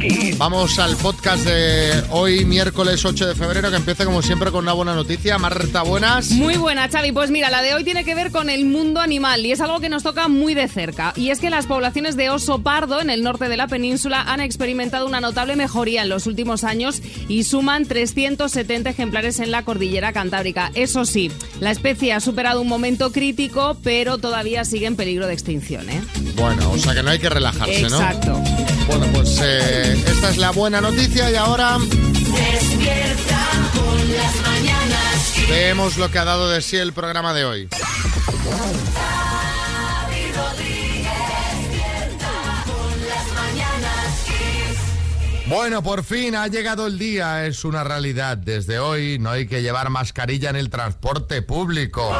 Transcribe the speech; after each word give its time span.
Kiss. 0.00 0.36
Vamos 0.38 0.78
al 0.78 0.94
podcast 0.96 1.44
de 1.44 2.04
hoy, 2.10 2.44
miércoles 2.44 3.04
8 3.04 3.26
de 3.26 3.34
febrero, 3.34 3.70
que 3.70 3.76
empieza 3.76 4.04
como 4.04 4.22
siempre 4.22 4.50
con 4.50 4.64
una 4.64 4.74
buena 4.74 4.94
noticia. 4.94 5.38
Marta, 5.38 5.82
buenas. 5.82 6.30
Muy 6.30 6.56
buena, 6.56 6.88
Xavi. 6.88 7.12
Pues 7.12 7.30
mira, 7.30 7.48
la 7.50 7.62
de 7.62 7.74
hoy 7.74 7.84
tiene 7.84 8.04
que 8.04 8.14
ver 8.14 8.30
con 8.30 8.50
el 8.50 8.66
mundo 8.66 9.00
animal 9.00 9.44
y 9.46 9.52
es 9.52 9.60
algo 9.60 9.80
que 9.80 9.88
nos 9.88 10.02
toca 10.02 10.28
muy 10.28 10.54
de 10.54 10.68
cerca. 10.68 11.14
Y 11.16 11.30
es 11.30 11.40
que 11.40 11.48
las 11.48 11.66
poblaciones 11.66 12.16
de 12.16 12.28
oso 12.30 12.62
pardo 12.62 13.00
en 13.00 13.08
el 13.08 13.22
norte 13.22 13.48
de 13.48 13.56
la 13.56 13.66
península 13.66 14.20
han 14.20 14.40
experimentado 14.40 15.06
una 15.06 15.20
notable 15.20 15.56
mejoría 15.56 16.02
en 16.02 16.10
los 16.10 16.26
últimos 16.26 16.62
años 16.62 17.00
y 17.28 17.44
suman 17.44 17.86
370 17.86 18.90
ejemplares 18.90 19.40
en 19.40 19.50
la 19.50 19.64
cordillera 19.64 20.12
cantábrica. 20.12 20.70
Eso 20.74 21.04
sí, 21.04 21.32
la 21.60 21.70
especie 21.70 22.12
ha 22.12 22.20
superado 22.20 22.60
un 22.60 22.68
momento 22.68 23.10
crítico, 23.10 23.76
pero 23.82 24.18
todavía 24.18 24.64
sigue 24.64 24.86
en 24.86 24.96
peligro 24.96 25.26
de 25.26 25.32
extinción. 25.32 25.88
¿eh? 25.88 26.02
Bueno, 26.36 26.70
o 26.70 26.78
sea 26.78 26.94
que 26.94 27.02
no 27.02 27.10
hay 27.10 27.18
que 27.18 27.30
relajarse, 27.30 27.88
¿no? 27.88 27.96
Exacto. 27.96 28.42
Bueno, 28.88 29.06
pues 29.12 29.38
eh, 29.42 29.92
esta 29.92 30.30
es 30.30 30.38
la 30.38 30.50
buena 30.50 30.80
noticia 30.80 31.30
y 31.30 31.36
ahora 31.36 31.76
Despierta 31.78 33.46
con 33.74 34.12
las 34.12 34.34
mañanas 34.40 35.32
Kiss. 35.34 35.48
veamos 35.48 35.98
lo 35.98 36.10
que 36.10 36.18
ha 36.18 36.24
dado 36.24 36.48
de 36.48 36.62
sí 36.62 36.76
el 36.78 36.92
programa 36.94 37.34
de 37.34 37.44
hoy. 37.44 37.68
Bueno, 45.48 45.82
por 45.82 46.04
fin 46.04 46.34
ha 46.34 46.46
llegado 46.46 46.86
el 46.86 46.98
día, 46.98 47.46
es 47.46 47.64
una 47.64 47.82
realidad. 47.82 48.36
Desde 48.36 48.78
hoy 48.78 49.18
no 49.18 49.30
hay 49.30 49.46
que 49.46 49.62
llevar 49.62 49.88
mascarilla 49.88 50.50
en 50.50 50.56
el 50.56 50.68
transporte 50.68 51.40
público. 51.40 52.10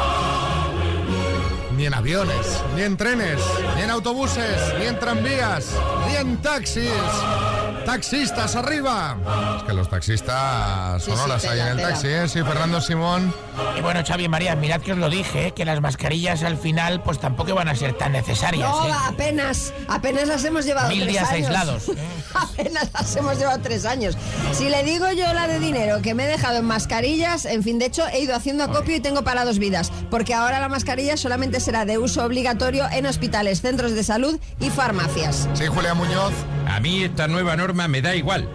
Ni 1.79 1.85
en 1.85 1.93
aviones, 1.93 2.61
ni 2.75 2.81
en 2.81 2.97
trenes, 2.97 3.39
ni 3.77 3.83
en 3.83 3.89
autobuses, 3.89 4.73
ni 4.79 4.87
en 4.87 4.99
tranvías, 4.99 5.71
ni 6.09 6.17
en 6.17 6.35
taxis. 6.41 7.58
Taxistas 7.89 8.55
arriba. 8.55 9.17
Es 9.57 9.63
que 9.63 9.73
los 9.73 9.89
taxistas 9.89 11.01
son 11.01 11.15
Sí, 11.15 11.17
sí, 11.17 11.25
horas 11.25 11.45
ahí 11.45 11.59
en 11.59 11.67
el 11.69 11.77
taxi, 11.81 12.07
¿eh? 12.07 12.27
Sí, 12.29 12.43
Fernando 12.43 12.81
Simón. 12.81 13.33
Y 13.77 13.81
bueno, 13.81 14.01
Xavi 14.07 14.25
y 14.25 14.29
María, 14.29 14.55
mirad 14.55 14.79
que 14.79 14.91
os 14.91 14.99
lo 14.99 15.09
dije, 15.09 15.47
¿eh? 15.47 15.51
que 15.53 15.65
las 15.65 15.81
mascarillas 15.81 16.43
al 16.43 16.57
final 16.57 17.01
pues 17.01 17.19
tampoco 17.19 17.55
van 17.55 17.67
a 17.67 17.75
ser 17.75 17.93
tan 17.97 18.11
necesarias. 18.11 18.69
No, 18.69 18.87
¿eh? 18.87 18.91
apenas, 19.07 19.73
apenas 19.87 20.27
las 20.27 20.45
hemos 20.45 20.65
llevado 20.65 20.89
Mil 20.89 20.99
tres 21.01 21.13
días 21.13 21.31
años. 21.31 21.47
aislados. 21.47 21.89
¿eh? 21.89 21.95
apenas 22.35 22.91
las 22.93 23.15
hemos 23.15 23.39
llevado 23.39 23.59
tres 23.63 23.85
años. 23.85 24.15
Si 24.53 24.69
le 24.69 24.83
digo 24.83 25.11
yo 25.11 25.33
la 25.33 25.47
de 25.47 25.57
dinero 25.59 26.03
que 26.03 26.13
me 26.13 26.25
he 26.25 26.27
dejado 26.27 26.57
en 26.59 26.65
mascarillas, 26.65 27.45
en 27.45 27.63
fin, 27.63 27.79
de 27.79 27.87
hecho 27.87 28.07
he 28.07 28.19
ido 28.19 28.35
haciendo 28.35 28.65
acopio 28.65 28.95
y 28.97 28.99
tengo 28.99 29.23
para 29.23 29.45
dos 29.45 29.57
vidas, 29.57 29.91
porque 30.11 30.35
ahora 30.35 30.59
la 30.59 30.69
mascarilla 30.69 31.17
solamente 31.17 31.59
será 31.59 31.85
de 31.85 31.97
uso 31.97 32.23
obligatorio 32.23 32.87
en 32.91 33.07
hospitales, 33.07 33.61
centros 33.61 33.93
de 33.93 34.03
salud 34.03 34.39
y 34.59 34.69
farmacias. 34.69 35.49
Sí, 35.55 35.65
Julia 35.65 35.95
Muñoz. 35.95 36.33
A 36.69 36.79
mí 36.79 37.03
esta 37.03 37.27
nueva 37.27 37.55
norma 37.55 37.87
me 37.87 38.01
da 38.01 38.15
igual. 38.15 38.47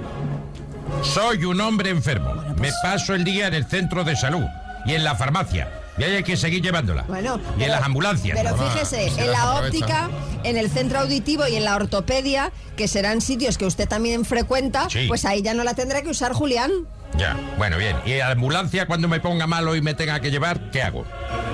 Soy 1.03 1.45
un 1.45 1.61
hombre 1.61 1.91
enfermo. 1.91 2.35
Me 2.59 2.71
paso 2.83 3.15
el 3.15 3.25
día 3.25 3.47
en 3.49 3.55
el 3.55 3.67
centro 3.67 4.05
de 4.05 4.17
salud 4.17 4.45
y 4.87 4.95
en 4.95 5.05
la 5.05 5.15
farmacia. 5.15 5.71
Y 5.97 6.03
ahí 6.03 6.13
hay 6.17 6.23
que 6.25 6.37
seguir 6.37 6.63
llevándola. 6.63 7.03
Bueno, 7.07 7.39
y 7.59 7.63
en 7.65 7.71
las 7.71 7.83
ambulancias. 7.83 8.37
Pero 8.41 8.57
fíjese, 8.57 9.07
en 9.21 9.31
la 9.31 9.55
óptica, 9.61 10.11
en 10.43 10.57
el 10.57 10.69
centro 10.71 11.01
auditivo 11.01 11.47
y 11.47 11.55
en 11.57 11.65
la 11.65 11.77
ortopedia, 11.77 12.51
que 12.77 12.89
serán 12.89 13.21
sitios 13.21 13.59
que 13.59 13.65
usted 13.67 13.89
también 13.89 14.25
frecuenta, 14.25 14.89
Sí. 14.91 15.05
pues 15.07 15.25
ahí 15.25 15.43
ya 15.43 15.55
no 15.55 15.63
la 15.63 15.75
tendrá 15.75 16.03
que 16.03 16.09
usar 16.09 16.33
Julián. 16.33 16.71
Ya, 17.17 17.37
bueno, 17.57 17.79
bien. 17.79 17.97
¿Y 18.05 18.19
la 18.19 18.33
ambulancia 18.33 18.87
cuando 18.87 19.09
me 19.09 19.21
ponga 19.21 19.47
malo 19.47 19.77
y 19.77 19.83
me 19.83 19.95
tenga 19.95 20.21
que 20.21 20.31
llevar, 20.31 20.71
qué 20.71 20.83
hago? 20.83 21.05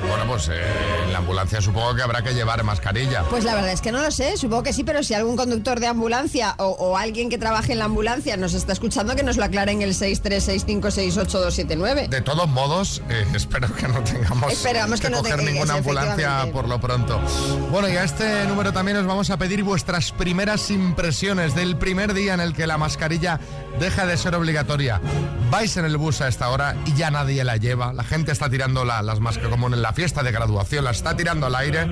Bueno, 0.08 0.24
pues 0.26 0.48
eh, 0.48 0.60
en 1.04 1.12
la 1.12 1.18
ambulancia 1.18 1.60
supongo 1.60 1.94
que 1.94 2.02
habrá 2.02 2.22
que 2.22 2.32
llevar 2.32 2.62
mascarilla. 2.64 3.22
Pues 3.24 3.44
la 3.44 3.54
verdad 3.54 3.72
es 3.72 3.80
que 3.80 3.92
no 3.92 4.02
lo 4.02 4.10
sé, 4.10 4.36
supongo 4.36 4.62
que 4.62 4.72
sí, 4.72 4.84
pero 4.84 5.02
si 5.02 5.14
algún 5.14 5.36
conductor 5.36 5.78
de 5.78 5.86
ambulancia 5.86 6.54
o, 6.58 6.68
o 6.68 6.96
alguien 6.96 7.28
que 7.28 7.38
trabaje 7.38 7.72
en 7.72 7.78
la 7.78 7.84
ambulancia 7.84 8.36
nos 8.36 8.54
está 8.54 8.72
escuchando, 8.72 9.14
que 9.14 9.22
nos 9.22 9.36
lo 9.36 9.44
aclare 9.44 9.72
en 9.72 9.82
el 9.82 9.94
636568279. 9.94 12.08
De 12.08 12.20
todos 12.22 12.48
modos, 12.48 13.02
eh, 13.08 13.26
espero 13.34 13.72
que 13.74 13.88
no 13.88 14.02
tengamos 14.02 14.52
Esperamos 14.52 15.00
que 15.00 15.10
no 15.10 15.18
coger 15.18 15.42
ninguna 15.42 15.74
ambulancia 15.74 16.46
por 16.52 16.68
lo 16.68 16.80
pronto. 16.80 17.20
Bueno, 17.70 17.88
y 17.88 17.96
a 17.96 18.04
este 18.04 18.46
número 18.46 18.72
también 18.72 18.96
os 18.96 19.06
vamos 19.06 19.30
a 19.30 19.36
pedir 19.36 19.62
vuestras 19.62 20.12
primeras 20.12 20.70
impresiones 20.70 21.54
del 21.54 21.76
primer 21.76 22.14
día 22.14 22.34
en 22.34 22.40
el 22.40 22.54
que 22.54 22.66
la 22.66 22.78
mascarilla 22.78 23.40
deja 23.78 24.06
de 24.06 24.16
ser 24.16 24.34
obligatoria. 24.34 25.00
Vais 25.50 25.76
en 25.76 25.84
el 25.84 25.96
bus 25.96 26.20
a 26.20 26.28
esta 26.28 26.48
hora 26.48 26.76
y 26.86 26.94
ya 26.94 27.10
nadie 27.10 27.42
la 27.42 27.56
lleva. 27.56 27.92
La 27.92 28.04
gente 28.04 28.30
está 28.30 28.48
tirando 28.48 28.84
la- 28.84 29.02
las 29.02 29.18
mascarillas, 29.18 29.50
como 29.52 29.66
en 29.66 29.82
la 29.82 29.92
fiesta 29.92 30.22
de 30.22 30.30
graduación, 30.30 30.84
la 30.84 30.92
está 30.92 31.16
tirando 31.16 31.46
al 31.46 31.54
aire. 31.56 31.88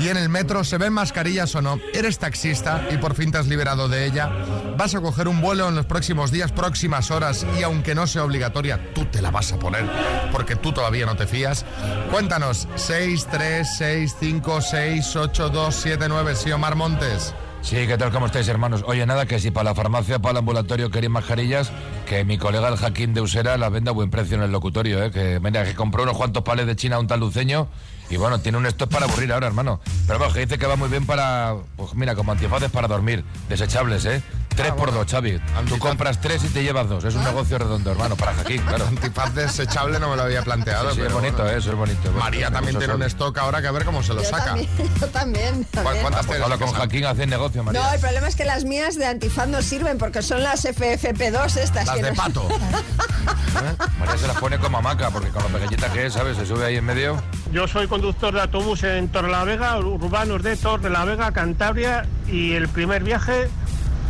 Y 0.00 0.08
en 0.08 0.16
el 0.16 0.28
metro 0.28 0.64
se 0.64 0.78
ven 0.78 0.92
mascarillas 0.92 1.54
o 1.54 1.62
no. 1.62 1.78
Eres 1.94 2.18
taxista 2.18 2.84
y 2.90 2.96
por 2.96 3.14
fin 3.14 3.30
te 3.30 3.38
has 3.38 3.46
liberado 3.46 3.88
de 3.88 4.04
ella. 4.06 4.30
Vas 4.76 4.96
a 4.96 5.00
coger 5.00 5.28
un 5.28 5.40
vuelo 5.40 5.68
en 5.68 5.76
los 5.76 5.86
próximos 5.86 6.32
días, 6.32 6.50
próximas 6.50 7.12
horas 7.12 7.46
y 7.56 7.62
aunque 7.62 7.94
no 7.94 8.08
sea 8.08 8.24
obligatoria, 8.24 8.80
tú 8.94 9.04
te 9.04 9.22
la 9.22 9.30
vas 9.30 9.52
a 9.52 9.58
poner 9.60 9.88
porque 10.32 10.56
tú 10.56 10.72
todavía 10.72 11.06
no 11.06 11.14
te 11.14 11.28
fías. 11.28 11.64
Cuéntanos, 12.10 12.66
6, 12.74 13.28
3, 13.30 13.68
6, 13.78 14.16
5, 14.18 14.60
6, 14.60 15.14
8, 15.14 15.50
2, 15.50 15.72
7, 15.74 16.06
9, 16.08 16.34
sí, 16.34 16.50
Omar 16.50 16.74
Montes. 16.74 17.32
Sí, 17.62 17.86
¿qué 17.86 17.96
tal? 17.96 18.10
¿Cómo 18.10 18.26
estáis, 18.26 18.48
hermanos? 18.48 18.82
Oye, 18.86 19.06
nada, 19.06 19.24
que 19.24 19.38
si 19.38 19.52
para 19.52 19.70
la 19.70 19.74
farmacia, 19.74 20.18
para 20.18 20.32
el 20.32 20.38
ambulatorio 20.38 20.90
queréis 20.90 21.10
mascarillas, 21.10 21.70
que 22.06 22.24
mi 22.24 22.36
colega 22.36 22.68
el 22.68 22.76
Jaquín 22.76 23.14
de 23.14 23.20
Usera 23.20 23.56
las 23.56 23.70
venda 23.70 23.92
a 23.92 23.94
buen 23.94 24.10
precio 24.10 24.36
en 24.36 24.42
el 24.42 24.50
locutorio, 24.50 25.02
¿eh? 25.02 25.12
Que, 25.12 25.38
mira, 25.40 25.64
que 25.64 25.74
compró 25.74 26.02
unos 26.02 26.16
cuantos 26.16 26.42
pales 26.42 26.66
de 26.66 26.74
China 26.74 26.96
a 26.96 26.98
un 26.98 27.06
tal 27.06 27.20
luceño 27.20 27.68
y 28.10 28.16
bueno, 28.16 28.40
tiene 28.40 28.58
un 28.58 28.66
stock 28.66 28.90
para 28.90 29.06
aburrir 29.06 29.32
ahora, 29.32 29.46
hermano. 29.46 29.80
Pero 30.06 30.18
bueno, 30.18 30.34
que 30.34 30.40
dice 30.40 30.58
que 30.58 30.66
va 30.66 30.74
muy 30.76 30.88
bien 30.88 31.06
para, 31.06 31.54
pues 31.76 31.94
mira, 31.94 32.16
como 32.16 32.32
antifaces 32.32 32.70
para 32.70 32.88
dormir, 32.88 33.24
desechables, 33.48 34.04
¿eh? 34.06 34.22
Tres 34.56 34.72
por 34.72 34.92
dos, 34.92 35.06
Xavi. 35.10 35.40
Tú 35.68 35.78
compras 35.78 36.20
tres 36.20 36.44
y 36.44 36.48
te 36.48 36.62
llevas 36.62 36.88
dos. 36.88 37.04
Es 37.04 37.14
un 37.14 37.24
negocio 37.24 37.58
redondo, 37.58 37.90
hermano, 37.92 38.16
para 38.16 38.34
Jaquín, 38.34 38.60
claro. 38.66 38.86
Antifaz 38.86 39.34
desechable 39.34 39.98
no 39.98 40.10
me 40.10 40.16
lo 40.16 40.22
había 40.22 40.42
planteado. 40.42 40.90
Sí, 40.90 40.96
sí, 40.96 41.02
es 41.06 41.12
bonito, 41.12 41.36
bueno. 41.38 41.50
¿eh? 41.52 41.58
Eso 41.58 41.70
es 41.70 41.76
bonito. 41.76 42.12
María 42.12 42.50
también 42.50 42.78
tiene 42.78 42.94
un 42.94 43.02
stock 43.04 43.36
ahora 43.38 43.60
que 43.62 43.68
a 43.68 43.72
ver 43.72 43.84
cómo 43.84 44.02
se 44.02 44.14
lo 44.14 44.22
Yo 44.22 44.28
saca. 44.28 44.44
también, 44.46 44.68
yo 45.00 45.06
también. 45.08 45.54
¿Cu- 45.64 45.68
también. 45.72 46.00
¿Cuántas 46.02 46.26
Pues 46.26 46.38
tienes 46.38 46.42
habla 46.52 46.66
con? 46.66 46.74
Jaquín, 46.74 47.04
hacen 47.06 47.30
negocio, 47.30 47.62
María. 47.64 47.82
No, 47.82 47.92
el 47.94 48.00
problema 48.00 48.28
es 48.28 48.36
que 48.36 48.44
las 48.44 48.64
mías 48.64 48.96
de 48.96 49.06
antifaz 49.06 49.48
no 49.48 49.62
sirven 49.62 49.98
porque 49.98 50.22
son 50.22 50.42
las 50.42 50.64
FFP2 50.64 51.56
estas. 51.56 51.86
Las 51.86 51.96
que 51.96 52.02
de 52.02 52.10
no- 52.10 52.16
pato. 52.16 52.48
María 53.98 54.18
se 54.18 54.26
las 54.26 54.36
pone 54.38 54.58
como 54.58 54.78
hamaca, 54.78 55.10
porque 55.10 55.28
con 55.30 55.42
lo 55.42 55.48
pequeñita 55.48 55.92
que 55.92 56.06
es, 56.06 56.12
¿sabes? 56.14 56.36
Se 56.36 56.46
sube 56.46 56.64
ahí 56.66 56.76
en 56.76 56.84
medio. 56.84 57.22
Yo 57.52 57.68
soy 57.68 57.86
conductor 57.86 58.32
de 58.34 58.40
autobús 58.40 58.82
en 58.84 59.08
Torrelavega, 59.08 59.78
urbanos 59.78 60.42
de 60.42 60.56
Torrelavega, 60.56 61.32
Cantabria, 61.32 62.06
y 62.26 62.52
el 62.54 62.68
primer 62.68 63.04
viaje, 63.04 63.48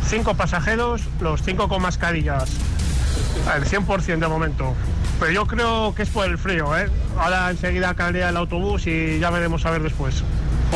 cinco 0.07 0.35
pasajeros, 0.35 1.01
los 1.19 1.41
cinco 1.41 1.67
con 1.67 1.81
mascarillas, 1.81 2.49
al 3.47 3.65
100% 3.65 4.19
de 4.19 4.27
momento. 4.27 4.73
Pero 5.19 5.31
yo 5.31 5.47
creo 5.47 5.93
que 5.95 6.03
es 6.03 6.09
por 6.09 6.25
el 6.25 6.37
frío, 6.37 6.77
¿eh? 6.77 6.89
Ahora 7.17 7.49
enseguida 7.49 7.93
caldea 7.93 8.29
el 8.29 8.37
autobús 8.37 8.87
y 8.87 9.19
ya 9.19 9.29
veremos 9.29 9.65
a 9.65 9.71
ver 9.71 9.83
después. 9.83 10.23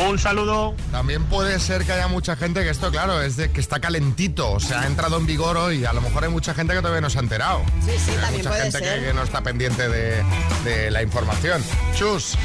Un 0.08 0.18
saludo. 0.18 0.76
También 0.92 1.24
puede 1.24 1.58
ser 1.58 1.84
que 1.84 1.92
haya 1.92 2.06
mucha 2.06 2.36
gente 2.36 2.62
que 2.62 2.70
esto, 2.70 2.90
claro, 2.92 3.20
es 3.20 3.36
de 3.36 3.50
que 3.50 3.60
está 3.60 3.80
calentito, 3.80 4.52
o 4.52 4.60
sea, 4.60 4.82
ha 4.82 4.86
entrado 4.86 5.18
en 5.18 5.26
vigor 5.26 5.56
hoy. 5.56 5.84
A 5.84 5.92
lo 5.92 6.00
mejor 6.00 6.22
hay 6.22 6.30
mucha 6.30 6.54
gente 6.54 6.72
que 6.72 6.80
todavía 6.80 7.00
no 7.00 7.10
se 7.10 7.18
ha 7.18 7.22
enterado. 7.22 7.62
Sí, 7.84 7.90
sí, 7.98 8.12
hay 8.12 8.16
también 8.18 8.36
mucha 8.36 8.50
puede 8.50 8.62
gente 8.70 8.80
que, 8.80 9.12
no 9.12 9.22
está 9.24 9.42
pendiente 9.42 9.88
de, 9.88 10.22
de 10.64 10.90
la 10.92 11.02
información. 11.02 11.62
Chus, 11.96 12.38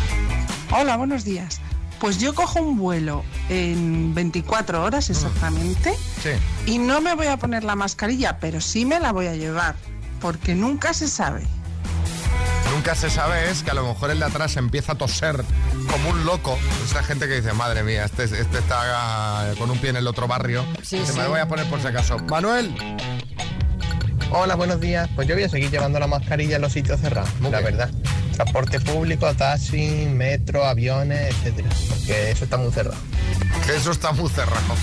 Hola, 0.75 0.97
buenos 0.97 1.23
días. 1.23 1.61
Pues 2.03 2.17
yo 2.17 2.35
cojo 2.35 2.59
un 2.59 2.77
vuelo 2.77 3.23
en 3.47 4.13
24 4.13 4.83
horas 4.83 5.09
exactamente 5.09 5.93
sí. 6.21 6.31
y 6.65 6.77
no 6.77 6.99
me 6.99 7.15
voy 7.15 7.27
a 7.27 7.37
poner 7.37 7.63
la 7.63 7.75
mascarilla, 7.75 8.39
pero 8.41 8.59
sí 8.59 8.83
me 8.83 8.99
la 8.99 9.13
voy 9.13 9.27
a 9.27 9.35
llevar, 9.35 9.75
porque 10.19 10.53
nunca 10.53 10.93
se 10.93 11.07
sabe. 11.07 11.43
Nunca 12.75 12.93
se 12.93 13.09
sabe 13.09 13.49
es 13.49 13.63
que 13.63 13.71
a 13.71 13.73
lo 13.73 13.87
mejor 13.87 14.11
el 14.11 14.19
de 14.19 14.25
atrás 14.25 14.57
empieza 14.57 14.91
a 14.91 14.95
toser 14.95 15.45
como 15.89 16.09
un 16.09 16.25
loco. 16.25 16.59
Esa 16.83 17.03
gente 17.03 17.25
que 17.29 17.35
dice, 17.39 17.53
madre 17.53 17.83
mía, 17.83 18.03
este, 18.03 18.25
este 18.25 18.57
está 18.57 19.53
con 19.57 19.71
un 19.71 19.77
pie 19.77 19.91
en 19.91 19.95
el 19.95 20.07
otro 20.07 20.27
barrio. 20.27 20.65
Sí, 20.81 21.01
sí. 21.05 21.13
Me 21.15 21.23
lo 21.23 21.29
voy 21.29 21.39
a 21.39 21.47
poner 21.47 21.69
por 21.69 21.79
si 21.79 21.87
acaso. 21.87 22.17
Manuel, 22.29 22.75
Hola, 24.29 24.55
buenos 24.55 24.81
días. 24.81 25.07
Pues 25.15 25.25
yo 25.27 25.35
voy 25.35 25.43
a 25.43 25.49
seguir 25.49 25.71
llevando 25.71 25.99
la 25.99 26.07
mascarilla 26.07 26.57
en 26.57 26.63
los 26.63 26.73
sitios 26.73 26.99
cerrados, 26.99 27.29
Muy 27.39 27.49
la 27.51 27.59
bien. 27.59 27.77
verdad. 27.77 27.89
Transporte 28.33 28.79
público, 28.79 29.33
taxi, 29.35 30.07
metro, 30.11 30.63
aviones, 30.63 31.29
etcétera. 31.35 31.69
Porque 31.89 32.31
eso 32.31 32.43
está 32.45 32.57
muy 32.57 32.71
cerrado. 32.71 32.97
Que 33.65 33.75
eso 33.75 33.91
está 33.91 34.11
muy 34.11 34.29
cerrado. 34.29 34.75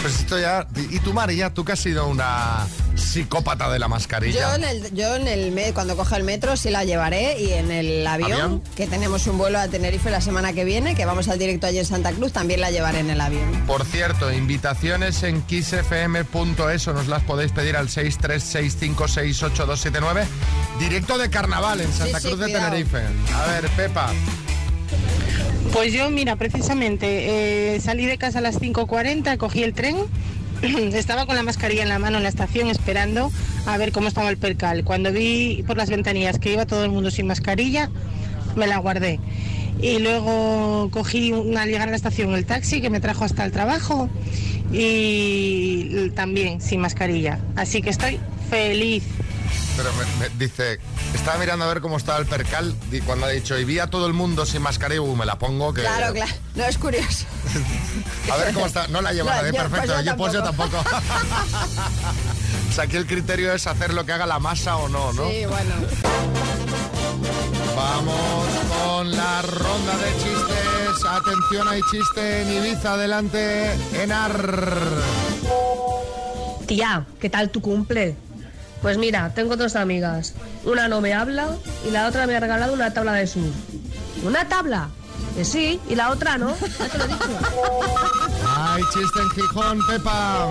Pues 0.00 0.20
esto 0.20 0.38
ya... 0.38 0.64
¿Y 0.90 1.00
tú, 1.00 1.12
María? 1.12 1.52
¿Tú 1.52 1.64
que 1.64 1.72
has 1.72 1.80
sido 1.80 2.06
una 2.06 2.66
psicópata 2.94 3.68
de 3.70 3.78
la 3.80 3.88
mascarilla? 3.88 4.40
Yo 4.40 4.54
en 4.54 4.62
el, 4.64 4.94
yo 4.94 5.16
en 5.16 5.26
el 5.28 5.50
me- 5.52 5.72
cuando 5.72 5.96
coja 5.96 6.16
el 6.18 6.24
metro 6.24 6.56
sí 6.56 6.70
la 6.70 6.84
llevaré 6.84 7.40
y 7.40 7.52
en 7.52 7.70
el 7.72 8.06
avión, 8.06 8.32
¿Avión? 8.32 8.62
que 8.76 8.86
tenemos 8.86 9.26
un 9.26 9.38
vuelo 9.38 9.58
a 9.58 9.66
Tenerife 9.68 10.08
la 10.10 10.20
semana 10.20 10.52
que 10.52 10.64
viene, 10.64 10.94
que 10.94 11.04
vamos 11.04 11.26
al 11.28 11.38
directo 11.38 11.66
allí 11.66 11.78
en 11.78 11.86
Santa 11.86 12.12
Cruz, 12.12 12.32
también 12.32 12.60
la 12.60 12.70
llevaré 12.70 13.00
en 13.00 13.10
el 13.10 13.20
avión. 13.20 13.50
Por 13.66 13.84
cierto, 13.84 14.30
invitaciones 14.32 15.22
en 15.24 15.42
kissfm.es 15.42 16.86
o 16.88 16.92
nos 16.92 17.08
las 17.08 17.22
podéis 17.24 17.50
pedir 17.52 17.76
al 17.76 17.88
636568279. 17.88 20.24
Directo 20.78 21.18
de 21.18 21.28
carnaval 21.30 21.80
en 21.80 21.92
Santa 21.92 22.18
Sí, 22.18 22.22
sí, 22.24 22.28
Cruz 22.28 22.38
de 22.40 22.44
cuidado. 22.46 22.70
Tenerife. 22.70 22.98
A 23.34 23.46
ver, 23.46 23.68
Pepa. 23.70 24.10
Pues 25.72 25.94
yo, 25.94 26.10
mira, 26.10 26.36
precisamente 26.36 27.74
eh, 27.74 27.80
salí 27.80 28.04
de 28.04 28.18
casa 28.18 28.40
a 28.40 28.42
las 28.42 28.60
5.40, 28.60 29.38
cogí 29.38 29.62
el 29.62 29.72
tren, 29.72 29.96
estaba 30.92 31.24
con 31.24 31.34
la 31.34 31.42
mascarilla 31.42 31.82
en 31.82 31.88
la 31.88 31.98
mano 31.98 32.18
en 32.18 32.24
la 32.24 32.28
estación 32.28 32.68
esperando 32.68 33.32
a 33.64 33.78
ver 33.78 33.90
cómo 33.90 34.08
estaba 34.08 34.28
el 34.28 34.36
percal. 34.36 34.84
Cuando 34.84 35.12
vi 35.12 35.64
por 35.66 35.78
las 35.78 35.88
ventanillas 35.88 36.38
que 36.38 36.52
iba 36.52 36.66
todo 36.66 36.84
el 36.84 36.90
mundo 36.90 37.10
sin 37.10 37.26
mascarilla, 37.26 37.90
me 38.54 38.66
la 38.66 38.76
guardé. 38.78 39.18
Y 39.80 39.98
luego 39.98 40.90
cogí 40.90 41.32
al 41.32 41.68
llegar 41.68 41.88
a 41.88 41.90
la 41.90 41.96
estación 41.96 42.34
el 42.34 42.44
taxi 42.44 42.82
que 42.82 42.90
me 42.90 43.00
trajo 43.00 43.24
hasta 43.24 43.42
el 43.42 43.50
trabajo 43.50 44.10
y 44.70 46.10
también 46.10 46.60
sin 46.60 46.80
mascarilla. 46.80 47.40
Así 47.56 47.80
que 47.80 47.90
estoy 47.90 48.20
feliz. 48.50 49.04
Pero 49.76 49.90
me, 49.94 50.04
me 50.28 50.28
dice, 50.36 50.78
estaba 51.14 51.38
mirando 51.38 51.64
a 51.64 51.68
ver 51.68 51.80
cómo 51.80 51.96
estaba 51.96 52.18
el 52.18 52.26
percal 52.26 52.74
y 52.90 53.00
cuando 53.00 53.26
ha 53.26 53.30
dicho, 53.30 53.58
y 53.58 53.64
vi 53.64 53.78
a 53.78 53.86
todo 53.86 54.06
el 54.06 54.12
mundo 54.12 54.44
sin 54.46 54.60
mascarilla, 54.62 55.00
uh, 55.00 55.16
me 55.16 55.24
la 55.24 55.38
pongo 55.38 55.72
que... 55.72 55.80
Claro, 55.80 56.12
claro. 56.12 56.32
No 56.54 56.64
es 56.64 56.76
curioso. 56.78 57.24
A 58.32 58.36
ver 58.36 58.52
cómo 58.54 58.66
está. 58.66 58.86
No 58.88 59.00
la 59.00 59.12
lleva 59.12 59.30
No, 59.30 59.36
nadie, 59.42 59.52
yo- 59.52 59.58
perfecto. 59.62 59.86
pues 59.94 60.04
yo 60.04 60.10
Yo, 60.12 60.16
pues 60.16 60.32
yo 60.34 60.42
tampoco. 60.42 60.76
o 62.70 62.72
sea, 62.72 62.84
aquí 62.84 62.96
el 62.96 63.06
criterio 63.06 63.52
es 63.52 63.66
hacer 63.66 63.94
lo 63.94 64.04
que 64.04 64.12
haga 64.12 64.26
la 64.26 64.38
masa 64.38 64.76
o 64.76 64.88
no, 64.88 65.12
¿no? 65.14 65.28
Sí, 65.28 65.44
bueno. 65.46 65.74
Vamos 67.74 68.46
con 68.84 69.10
la 69.16 69.42
ronda 69.42 69.96
de 69.96 70.12
chistes. 70.22 71.04
Atención, 71.08 71.68
hay 71.68 71.80
chiste 71.90 72.42
en 72.42 72.52
Ibiza. 72.64 72.92
Adelante, 72.94 73.72
Enar. 73.94 74.78
Tía, 76.66 77.06
¿qué 77.20 77.28
tal 77.30 77.50
tu 77.50 77.60
cumple? 77.60 78.16
Pues 78.82 78.98
mira, 78.98 79.32
tengo 79.34 79.56
dos 79.56 79.76
amigas. 79.76 80.34
Una 80.64 80.88
no 80.88 81.00
me 81.00 81.14
habla 81.14 81.48
y 81.86 81.90
la 81.90 82.08
otra 82.08 82.26
me 82.26 82.36
ha 82.36 82.40
regalado 82.40 82.74
una 82.74 82.92
tabla 82.92 83.12
de 83.12 83.26
surf. 83.26 83.54
¿Una 84.24 84.48
tabla? 84.48 84.88
Que 85.36 85.44
sí, 85.44 85.80
y 85.88 85.94
la 85.94 86.10
otra 86.10 86.36
no. 86.36 86.54
Ya 86.78 86.88
te 86.88 86.98
lo 86.98 87.04
he 87.04 87.08
dicho. 87.08 87.40
Hay 88.56 88.82
chiste 88.92 89.20
en 89.20 89.30
Gijón, 89.30 89.78
Pepa. 89.86 90.46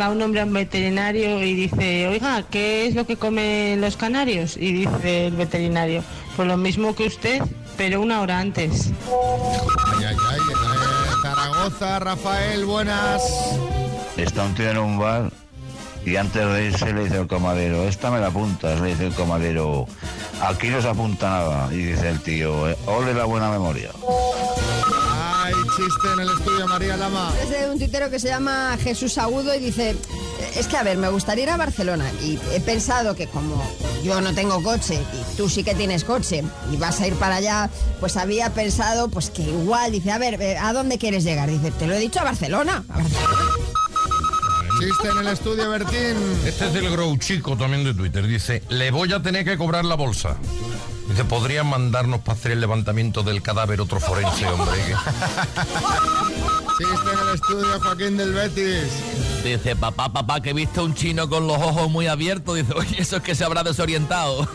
Va 0.00 0.10
un 0.10 0.22
hombre 0.22 0.42
a 0.42 0.44
un 0.44 0.52
veterinario 0.52 1.42
y 1.42 1.54
dice, 1.54 2.06
oiga, 2.08 2.42
¿qué 2.50 2.86
es 2.86 2.94
lo 2.94 3.06
que 3.06 3.16
comen 3.16 3.80
los 3.80 3.96
canarios? 3.96 4.56
Y 4.56 4.72
dice 4.72 5.26
el 5.28 5.34
veterinario, 5.36 6.02
pues 6.36 6.46
lo 6.46 6.56
mismo 6.56 6.94
que 6.94 7.06
usted, 7.06 7.42
pero 7.76 8.00
una 8.02 8.20
hora 8.20 8.38
antes. 8.38 8.90
Ay, 9.98 10.04
ay, 10.04 10.16
ay. 10.30 10.38
eh, 10.38 11.12
Zaragoza, 11.22 11.98
Rafael, 11.98 12.64
buenas. 12.66 13.22
Está 14.16 14.44
un 14.44 14.54
tío 14.54 14.70
en 14.70 14.78
un 14.78 14.98
bar 14.98 15.30
y 16.06 16.16
antes 16.16 16.46
de 16.46 16.66
irse 16.66 16.92
le 16.92 17.04
dice 17.04 17.18
el 17.18 17.26
comadero, 17.26 17.82
esta 17.88 18.10
me 18.10 18.20
la 18.20 18.28
apuntas, 18.28 18.80
le 18.80 18.90
dice 18.90 19.06
el 19.08 19.12
comadero, 19.14 19.86
aquí 20.40 20.68
no 20.68 20.80
se 20.80 20.88
apunta 20.88 21.28
nada. 21.28 21.68
Y 21.74 21.78
dice 21.78 22.08
el 22.08 22.20
tío, 22.20 22.70
"Eh, 22.70 22.76
ole 22.86 23.12
la 23.12 23.24
buena 23.24 23.50
memoria. 23.50 23.90
Hay 25.44 25.52
chiste 25.76 26.12
en 26.14 26.20
el 26.20 26.28
estudio, 26.28 26.66
María 26.68 26.96
Lama. 26.96 27.32
Es 27.42 27.50
de 27.50 27.70
un 27.70 27.78
tuitero 27.78 28.08
que 28.10 28.18
se 28.18 28.28
llama 28.28 28.76
Jesús 28.82 29.18
Agudo 29.18 29.54
y 29.54 29.58
dice, 29.60 29.96
es 30.56 30.66
que 30.66 30.76
a 30.76 30.82
ver, 30.82 30.96
me 30.96 31.08
gustaría 31.08 31.44
ir 31.44 31.50
a 31.50 31.56
Barcelona 31.56 32.10
y 32.22 32.38
he 32.52 32.60
pensado 32.60 33.14
que 33.14 33.26
como 33.26 33.62
yo 34.02 34.20
no 34.20 34.32
tengo 34.34 34.62
coche 34.62 34.94
y 35.12 35.36
tú 35.36 35.48
sí 35.48 35.62
que 35.64 35.74
tienes 35.74 36.04
coche 36.04 36.42
y 36.72 36.76
vas 36.76 37.00
a 37.00 37.06
ir 37.06 37.14
para 37.14 37.36
allá, 37.36 37.70
pues 38.00 38.16
había 38.16 38.50
pensado 38.54 39.08
pues 39.08 39.30
que 39.30 39.42
igual, 39.42 39.92
dice, 39.92 40.10
a 40.12 40.18
ver, 40.18 40.40
eh, 40.40 40.56
¿a 40.58 40.72
dónde 40.72 40.98
quieres 40.98 41.24
llegar? 41.24 41.48
Dice, 41.50 41.70
te 41.72 41.86
lo 41.86 41.94
he 41.94 41.98
dicho 41.98 42.20
a 42.20 42.24
Barcelona. 42.24 42.84
A 42.88 42.98
Barcelona. 42.98 43.55
Chiste 44.78 45.08
en 45.08 45.18
el 45.18 45.28
estudio, 45.28 45.70
Bertín. 45.70 46.16
Este 46.44 46.66
es 46.66 46.72
del 46.72 46.90
Grow 46.90 47.16
Chico 47.18 47.56
también 47.56 47.84
de 47.84 47.94
Twitter. 47.94 48.26
Dice, 48.26 48.62
le 48.68 48.90
voy 48.90 49.12
a 49.12 49.22
tener 49.22 49.44
que 49.44 49.56
cobrar 49.56 49.84
la 49.84 49.94
bolsa. 49.94 50.36
Dice, 51.08 51.24
¿podrían 51.24 51.68
mandarnos 51.68 52.20
para 52.20 52.38
hacer 52.38 52.52
el 52.52 52.60
levantamiento 52.60 53.22
del 53.22 53.40
cadáver 53.40 53.80
otro 53.80 54.00
forense, 54.00 54.46
hombre? 54.46 54.76
Chiste 56.78 57.10
en 57.12 57.28
el 57.28 57.34
estudio, 57.34 57.80
Joaquín 57.80 58.16
del 58.16 58.32
Betis. 58.32 58.88
Dice, 59.42 59.76
papá, 59.76 60.12
papá, 60.12 60.40
que 60.40 60.50
he 60.50 60.52
visto 60.52 60.84
un 60.84 60.94
chino 60.94 61.28
con 61.28 61.46
los 61.46 61.56
ojos 61.56 61.88
muy 61.90 62.06
abiertos. 62.06 62.56
Dice, 62.56 62.74
oye, 62.74 62.96
eso 63.00 63.16
es 63.16 63.22
que 63.22 63.34
se 63.34 63.44
habrá 63.44 63.62
desorientado. 63.62 64.46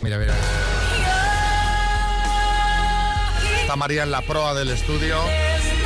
Mira, 0.00 0.16
mira. 0.16 0.34
Está 3.60 3.76
María 3.76 4.04
en 4.04 4.10
la 4.10 4.22
proa 4.22 4.54
del 4.54 4.70
estudio, 4.70 5.16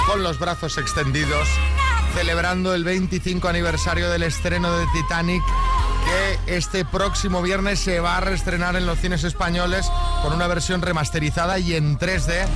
con 0.06 0.22
los 0.22 0.38
brazos 0.38 0.78
extendidos, 0.78 1.49
celebrando 2.14 2.75
el 2.75 2.84
25 2.84 3.49
aniversario 3.49 4.08
del 4.08 4.22
estreno 4.22 4.78
de 4.78 4.87
Titanic, 4.93 5.43
que 6.05 6.56
este 6.56 6.84
próximo 6.84 7.43
viernes 7.43 7.81
se 7.81 7.99
va 7.99 8.16
a 8.16 8.20
reestrenar 8.20 8.76
en 8.76 8.87
los 8.87 9.00
cines 9.00 9.25
españoles 9.25 9.87
con 10.22 10.32
una 10.32 10.46
versión 10.46 10.81
remasterizada 10.81 11.58
y 11.58 11.75
en 11.75 11.99
3D. 11.99 12.46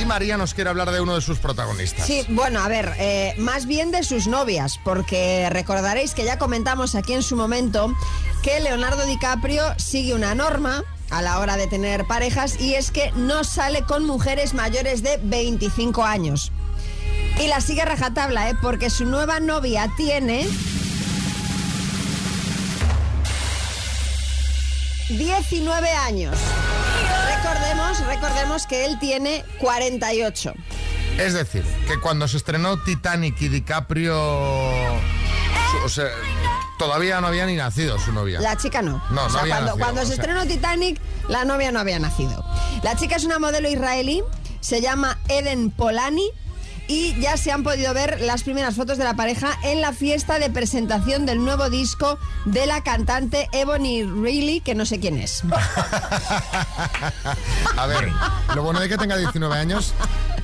Y 0.00 0.04
María 0.04 0.36
nos 0.36 0.54
quiere 0.54 0.70
hablar 0.70 0.92
de 0.92 1.00
uno 1.00 1.16
de 1.16 1.20
sus 1.20 1.38
protagonistas. 1.38 2.06
Sí, 2.06 2.24
bueno, 2.28 2.60
a 2.60 2.68
ver, 2.68 2.94
eh, 2.98 3.34
más 3.38 3.66
bien 3.66 3.90
de 3.90 4.04
sus 4.04 4.28
novias, 4.28 4.78
porque 4.84 5.48
recordaréis 5.50 6.14
que 6.14 6.24
ya 6.24 6.38
comentamos 6.38 6.94
aquí 6.94 7.14
en 7.14 7.22
su 7.22 7.34
momento 7.34 7.92
que 8.42 8.60
Leonardo 8.60 9.04
DiCaprio 9.04 9.64
sigue 9.78 10.14
una 10.14 10.36
norma 10.36 10.84
a 11.10 11.22
la 11.22 11.40
hora 11.40 11.56
de 11.56 11.66
tener 11.66 12.06
parejas 12.06 12.60
y 12.60 12.74
es 12.74 12.92
que 12.92 13.10
no 13.16 13.42
sale 13.42 13.82
con 13.82 14.04
mujeres 14.04 14.54
mayores 14.54 15.02
de 15.02 15.18
25 15.22 16.04
años. 16.04 16.52
Y 17.40 17.46
la 17.46 17.60
sigue 17.60 17.84
rajatabla, 17.84 18.50
¿eh? 18.50 18.54
porque 18.60 18.90
su 18.90 19.04
nueva 19.04 19.38
novia 19.40 19.88
tiene 19.96 20.46
19 25.08 25.90
años. 25.90 26.36
Recordemos, 27.36 28.00
recordemos 28.06 28.66
que 28.66 28.84
él 28.84 28.98
tiene 28.98 29.44
48. 29.58 30.52
Es 31.18 31.34
decir, 31.34 31.64
que 31.86 31.98
cuando 32.00 32.28
se 32.28 32.36
estrenó 32.36 32.82
Titanic 32.82 33.40
y 33.40 33.48
DiCaprio... 33.48 34.14
su- 35.70 35.84
o 35.84 35.88
sea, 35.88 36.06
todavía 36.78 37.20
no 37.20 37.28
había 37.28 37.46
ni 37.46 37.56
nacido 37.56 37.98
su 37.98 38.12
novia. 38.12 38.40
La 38.40 38.56
chica 38.56 38.82
no. 38.82 39.02
No, 39.10 39.22
O 39.22 39.24
no 39.24 39.30
sea, 39.30 39.40
había 39.42 39.54
cuando, 39.54 39.70
nacido, 39.72 39.84
cuando 39.84 40.00
o 40.00 40.04
se 40.04 40.12
sea. 40.14 40.22
estrenó 40.22 40.46
Titanic, 40.46 41.00
la 41.28 41.44
novia 41.44 41.72
no 41.72 41.80
había 41.80 41.98
nacido. 41.98 42.44
La 42.82 42.94
chica 42.96 43.16
es 43.16 43.24
una 43.24 43.38
modelo 43.38 43.68
israelí, 43.68 44.22
se 44.60 44.80
llama 44.80 45.18
Eden 45.28 45.70
Polani. 45.70 46.28
Y 46.88 47.14
ya 47.20 47.36
se 47.36 47.52
han 47.52 47.62
podido 47.62 47.92
ver 47.94 48.20
las 48.22 48.42
primeras 48.42 48.74
fotos 48.74 48.98
de 48.98 49.04
la 49.04 49.14
pareja 49.14 49.58
en 49.62 49.80
la 49.80 49.92
fiesta 49.92 50.38
de 50.38 50.50
presentación 50.50 51.26
del 51.26 51.38
nuevo 51.38 51.68
disco 51.70 52.18
de 52.46 52.66
la 52.66 52.82
cantante 52.82 53.48
Ebony 53.52 54.04
Reilly, 54.04 54.60
que 54.60 54.74
no 54.74 54.86
sé 54.86 54.98
quién 54.98 55.18
es. 55.18 55.42
A 57.76 57.86
ver, 57.86 58.10
lo 58.54 58.62
bueno 58.62 58.80
de 58.80 58.88
que 58.88 58.96
tenga 58.96 59.16
19 59.18 59.54
años 59.54 59.92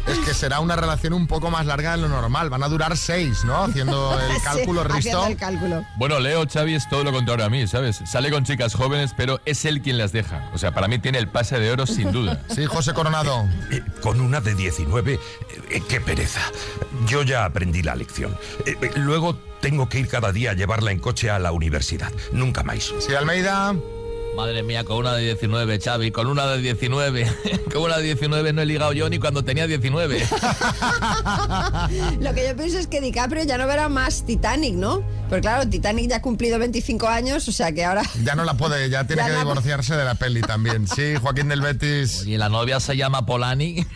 es 0.06 0.18
que 0.18 0.34
será 0.34 0.60
una 0.60 0.76
relación 0.76 1.12
un 1.12 1.26
poco 1.26 1.50
más 1.50 1.66
larga 1.66 1.92
de 1.92 1.98
lo 1.98 2.08
normal. 2.08 2.50
Van 2.50 2.62
a 2.62 2.68
durar 2.68 2.96
6, 2.96 3.44
¿no? 3.44 3.64
Haciendo 3.64 4.18
el 4.36 4.42
cálculo, 4.42 4.82
Sí, 4.82 4.88
Risto. 4.88 4.98
haciendo 4.98 5.26
el 5.26 5.36
cálculo. 5.36 5.84
Bueno, 5.96 6.20
Leo 6.20 6.44
Xavi 6.46 6.74
es 6.74 6.88
todo 6.88 7.04
lo 7.04 7.12
contrario 7.12 7.44
a 7.46 7.50
mí, 7.50 7.66
¿sabes? 7.66 8.00
Sale 8.06 8.30
con 8.30 8.44
chicas 8.44 8.74
jóvenes, 8.74 9.12
pero 9.16 9.40
es 9.44 9.64
él 9.64 9.80
quien 9.82 9.98
las 9.98 10.12
deja. 10.12 10.50
O 10.54 10.58
sea, 10.58 10.72
para 10.72 10.88
mí 10.88 10.98
tiene 10.98 11.18
el 11.18 11.28
pase 11.28 11.58
de 11.58 11.70
oro 11.72 11.86
sin 11.86 12.12
duda. 12.12 12.40
Sí, 12.54 12.66
José 12.66 12.92
Coronado. 12.94 13.48
Eh, 13.70 13.82
Con 14.00 14.20
una 14.20 14.40
de 14.40 14.54
19, 14.54 15.18
eh, 15.70 15.82
qué 15.88 16.00
pereza. 16.00 16.40
Yo 17.06 17.22
ya 17.22 17.44
aprendí 17.44 17.82
la 17.82 17.94
lección. 17.96 18.36
Eh, 18.66 18.76
eh, 18.80 18.90
luego 18.96 19.36
tengo 19.60 19.88
que 19.88 19.98
ir 19.98 20.08
cada 20.08 20.30
día 20.30 20.50
a 20.50 20.54
llevarla 20.54 20.92
en 20.92 20.98
coche 21.00 21.30
a 21.30 21.38
la 21.38 21.50
universidad. 21.52 22.12
Nunca 22.32 22.62
más. 22.62 22.92
Sí, 23.00 23.14
Almeida. 23.14 23.74
Madre 24.36 24.62
mía, 24.64 24.82
con 24.84 24.96
una 24.98 25.14
de 25.14 25.22
19, 25.26 25.78
Xavi, 25.80 26.10
con 26.10 26.26
una 26.26 26.46
de 26.46 26.58
19. 26.58 27.26
con 27.72 27.82
una 27.82 27.98
de 27.98 28.02
19 28.04 28.52
no 28.52 28.62
he 28.62 28.66
ligado 28.66 28.92
yo 28.92 29.08
ni 29.08 29.18
cuando 29.20 29.44
tenía 29.44 29.66
19. 29.68 30.26
Lo 32.20 32.34
que 32.34 32.48
yo 32.48 32.56
pienso 32.56 32.78
es 32.78 32.88
que 32.88 33.00
DiCaprio 33.00 33.44
ya 33.44 33.58
no 33.58 33.66
verá 33.68 33.88
más 33.88 34.26
Titanic, 34.26 34.74
¿no? 34.74 35.02
Pero 35.30 35.40
claro, 35.40 35.68
Titanic 35.68 36.10
ya 36.10 36.16
ha 36.16 36.22
cumplido 36.22 36.58
25 36.58 37.06
años, 37.08 37.46
o 37.46 37.52
sea 37.52 37.70
que 37.72 37.84
ahora... 37.84 38.02
Ya 38.24 38.34
no 38.34 38.44
la 38.44 38.54
puede, 38.54 38.90
ya 38.90 39.06
tiene 39.06 39.22
Ya 39.22 39.28
que 39.28 39.32
la- 39.34 39.38
divorciarse 39.40 39.94
de 39.96 40.04
la 40.04 40.16
peli 40.16 40.40
también. 40.40 40.88
Sí, 40.88 41.14
Joaquín 41.20 41.48
del 41.48 41.60
Betis. 41.60 42.26
Y 42.26 42.36
la 42.36 42.48
novia 42.48 42.80
se 42.80 42.96
llama 42.96 43.24
Polani. 43.26 43.86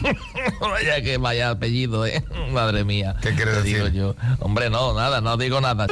vaya 0.60 1.02
que 1.02 1.18
vaya 1.18 1.50
apellido, 1.50 2.06
¿eh? 2.06 2.24
Madre 2.50 2.84
mía. 2.84 3.14
¿Qué 3.20 3.34
quieres 3.34 3.56
Te 3.56 3.62
decir? 3.62 3.90
digo 3.92 4.14
yo. 4.16 4.16
Hombre, 4.40 4.70
no, 4.70 4.94
nada, 4.94 5.20
no 5.20 5.36
digo 5.36 5.60
nada. 5.60 5.86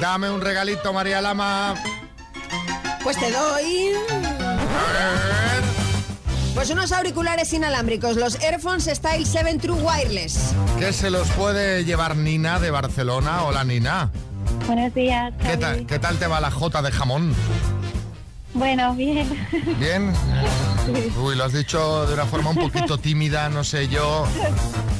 Dame 0.00 0.30
un 0.30 0.40
regalito, 0.40 0.92
María 0.92 1.20
Lama. 1.20 1.74
Pues 3.02 3.16
te 3.18 3.30
doy... 3.30 3.90
Pues 6.54 6.68
unos 6.70 6.92
auriculares 6.92 7.52
inalámbricos, 7.52 8.16
los 8.16 8.38
Airphones 8.40 8.84
Style 8.84 9.24
7 9.24 9.58
True 9.58 9.80
Wireless. 9.80 10.52
¿Qué 10.78 10.92
se 10.92 11.10
los 11.10 11.28
puede 11.30 11.84
llevar 11.84 12.16
Nina 12.16 12.58
de 12.60 12.70
Barcelona? 12.70 13.44
Hola, 13.44 13.64
Nina. 13.64 14.10
Buenos 14.66 14.92
días. 14.92 15.32
¿Qué 15.42 15.56
tal, 15.56 15.86
¿Qué 15.86 15.98
tal 15.98 16.18
te 16.18 16.26
va 16.26 16.40
la 16.40 16.50
jota 16.50 16.82
de 16.82 16.90
jamón? 16.92 17.34
Bueno, 18.52 18.94
bien. 18.94 19.26
¿Bien? 19.78 20.12
Uy, 21.22 21.36
lo 21.36 21.44
has 21.44 21.52
dicho 21.52 22.06
de 22.06 22.14
una 22.14 22.26
forma 22.26 22.50
un 22.50 22.56
poquito 22.56 22.98
tímida, 22.98 23.48
no 23.48 23.64
sé 23.64 23.88
yo. 23.88 24.26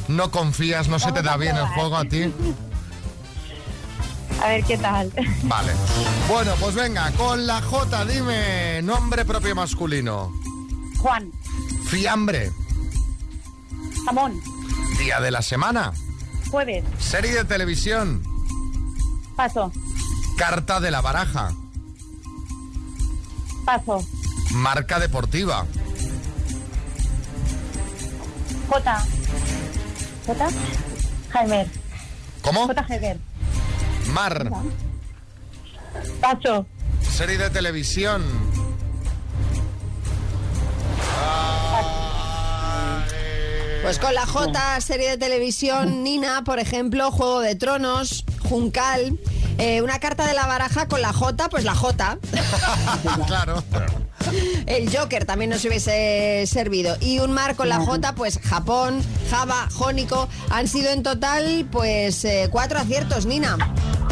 No 0.08 0.30
confías, 0.30 0.88
no 0.88 0.98
se 0.98 1.12
te 1.12 1.20
da 1.20 1.36
bien 1.36 1.56
el 1.56 1.66
juego 1.66 1.96
a 1.96 2.04
ti. 2.04 2.32
A 4.42 4.48
ver 4.48 4.64
qué 4.64 4.78
tal. 4.78 5.12
Vale. 5.42 5.72
Bueno, 6.28 6.52
pues 6.60 6.74
venga, 6.74 7.10
con 7.12 7.46
la 7.46 7.60
J, 7.60 8.04
dime 8.06 8.82
nombre 8.82 9.24
propio 9.24 9.54
masculino. 9.54 10.32
Juan. 10.98 11.30
Fiambre. 11.88 12.50
Jamón. 14.04 14.40
Día 14.98 15.20
de 15.20 15.30
la 15.30 15.42
semana. 15.42 15.92
Jueves. 16.50 16.84
Serie 16.98 17.34
de 17.34 17.44
televisión. 17.44 18.22
Paso. 19.36 19.72
Carta 20.36 20.80
de 20.80 20.90
la 20.90 21.00
baraja. 21.00 21.52
Paso. 23.64 24.04
Marca 24.52 24.98
deportiva. 24.98 25.66
J. 28.68 29.04
J. 30.26 30.48
Jaime. 31.30 31.66
¿Cómo? 32.42 32.66
J. 32.66 32.84
Jaime. 32.84 33.29
Mar. 34.08 34.50
Paso. 36.20 36.66
Serie 37.02 37.38
de 37.38 37.50
televisión. 37.50 38.22
Pues 43.82 43.98
con 43.98 44.14
la 44.14 44.26
J, 44.26 44.80
serie 44.82 45.08
de 45.10 45.16
televisión, 45.16 46.02
Nina, 46.04 46.44
por 46.44 46.58
ejemplo, 46.58 47.10
Juego 47.10 47.40
de 47.40 47.54
Tronos, 47.54 48.24
Juncal. 48.48 49.18
eh, 49.58 49.80
una 49.82 49.98
carta 49.98 50.26
de 50.26 50.34
la 50.34 50.46
baraja 50.46 50.86
con 50.86 51.00
la 51.00 51.12
J, 51.12 51.48
pues 51.48 51.64
la 51.64 51.74
J. 51.74 52.18
claro. 53.26 53.64
El 54.66 54.94
Joker 54.94 55.24
también 55.24 55.50
nos 55.50 55.64
hubiese 55.64 56.44
servido. 56.46 56.96
Y 57.00 57.18
un 57.20 57.32
mar 57.32 57.56
con 57.56 57.68
la 57.70 57.78
J, 57.80 58.14
pues 58.14 58.38
Japón, 58.38 59.02
Java, 59.30 59.66
Jónico. 59.72 60.28
Han 60.50 60.68
sido 60.68 60.90
en 60.90 61.02
total, 61.02 61.66
pues, 61.72 62.24
eh, 62.26 62.48
cuatro 62.52 62.78
aciertos, 62.78 63.24
Nina. 63.26 63.56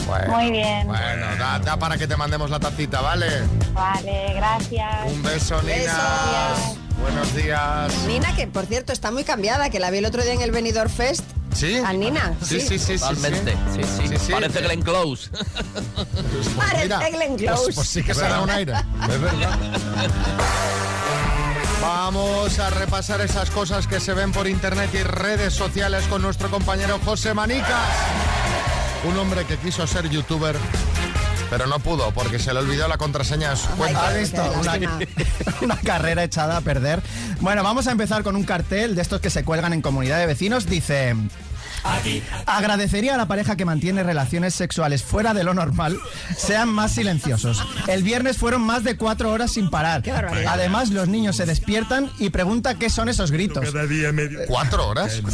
Bueno, 0.08 0.36
Muy 0.38 0.50
bien. 0.50 0.86
Bueno, 0.86 1.26
da, 1.38 1.58
da 1.58 1.76
para 1.78 1.98
que 1.98 2.06
te 2.08 2.16
mandemos 2.16 2.48
la 2.50 2.58
tacita, 2.58 3.02
¿vale? 3.02 3.26
Vale, 3.74 4.32
gracias. 4.34 5.04
Un 5.06 5.22
beso, 5.22 5.60
Nina. 5.62 5.76
Besos. 5.76 6.78
Buenos 7.02 7.34
días. 7.36 7.94
Nina, 8.06 8.34
que 8.34 8.46
por 8.46 8.64
cierto 8.64 8.92
está 8.94 9.10
muy 9.10 9.22
cambiada, 9.22 9.68
que 9.68 9.78
la 9.78 9.90
vi 9.90 9.98
el 9.98 10.06
otro 10.06 10.22
día 10.22 10.32
en 10.32 10.40
el 10.40 10.50
Benidorm 10.50 10.88
Fest. 10.90 11.24
¿Sí? 11.54 11.76
A 11.84 11.92
Nina. 11.92 12.34
Sí, 12.42 12.58
sí, 12.60 12.78
sí, 12.78 12.96
sí. 12.96 12.98
Totalmente. 12.98 13.52
Sí, 13.74 13.80
sí. 13.82 14.08
Sí, 14.08 14.16
sí, 14.18 14.32
Parece 14.32 14.60
Glenn 14.62 14.80
Close. 14.82 15.28
Pues 15.30 16.48
Parece 16.56 16.82
mira, 16.84 17.08
Glenn 17.10 17.36
pues- 17.36 17.42
Close. 17.42 17.72
Pues, 17.74 17.88
sí 17.88 18.02
que 18.02 18.14
se 18.14 18.22
da 18.22 18.40
un 18.40 18.50
aire. 18.50 18.72
Es 18.72 19.20
verdad. 19.20 19.58
Vamos 21.82 22.58
a 22.58 22.70
repasar 22.70 23.20
esas 23.20 23.50
cosas 23.50 23.86
que 23.86 24.00
se 24.00 24.12
ven 24.14 24.32
por 24.32 24.48
internet 24.48 24.90
y 24.94 25.02
redes 25.02 25.52
sociales 25.54 26.04
con 26.08 26.22
nuestro 26.22 26.50
compañero 26.50 26.98
José 27.04 27.34
Manicas. 27.34 27.68
Un 29.04 29.16
hombre 29.16 29.44
que 29.44 29.56
quiso 29.56 29.86
ser 29.86 30.08
youtuber, 30.10 30.56
pero 31.50 31.66
no 31.66 31.78
pudo 31.78 32.10
porque 32.12 32.38
se 32.38 32.52
le 32.52 32.58
olvidó 32.58 32.88
la 32.88 32.98
contraseña 32.98 33.50
de 33.50 33.56
su 33.56 33.68
cuenta. 33.70 34.08
¿Has 34.08 34.18
visto? 34.18 34.42
Una, 34.60 34.78
una 35.62 35.76
carrera 35.76 36.24
echada 36.24 36.56
a 36.56 36.60
perder. 36.60 37.00
Bueno, 37.40 37.62
vamos 37.62 37.86
a 37.86 37.92
empezar 37.92 38.22
con 38.22 38.36
un 38.36 38.44
cartel 38.44 38.94
de 38.94 39.02
estos 39.02 39.20
que 39.20 39.30
se 39.30 39.44
cuelgan 39.44 39.72
en 39.72 39.82
comunidad 39.82 40.18
de 40.18 40.26
vecinos. 40.26 40.66
Dice... 40.66 41.14
Agradecería 42.46 43.14
a 43.14 43.16
la 43.16 43.26
pareja 43.28 43.56
que 43.56 43.64
mantiene 43.64 44.02
relaciones 44.02 44.54
sexuales 44.54 45.02
fuera 45.02 45.34
de 45.34 45.44
lo 45.44 45.54
normal 45.54 45.98
sean 46.36 46.68
más 46.68 46.92
silenciosos. 46.92 47.62
El 47.86 48.02
viernes 48.02 48.38
fueron 48.38 48.62
más 48.62 48.84
de 48.84 48.96
cuatro 48.96 49.30
horas 49.30 49.52
sin 49.52 49.70
parar. 49.70 50.02
barbaridad. 50.02 50.52
Además, 50.54 50.90
los 50.90 51.08
niños 51.08 51.36
se 51.36 51.46
despiertan 51.46 52.10
y 52.18 52.30
preguntan 52.30 52.78
qué 52.78 52.90
son 52.90 53.08
esos 53.08 53.30
gritos. 53.30 53.64
¿Cuatro 54.46 54.88
horas? 54.88 55.22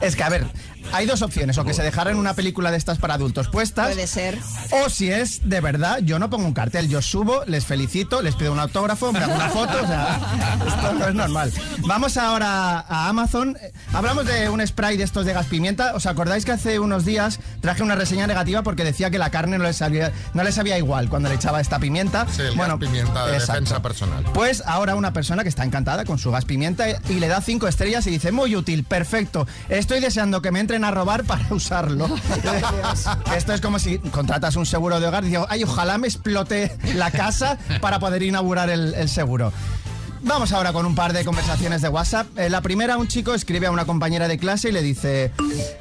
Es 0.00 0.16
que, 0.16 0.22
a 0.22 0.28
ver, 0.28 0.46
hay 0.92 1.06
dos 1.06 1.22
opciones. 1.22 1.58
O 1.58 1.64
que 1.64 1.74
se 1.74 1.82
dejaran 1.82 2.16
una 2.16 2.34
película 2.34 2.70
de 2.70 2.76
estas 2.76 2.98
para 2.98 3.14
adultos 3.14 3.48
puestas. 3.48 3.88
Puede 3.88 4.06
ser. 4.06 4.38
O 4.70 4.88
si 4.88 5.10
es 5.10 5.48
de 5.48 5.60
verdad, 5.60 5.98
yo 6.02 6.18
no 6.18 6.30
pongo 6.30 6.46
un 6.46 6.54
cartel. 6.54 6.88
Yo 6.88 7.02
subo, 7.02 7.42
les 7.46 7.66
felicito, 7.66 8.22
les 8.22 8.34
pido 8.34 8.52
un 8.52 8.58
autógrafo, 8.60 9.12
me 9.12 9.20
hago 9.20 9.34
una 9.34 9.48
foto. 9.48 9.72
O 9.82 9.86
sea, 9.86 10.20
esto 10.66 10.92
no 10.94 11.08
es 11.08 11.14
normal. 11.14 11.52
Vamos 11.86 12.16
ahora 12.16 12.80
a 12.80 13.08
Amazon. 13.08 13.56
Hablamos 13.92 14.26
de 14.26 14.48
un 14.48 14.66
spray 14.66 14.96
de 14.96 15.04
estos 15.04 15.24
de 15.24 15.32
gas 15.32 15.46
pimienta. 15.46 15.61
¿Os 15.94 16.06
acordáis 16.06 16.44
que 16.44 16.52
hace 16.52 16.80
unos 16.80 17.04
días 17.04 17.38
traje 17.60 17.82
una 17.82 17.94
reseña 17.94 18.26
negativa 18.26 18.62
porque 18.62 18.82
decía 18.82 19.10
que 19.10 19.18
la 19.18 19.30
carne 19.30 19.58
no 19.58 19.64
les 19.64 19.76
sabía, 19.76 20.10
no 20.34 20.42
les 20.42 20.54
sabía 20.54 20.76
igual 20.76 21.08
cuando 21.08 21.28
le 21.28 21.36
echaba 21.36 21.60
esta 21.60 21.78
pimienta? 21.78 22.26
Sí, 22.30 22.42
el 22.42 22.56
gas 22.56 22.78
pimienta 22.78 23.26
de 23.26 23.34
exacto. 23.34 23.52
defensa 23.52 23.82
personal. 23.82 24.24
Pues 24.34 24.62
ahora 24.66 24.96
una 24.96 25.12
persona 25.12 25.44
que 25.44 25.48
está 25.48 25.64
encantada 25.64 26.04
con 26.04 26.18
su 26.18 26.32
gas 26.32 26.44
pimienta 26.44 26.86
y 27.08 27.14
le 27.14 27.28
da 27.28 27.40
cinco 27.40 27.68
estrellas 27.68 28.06
y 28.06 28.10
dice, 28.10 28.32
muy 28.32 28.56
útil, 28.56 28.82
perfecto. 28.82 29.46
Estoy 29.68 30.00
deseando 30.00 30.42
que 30.42 30.50
me 30.50 30.58
entren 30.60 30.84
a 30.84 30.90
robar 30.90 31.24
para 31.24 31.44
usarlo. 31.50 32.06
Esto 33.36 33.52
es 33.52 33.60
como 33.60 33.78
si 33.78 33.98
contratas 33.98 34.56
un 34.56 34.66
seguro 34.66 34.98
de 34.98 35.06
hogar 35.06 35.24
y 35.24 35.28
digo, 35.28 35.46
ay, 35.48 35.62
ojalá 35.62 35.96
me 35.98 36.08
explote 36.08 36.76
la 36.94 37.10
casa 37.10 37.58
para 37.80 38.00
poder 38.00 38.22
inaugurar 38.22 38.68
el, 38.68 38.94
el 38.94 39.08
seguro. 39.08 39.52
Vamos 40.24 40.52
ahora 40.52 40.72
con 40.72 40.86
un 40.86 40.94
par 40.94 41.12
de 41.12 41.24
conversaciones 41.24 41.82
de 41.82 41.88
WhatsApp. 41.88 42.26
Eh, 42.38 42.48
la 42.48 42.60
primera, 42.60 42.96
un 42.96 43.08
chico 43.08 43.34
escribe 43.34 43.66
a 43.66 43.70
una 43.72 43.84
compañera 43.84 44.28
de 44.28 44.38
clase 44.38 44.68
y 44.68 44.72
le 44.72 44.80
dice, 44.80 45.32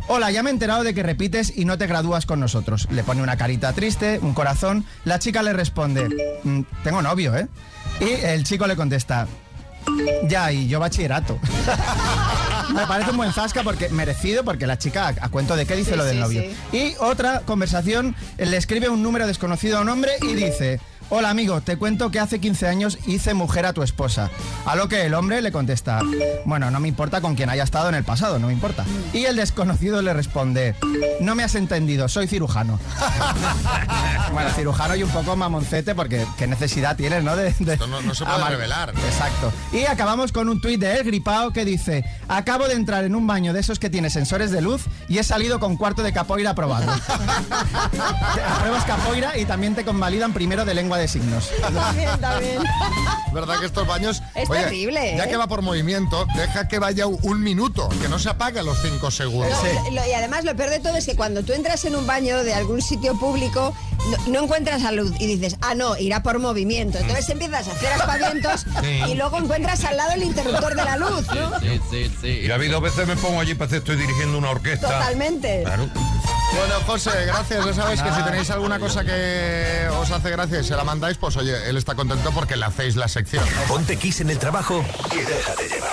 hola, 0.08 0.32
ya 0.32 0.42
me 0.42 0.50
he 0.50 0.54
enterado 0.54 0.84
de 0.84 0.94
que 0.96 1.04
repites 1.04 1.54
y 1.56 1.66
no 1.66 1.78
te 1.78 1.86
gradúas 1.86 2.26
con 2.26 2.40
nosotros. 2.40 2.88
Le 2.92 3.04
pone 3.04 3.22
una 3.22 3.38
carita 3.38 3.72
triste, 3.74 4.20
un 4.22 4.34
corazón. 4.34 4.84
La 5.06 5.20
chica 5.20 5.44
le 5.44 5.54
responde, 5.54 6.40
"Mm, 6.44 6.62
tengo 6.84 7.02
novio, 7.04 7.36
¿eh? 7.38 7.48
Y 8.00 8.10
el 8.26 8.44
chico 8.44 8.66
le 8.66 8.76
contesta, 8.76 9.28
ya, 10.28 10.52
y 10.52 10.68
yo 10.68 10.80
bachillerato. 10.80 11.38
Me 12.74 12.88
parece 12.88 13.12
un 13.12 13.18
buen 13.18 13.34
zasca 13.34 13.64
porque 13.64 13.90
merecido, 13.90 14.44
porque 14.44 14.66
la 14.66 14.78
chica, 14.78 15.08
a, 15.08 15.26
a 15.26 15.30
cuento 15.30 15.56
de 15.56 15.66
qué 15.66 15.76
dice 15.76 15.92
Sí, 15.92 15.98
lo 15.98 16.04
del 16.06 16.16
sí, 16.16 16.22
novio. 16.22 16.44
sí. 16.72 16.78
Y 16.78 16.96
otra 17.00 17.42
conversación, 17.42 18.16
le 18.38 18.56
escribe 18.58 18.90
un 18.90 19.04
número 19.04 19.28
desconocido 19.28 19.78
a 19.78 19.82
un 19.82 19.90
hombre 19.90 20.12
y 20.22 20.34
dice, 20.34 20.80
hola 21.14 21.30
amigo, 21.30 21.60
te 21.62 21.78
cuento 21.78 22.10
que 22.10 22.20
hace 22.20 22.40
15 22.40 22.68
años 22.68 22.98
hice 23.06 23.34
mujer 23.34 23.66
a 23.66 23.74
tu 23.74 23.84
esposa. 23.84 24.30
A 24.66 24.76
lo 24.76 24.88
que 24.88 25.06
el 25.06 25.14
hombre 25.14 25.42
le 25.42 25.52
contesta, 25.52 26.00
bueno, 26.46 26.72
no 26.72 26.80
me 26.80 26.88
importa 26.88 27.20
con 27.22 27.36
quien 27.36 27.50
haya 27.50 27.64
estado 27.64 27.90
en 27.90 27.96
el 27.96 28.04
pasado, 28.06 28.40
no 28.40 28.48
me 28.48 28.54
importa. 28.54 28.86
Y 29.14 29.26
el 29.26 29.36
desconocido 29.36 30.02
le 30.02 30.14
responde, 30.14 30.74
no 31.20 31.36
me 31.36 31.44
has 31.44 31.56
entendido, 31.56 32.08
soy 32.08 32.28
cirujano. 32.28 32.80
bueno, 34.34 34.50
cirujano 34.52 34.96
y 34.96 35.04
un 35.04 35.10
poco 35.10 35.36
mamoncete 35.36 35.94
porque 35.96 36.26
qué 36.38 36.48
necesidad 36.48 36.96
tienes, 36.96 37.24
¿no? 37.24 37.36
De, 37.36 37.54
de 37.60 37.74
Esto 37.74 37.88
no- 37.88 38.02
no 38.02 38.16
se 38.16 38.24
puede 38.24 38.38
amar- 38.38 38.52
revelar. 38.52 38.90
Exacto. 39.06 39.52
Y 39.74 39.84
acabamos 39.86 40.32
con 40.32 40.48
un 40.50 40.62
tuit 40.62 40.80
de 40.80 40.96
El 40.96 41.04
Gripao 41.04 41.52
que 41.52 41.66
dice, 41.66 42.06
acabo 42.30 42.68
de 42.68 42.76
entrar 42.76 43.04
en 43.04 43.16
un 43.16 43.28
baño 43.28 43.52
de 43.54 43.60
esos 43.60 43.80
que 43.80 43.90
tiene 43.90 44.10
sensores 44.10 44.52
de 44.52 44.62
luz 44.62 44.84
y 45.10 45.18
he 45.18 45.24
salido 45.24 45.60
con 45.60 45.76
cuarto 45.76 46.04
de 46.04 46.14
capoeira 46.14 46.52
aprobado. 46.52 46.90
Apruebas 48.56 48.86
capoeira 48.86 49.38
y 49.38 49.46
también 49.46 49.76
te 49.76 49.84
convalidan 49.84 50.32
primero 50.34 50.64
de 50.66 50.74
lengua 50.74 50.98
de 50.98 51.01
signos. 51.08 51.50
También, 51.62 52.20
también. 52.20 52.62
¿Verdad 53.34 53.60
que 53.60 53.66
estos 53.66 53.88
baños... 53.88 54.22
Es 54.36 54.50
terrible, 54.50 55.16
Ya 55.18 55.26
¿eh? 55.26 55.30
que 55.30 55.38
va 55.38 55.48
por 55.48 55.62
movimiento, 55.62 56.26
deja 56.36 56.68
que 56.68 56.80
vaya 56.80 57.08
un 57.08 57.42
minuto, 57.42 57.88
que 58.02 58.10
no 58.10 58.20
se 58.20 58.30
apague 58.30 58.60
a 58.60 58.64
los 58.64 58.82
cinco 58.82 59.10
segundos. 59.12 59.58
No, 59.86 59.92
lo- 59.92 60.08
y 60.08 60.14
además 60.14 60.44
lo 60.44 60.56
peor 60.56 60.70
de 60.70 60.80
todo 60.80 60.96
es 60.98 61.06
que 61.06 61.16
cuando 61.16 61.44
tú 61.44 61.54
entras 61.54 61.84
en 61.86 61.96
un 61.96 62.06
baño 62.06 62.44
de 62.44 62.54
algún 62.54 62.82
sitio 62.82 63.18
público, 63.18 63.74
no, 64.10 64.34
no 64.34 64.44
encuentras 64.44 64.84
a 64.84 64.92
luz 64.92 65.14
y 65.20 65.28
dices, 65.28 65.56
ah, 65.62 65.76
no, 65.76 65.96
irá 65.98 66.24
por 66.24 66.40
movimiento. 66.40 66.98
Entonces 66.98 67.30
empiezas 67.30 67.68
a 67.68 67.72
hacer 67.72 67.94
aspavientos 67.94 68.66
Sí. 68.82 69.00
y 69.12 69.16
luego 69.16 69.38
encuentras 69.38 69.84
al 69.86 69.96
lado 69.98 70.12
el 70.14 70.24
interruptor 70.24 70.76
de 70.76 70.84
la 70.84 70.98
luz, 70.98 71.28
¿no? 71.34 71.60
Sí, 71.60 71.80
sí, 71.90 72.12
sí. 72.22 72.28
Y 72.46 72.52
a 72.52 72.58
mí 72.58 72.68
dos 72.68 72.82
veces 72.82 73.08
me 73.08 73.16
pongo 73.16 73.40
allí 73.40 73.54
para 73.56 73.70
que 73.70 73.78
estoy 73.78 73.96
dirigiendo 73.96 74.38
una 74.38 74.50
orquesta. 74.50 74.88
Totalmente. 74.88 75.62
Claro. 75.64 75.88
Bueno, 76.56 76.76
José, 76.86 77.26
gracias. 77.26 77.66
Ya 77.66 77.74
sabéis 77.74 78.02
que 78.02 78.12
si 78.12 78.24
tenéis 78.24 78.50
alguna 78.50 78.80
cosa 78.80 79.04
que 79.04 79.88
os 80.00 80.12
hace 80.12 80.30
gracia 80.30 80.60
y 80.60 80.64
se 80.64 80.76
la 80.76 80.84
mandáis, 80.84 81.18
pues 81.18 81.38
oye, 81.38 81.70
él 81.70 81.78
está 81.78 81.96
contento 81.96 82.32
porque 82.32 82.58
le 82.58 82.66
hacéis 82.66 82.96
la 82.96 83.08
sección. 83.08 83.44
Ponte 83.68 83.98
Kiss 83.98 84.22
en 84.22 84.30
el 84.30 84.38
trabajo 84.38 84.84
y 85.14 85.18
déjate 85.18 85.70
llevar. 85.70 85.92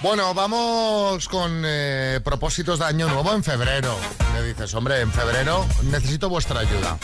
Bueno, 0.00 0.32
vamos 0.32 1.28
con 1.28 1.62
eh, 1.66 2.20
propósitos 2.22 2.78
de 2.78 2.84
año 2.84 3.08
nuevo 3.08 3.32
en 3.34 3.42
febrero. 3.42 3.96
Me 4.32 4.42
dices, 4.42 4.72
hombre, 4.74 5.00
en 5.00 5.10
febrero 5.10 5.66
necesito 5.82 6.28
vuestra 6.28 6.60
ayuda. 6.60 6.96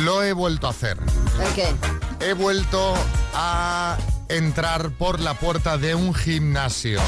Lo 0.00 0.22
he 0.22 0.34
vuelto 0.34 0.66
a 0.66 0.70
hacer. 0.70 0.98
¿El 1.42 1.54
qué? 1.54 1.74
He 2.20 2.34
vuelto 2.34 2.94
a 3.34 3.96
entrar 4.28 4.90
por 4.90 5.20
la 5.20 5.32
puerta 5.34 5.78
de 5.78 5.94
un 5.94 6.12
gimnasio. 6.14 7.00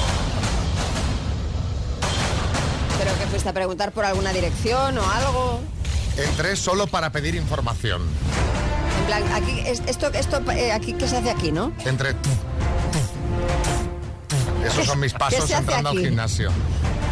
Que 3.18 3.26
fuiste 3.26 3.48
a 3.48 3.52
preguntar 3.52 3.92
por 3.92 4.04
alguna 4.04 4.32
dirección 4.32 4.96
o 4.98 5.10
algo. 5.10 5.60
Entré 6.16 6.56
solo 6.56 6.86
para 6.86 7.10
pedir 7.10 7.34
información. 7.34 8.02
En 9.00 9.06
plan, 9.06 9.22
aquí, 9.34 9.60
es- 9.66 9.82
esto, 9.86 10.08
esto, 10.12 10.40
eh, 10.52 10.72
aquí, 10.72 10.92
¿qué 10.92 11.08
se 11.08 11.16
hace 11.16 11.30
aquí, 11.30 11.52
no? 11.52 11.72
Entré. 11.84 12.14
Esos 14.66 14.86
son 14.86 15.00
mis 15.00 15.12
¿Qué 15.12 15.18
pasos 15.18 15.50
entrando 15.50 15.90
al 15.90 15.98
gimnasio. 15.98 16.50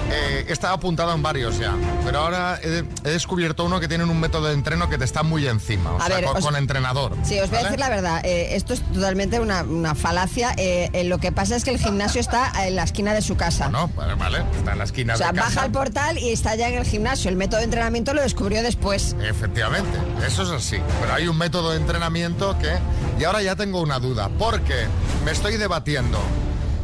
Eh, 0.09 0.47
estaba 0.49 0.75
apuntado 0.75 1.13
en 1.15 1.23
varios 1.23 1.59
ya, 1.59 1.75
pero 2.05 2.21
ahora 2.21 2.61
he, 2.63 2.85
he 3.05 3.11
descubierto 3.11 3.65
uno 3.65 3.81
que 3.81 3.89
tiene 3.89 4.05
un 4.05 4.21
método 4.21 4.47
de 4.47 4.55
entreno 4.55 4.89
que 4.89 4.99
te 4.99 5.05
está 5.05 5.25
muy 5.25 5.49
encima, 5.49 5.93
o 5.93 6.01
A 6.01 6.07
sea, 6.07 6.17
ver, 6.17 6.25
con, 6.27 6.37
os- 6.37 6.45
con 6.45 6.55
entrenador. 6.57 7.13
Sí, 7.25 7.39
os 7.41 7.51
voy 7.51 7.59
a 7.59 7.63
decir 7.65 7.79
la 7.81 7.89
verdad. 7.89 8.21
eh, 8.25 8.55
esto 8.55 8.73
es 8.75 8.83
totalmente 8.93 9.41
una, 9.41 9.63
una 9.65 9.95
falacia. 9.97 10.55
eh, 10.57 10.91
eh, 10.93 11.05
lo 11.05 11.19
que 11.19 11.33
pasa 11.33 11.57
es 11.57 11.65
que 11.65 11.71
el 11.71 11.79
gimnasio 11.79 12.21
está 12.21 12.53
en 12.67 12.77
la 12.77 12.85
esquina 12.85 13.15
de 13.15 13.23
su 13.23 13.37
casa. 13.37 13.69
No, 13.69 13.89
vale, 13.97 14.15
vale, 14.15 14.45
está 14.57 14.73
en 14.73 14.79
la 14.79 14.85
esquina 14.85 15.15
o 15.15 15.17
sea, 15.17 15.33
de 15.33 15.39
casa. 15.39 15.49
baja 15.49 15.63
al 15.63 15.73
portal 15.73 16.19
y 16.19 16.31
está 16.31 16.55
ya 16.55 16.69
en 16.69 16.75
el 16.75 16.85
gimnasio. 16.85 17.29
El 17.29 17.37
método 17.37 17.59
de 17.59 17.65
entrenamiento 17.65 18.15
lo 18.15 18.23
descubrió 18.23 18.63
después. 18.63 19.17
Efectivamente, 19.23 19.99
eso 20.25 20.43
es 20.45 20.51
así. 20.51 20.77
Pero 21.01 21.15
hay 21.15 21.27
un 21.27 21.37
método 21.37 21.71
de 21.73 21.79
entrenamiento 21.79 22.57
que... 22.59 22.71
Y 23.19 23.25
ahora 23.25 23.43
ya 23.43 23.57
tengo 23.57 23.81
una 23.81 23.99
duda, 23.99 24.31
porque 24.39 24.87
me 25.25 25.33
estoy 25.33 25.57
debatiendo 25.57 26.21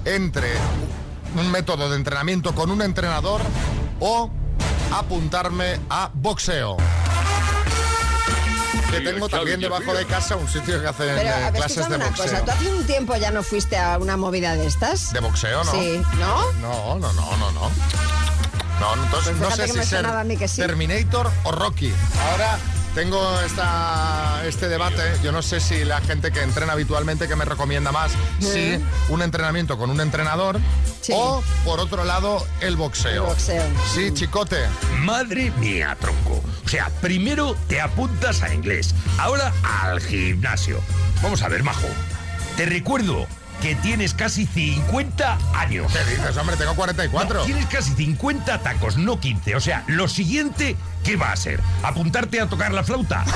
entre 0.05 0.49
un 1.36 1.50
método 1.50 1.90
de 1.90 1.96
entrenamiento 1.96 2.54
con 2.54 2.70
un 2.70 2.82
entrenador 2.82 3.40
o 4.00 4.30
apuntarme 4.92 5.80
a 5.90 6.10
boxeo. 6.12 6.76
Que 8.90 9.00
tengo 9.00 9.26
también 9.28 9.58
debajo 9.58 9.94
de 9.94 10.04
casa 10.04 10.36
un 10.36 10.46
sitio 10.48 10.80
que 10.80 10.86
hace 10.86 11.04
ver, 11.04 11.52
clases 11.54 11.88
de 11.88 11.96
una 11.96 12.06
boxeo. 12.06 12.26
cosa. 12.26 12.44
¿Tú 12.44 12.50
hace 12.50 12.74
un 12.74 12.84
tiempo 12.84 13.16
ya 13.16 13.30
no 13.30 13.42
fuiste 13.42 13.78
a 13.78 13.96
una 13.98 14.18
movida 14.18 14.54
de 14.54 14.66
estas? 14.66 15.12
De 15.14 15.20
boxeo, 15.20 15.64
¿no? 15.64 15.72
Sí, 15.72 16.02
¿no? 16.18 16.52
No, 16.60 16.98
no, 16.98 17.12
no, 17.14 17.36
no, 17.38 17.52
no. 17.52 17.70
No, 18.80 19.04
entonces 19.04 19.34
Pues 19.38 19.50
no 19.50 19.56
sé 19.56 19.68
si 19.68 19.72
ser 19.74 19.86
sonaba 19.86 20.20
a 20.20 20.24
mí 20.24 20.36
que 20.36 20.46
sí. 20.48 20.60
Terminator 20.60 21.30
o 21.44 21.52
Rocky. 21.52 21.92
Ahora 22.32 22.58
tengo 22.94 23.40
esta, 23.40 24.42
este 24.46 24.68
debate. 24.68 25.02
Yo 25.22 25.32
no 25.32 25.42
sé 25.42 25.61
si 25.61 25.84
la 25.84 26.00
gente 26.00 26.30
que 26.30 26.42
entrena 26.42 26.72
habitualmente 26.72 27.28
que 27.28 27.37
me 27.37 27.44
recomienda 27.44 27.92
más, 27.92 28.12
si 28.40 28.78
un 29.08 29.22
entrenamiento 29.22 29.78
con 29.78 29.90
un 29.90 30.00
entrenador 30.00 30.61
o, 31.12 31.42
por 31.64 31.80
otro 31.80 32.04
lado, 32.04 32.46
el 32.61 32.76
boxeo. 32.76 33.25
El 33.25 33.28
boxeo. 33.28 33.64
Sí, 33.94 34.12
chicote. 34.12 34.58
Madre 35.00 35.50
mía, 35.52 35.96
tronco. 36.00 36.42
O 36.64 36.68
sea, 36.68 36.90
primero 37.00 37.56
te 37.68 37.80
apuntas 37.80 38.42
a 38.42 38.54
inglés, 38.54 38.94
ahora 39.18 39.52
al 39.82 40.00
gimnasio. 40.00 40.80
Vamos 41.22 41.42
a 41.42 41.49
ver, 41.49 41.62
majo. 41.62 41.88
Te 42.56 42.66
recuerdo 42.66 43.26
que 43.62 43.76
tienes 43.76 44.12
casi 44.12 44.44
50 44.44 45.38
años. 45.54 45.92
¿Qué 45.92 46.11
dices, 46.11 46.37
hombre? 46.37 46.56
Tengo 46.56 46.75
44. 46.75 47.40
No, 47.40 47.44
tienes 47.44 47.66
casi 47.66 47.94
50 47.94 48.58
tacos, 48.58 48.96
no 48.96 49.20
15. 49.20 49.54
O 49.54 49.61
sea, 49.61 49.84
lo 49.87 50.08
siguiente, 50.08 50.76
¿qué 51.02 51.16
va 51.16 51.32
a 51.32 51.37
ser? 51.37 51.61
¿Apuntarte 51.82 52.40
a 52.40 52.49
tocar 52.49 52.73
la 52.73 52.82
flauta? 52.85 53.25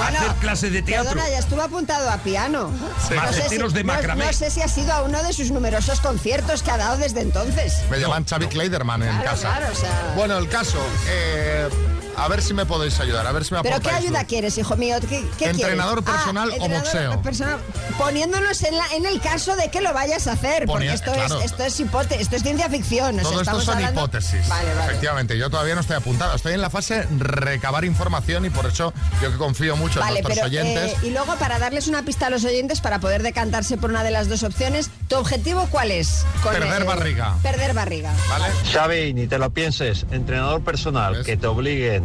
¿Hacer 0.00 0.32
clase 0.40 0.70
de 0.70 0.82
teatro? 0.82 1.10
Perdona, 1.10 1.28
ya 1.30 1.38
estuvo 1.38 1.62
apuntado 1.62 2.10
a 2.10 2.16
piano. 2.18 2.70
Sí. 3.06 3.14
No 3.14 3.26
sé, 3.28 3.32
si, 3.34 3.38
Maceteros 3.42 3.72
de 3.74 3.84
no- 3.84 3.92
macramé. 3.92 4.26
no 4.26 4.32
sé 4.32 4.50
si 4.50 4.60
ha 4.62 4.68
sido 4.68 4.92
a 4.92 5.02
uno 5.02 5.22
de 5.22 5.32
sus 5.32 5.50
numerosos 5.50 6.00
conciertos 6.00 6.62
que 6.62 6.70
ha 6.70 6.78
dado 6.78 6.96
desde 6.96 7.20
entonces. 7.20 7.74
Me 7.90 7.98
llaman 7.98 8.24
Xavi 8.24 8.46
Kleiderman 8.46 9.02
en 9.02 9.08
Claro, 9.08 9.24
casa. 9.30 9.48
claro, 9.56 9.66
o 9.72 9.74
sea- 9.76 10.12
Bueno, 10.16 10.38
el 10.38 10.48
caso, 10.48 10.78
eh, 11.08 11.68
a 12.16 12.28
ver 12.28 12.42
si 12.42 12.52
me 12.54 12.66
podéis 12.66 12.98
ayudar, 13.00 13.26
a 13.26 13.32
ver 13.32 13.44
si 13.44 13.54
me 13.54 13.62
¿Pero 13.62 13.80
qué 13.80 13.90
ayuda 13.90 14.20
luz. 14.20 14.28
quieres, 14.28 14.58
hijo 14.58 14.76
mío? 14.76 14.96
¿Qué, 15.08 15.24
qué 15.38 15.46
¿Entrenador 15.50 16.02
quieres? 16.04 16.20
personal 16.20 16.50
o 16.50 16.52
entrenador 16.54 16.82
boxeo? 16.84 17.22
personal. 17.22 17.58
Poniéndonos 17.98 18.62
en, 18.62 18.76
la- 18.76 18.86
en 18.94 19.06
el 19.06 19.20
caso 19.20 19.56
de 19.56 19.70
que 19.70 19.80
lo 19.80 19.92
vayas 19.92 20.26
a 20.26 20.32
hacer, 20.32 20.66
porque 20.66 20.92
esto, 20.92 21.12
claro. 21.12 21.38
es, 21.40 21.46
esto, 21.46 21.64
es 21.64 21.80
hipote- 21.80 22.16
esto 22.18 22.36
es 22.36 22.42
ciencia 22.42 22.68
ficción. 22.68 23.16
o 23.18 23.20
sea, 23.22 23.30
Todo 23.30 23.40
esto 23.42 23.60
son 23.60 23.74
hablando- 23.76 24.00
hipótesis. 24.00 24.48
Vale, 24.48 24.74
vale. 24.74 24.90
Efectivamente, 24.90 25.38
yo 25.38 25.50
todavía 25.50 25.74
no 25.74 25.80
estoy 25.80 25.96
apuntado. 25.96 26.34
Estoy 26.34 26.54
en 26.54 26.60
la 26.60 26.70
fase 26.70 27.06
recabar 27.18 27.84
información 27.84 28.44
y 28.44 28.50
por 28.50 28.66
eso 28.66 28.92
yo 29.22 29.30
que 29.30 29.38
confío 29.38 29.76
mucho 29.76 30.00
Vale, 30.00 30.18
en 30.18 30.24
nuestros 30.24 30.48
pero 30.50 30.62
oyentes. 30.64 30.92
eh, 31.02 31.06
y 31.06 31.10
luego 31.10 31.34
para 31.36 31.58
darles 31.58 31.88
una 31.88 32.02
pista 32.04 32.26
a 32.26 32.30
los 32.30 32.44
oyentes 32.44 32.80
para 32.80 32.98
poder 33.00 33.22
decantarse 33.22 33.76
por 33.76 33.90
una 33.90 34.02
de 34.04 34.10
las 34.10 34.28
dos 34.28 34.42
opciones, 34.42 34.90
¿tu 35.10 35.16
objetivo 35.16 35.66
cuál 35.70 35.90
es? 35.90 36.24
Perder 36.42 36.84
barriga. 36.84 37.36
Perder 37.42 37.74
barriga. 37.74 38.14
¿Vale? 38.30 38.44
Xavi, 38.72 39.12
ni 39.12 39.26
te 39.26 39.38
lo 39.38 39.50
pienses, 39.50 40.06
entrenador 40.12 40.62
personal, 40.62 41.24
que 41.24 41.36
te 41.36 41.48
obliguen. 41.48 42.04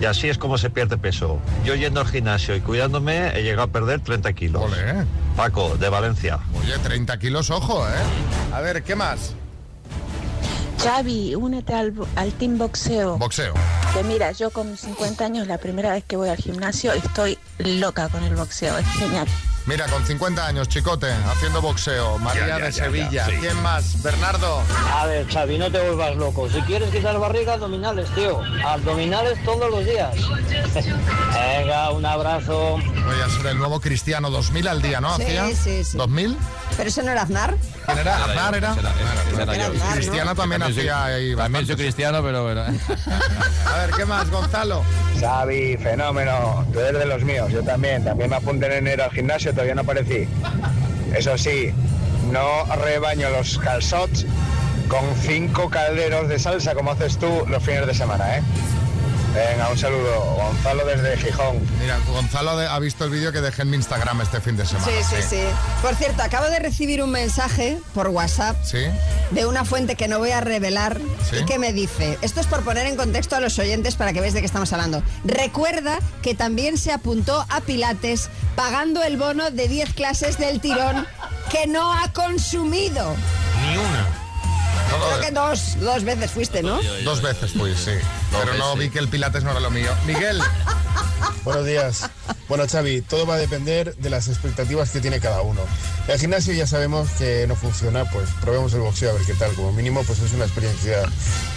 Y 0.00 0.04
así 0.04 0.28
es 0.28 0.36
como 0.36 0.58
se 0.58 0.70
pierde 0.70 0.98
peso. 0.98 1.40
Yo 1.64 1.74
yendo 1.74 2.00
al 2.00 2.06
gimnasio 2.06 2.54
y 2.54 2.60
cuidándome 2.60 3.28
he 3.38 3.42
llegado 3.42 3.62
a 3.62 3.66
perder 3.68 4.00
30 4.00 4.32
kilos. 4.34 4.70
Paco, 5.36 5.76
de 5.78 5.88
Valencia. 5.88 6.38
Oye, 6.60 6.76
30 6.78 7.18
kilos, 7.18 7.50
ojo, 7.50 7.88
¿eh? 7.88 7.92
A 8.52 8.60
ver, 8.60 8.82
¿qué 8.82 8.94
más? 8.94 9.32
Xavi, 10.82 11.34
únete 11.34 11.72
al, 11.72 11.94
al 12.16 12.32
Team 12.32 12.58
Boxeo. 12.58 13.16
Boxeo. 13.16 13.54
Que 13.94 14.04
mira, 14.04 14.32
yo 14.32 14.50
con 14.50 14.70
mis 14.72 14.80
50 14.80 15.24
años, 15.24 15.46
la 15.46 15.56
primera 15.56 15.92
vez 15.92 16.04
que 16.04 16.16
voy 16.16 16.28
al 16.28 16.36
gimnasio, 16.36 16.92
estoy 16.92 17.38
loca 17.58 18.08
con 18.10 18.22
el 18.22 18.34
boxeo. 18.34 18.76
Es 18.76 18.86
genial. 18.98 19.26
Mira, 19.66 19.86
con 19.86 20.04
50 20.04 20.46
años, 20.46 20.68
chicote, 20.68 21.10
haciendo 21.10 21.62
boxeo. 21.62 22.18
María 22.18 22.46
Ya, 22.46 22.58
ya, 22.58 22.64
de 22.66 22.72
ya, 22.72 22.84
Sevilla. 22.84 23.10
ya, 23.10 23.24
sí. 23.26 23.32
¿Quién 23.40 23.62
más? 23.62 24.02
Bernardo. 24.02 24.62
A 24.92 25.06
ver, 25.06 25.26
Xavi, 25.26 25.56
no 25.56 25.70
te 25.72 25.80
vuelvas 25.80 26.16
loco. 26.16 26.50
Si 26.50 26.60
quieres 26.62 26.90
quitar 26.90 27.18
barriga, 27.18 27.54
abdominales, 27.54 28.08
tío. 28.14 28.40
Abdominales 28.66 29.42
todos 29.42 29.70
los 29.70 29.84
días. 29.86 30.14
Venga, 31.56 31.90
un 31.92 32.04
abrazo. 32.04 32.78
Voy 33.04 33.20
a 33.20 33.28
ser 33.28 33.46
el 33.46 33.58
nuevo 33.58 33.80
cristiano 33.80 34.30
2000 34.30 34.68
al 34.68 34.82
día, 34.82 35.00
¿no? 35.00 35.16
Sí, 35.16 35.22
¿Hacía? 35.22 35.48
sí, 35.54 35.84
sí. 35.84 35.98
¿2000? 35.98 36.36
¿Pero 36.76 36.88
eso 36.88 37.02
no 37.02 37.10
era 37.10 37.22
Aznar? 37.22 37.54
¿Quién 37.84 37.98
era? 37.98 38.24
¿Aznar 38.24 38.54
era? 38.54 38.76
Era. 39.42 39.70
Cristiano 39.94 40.34
también 40.34 40.62
hacía 40.62 41.04
ahí 41.04 41.36
También 41.36 41.66
soy 41.66 41.76
cristiano, 41.76 42.22
pero 42.22 42.44
bueno. 42.44 42.62
A 42.62 43.76
ver, 43.78 43.90
¿qué 43.96 44.04
más, 44.06 44.30
Gonzalo? 44.30 44.82
Xavi, 45.20 45.76
fenómeno. 45.76 46.66
Tú 46.72 46.80
eres 46.80 46.98
de 46.98 47.06
los 47.06 47.22
míos, 47.22 47.52
yo 47.52 47.62
también. 47.62 48.04
También 48.04 48.30
me 48.30 48.36
apunté 48.36 48.66
en 48.66 48.72
enero 48.72 49.04
al 49.04 49.10
gimnasio, 49.10 49.52
todavía 49.52 49.74
no 49.74 49.82
aparecí. 49.82 50.26
Eso 51.14 51.36
sí, 51.36 51.72
no 52.32 52.64
rebaño 52.76 53.28
los 53.30 53.58
calzots 53.58 54.24
con 54.88 55.04
cinco 55.22 55.70
calderos 55.70 56.28
de 56.28 56.38
salsa 56.38 56.74
como 56.74 56.92
haces 56.92 57.18
tú 57.18 57.44
los 57.48 57.62
fines 57.62 57.86
de 57.86 57.94
semana, 57.94 58.38
¿eh? 58.38 58.42
Venga, 59.34 59.68
un 59.68 59.76
saludo. 59.76 60.20
Gonzalo 60.36 60.84
desde 60.86 61.16
Gijón. 61.16 61.58
Mira, 61.80 61.98
Gonzalo 62.06 62.56
de- 62.56 62.68
ha 62.68 62.78
visto 62.78 63.04
el 63.04 63.10
vídeo 63.10 63.32
que 63.32 63.40
dejé 63.40 63.62
en 63.62 63.70
mi 63.70 63.76
Instagram 63.76 64.20
este 64.20 64.40
fin 64.40 64.56
de 64.56 64.64
semana. 64.64 64.86
Sí, 64.86 64.92
sí, 65.10 65.22
sí. 65.28 65.40
Por 65.82 65.96
cierto, 65.96 66.22
acabo 66.22 66.46
de 66.48 66.60
recibir 66.60 67.02
un 67.02 67.10
mensaje 67.10 67.78
por 67.94 68.08
WhatsApp 68.08 68.56
¿Sí? 68.64 68.84
de 69.32 69.46
una 69.46 69.64
fuente 69.64 69.96
que 69.96 70.06
no 70.06 70.20
voy 70.20 70.30
a 70.30 70.40
revelar 70.40 71.00
¿Sí? 71.28 71.38
y 71.40 71.44
que 71.46 71.58
me 71.58 71.72
dice, 71.72 72.16
esto 72.22 72.40
es 72.40 72.46
por 72.46 72.62
poner 72.62 72.86
en 72.86 72.94
contexto 72.96 73.34
a 73.34 73.40
los 73.40 73.58
oyentes 73.58 73.96
para 73.96 74.12
que 74.12 74.20
veáis 74.20 74.34
de 74.34 74.40
qué 74.40 74.46
estamos 74.46 74.72
hablando. 74.72 75.02
Recuerda 75.24 75.98
que 76.22 76.34
también 76.36 76.78
se 76.78 76.92
apuntó 76.92 77.44
a 77.48 77.60
Pilates 77.60 78.30
pagando 78.54 79.02
el 79.02 79.16
bono 79.16 79.50
de 79.50 79.66
10 79.66 79.94
clases 79.94 80.38
del 80.38 80.60
tirón 80.60 81.06
que 81.50 81.66
no 81.66 81.92
ha 81.92 82.12
consumido. 82.12 83.16
Creo 84.98 85.20
que 85.20 85.30
dos, 85.30 85.78
dos 85.80 86.04
veces 86.04 86.30
fuiste, 86.30 86.62
¿no? 86.62 86.80
Dos 87.04 87.22
veces 87.22 87.52
fui, 87.52 87.74
sí. 87.74 87.92
Pero 88.30 88.54
no 88.54 88.76
vi 88.76 88.90
que 88.90 88.98
el 88.98 89.08
Pilates 89.08 89.44
no 89.44 89.50
era 89.50 89.60
lo 89.60 89.70
mío. 89.70 89.90
Miguel. 90.06 90.40
Buenos 91.44 91.66
días. 91.66 92.10
Bueno, 92.48 92.64
Xavi, 92.70 93.02
todo 93.02 93.26
va 93.26 93.34
a 93.34 93.38
depender 93.38 93.94
de 93.96 94.10
las 94.10 94.28
expectativas 94.28 94.90
que 94.90 95.00
tiene 95.00 95.20
cada 95.20 95.42
uno. 95.42 95.60
El 96.08 96.18
gimnasio 96.18 96.52
ya 96.54 96.66
sabemos 96.66 97.08
que 97.18 97.46
no 97.46 97.56
funciona, 97.56 98.04
pues 98.10 98.28
probemos 98.40 98.72
el 98.74 98.80
boxeo 98.80 99.10
a 99.10 99.12
ver 99.14 99.22
qué 99.24 99.34
tal. 99.34 99.54
Como 99.54 99.72
mínimo, 99.72 100.02
pues 100.04 100.18
es 100.20 100.32
una 100.32 100.44
experiencia 100.44 101.02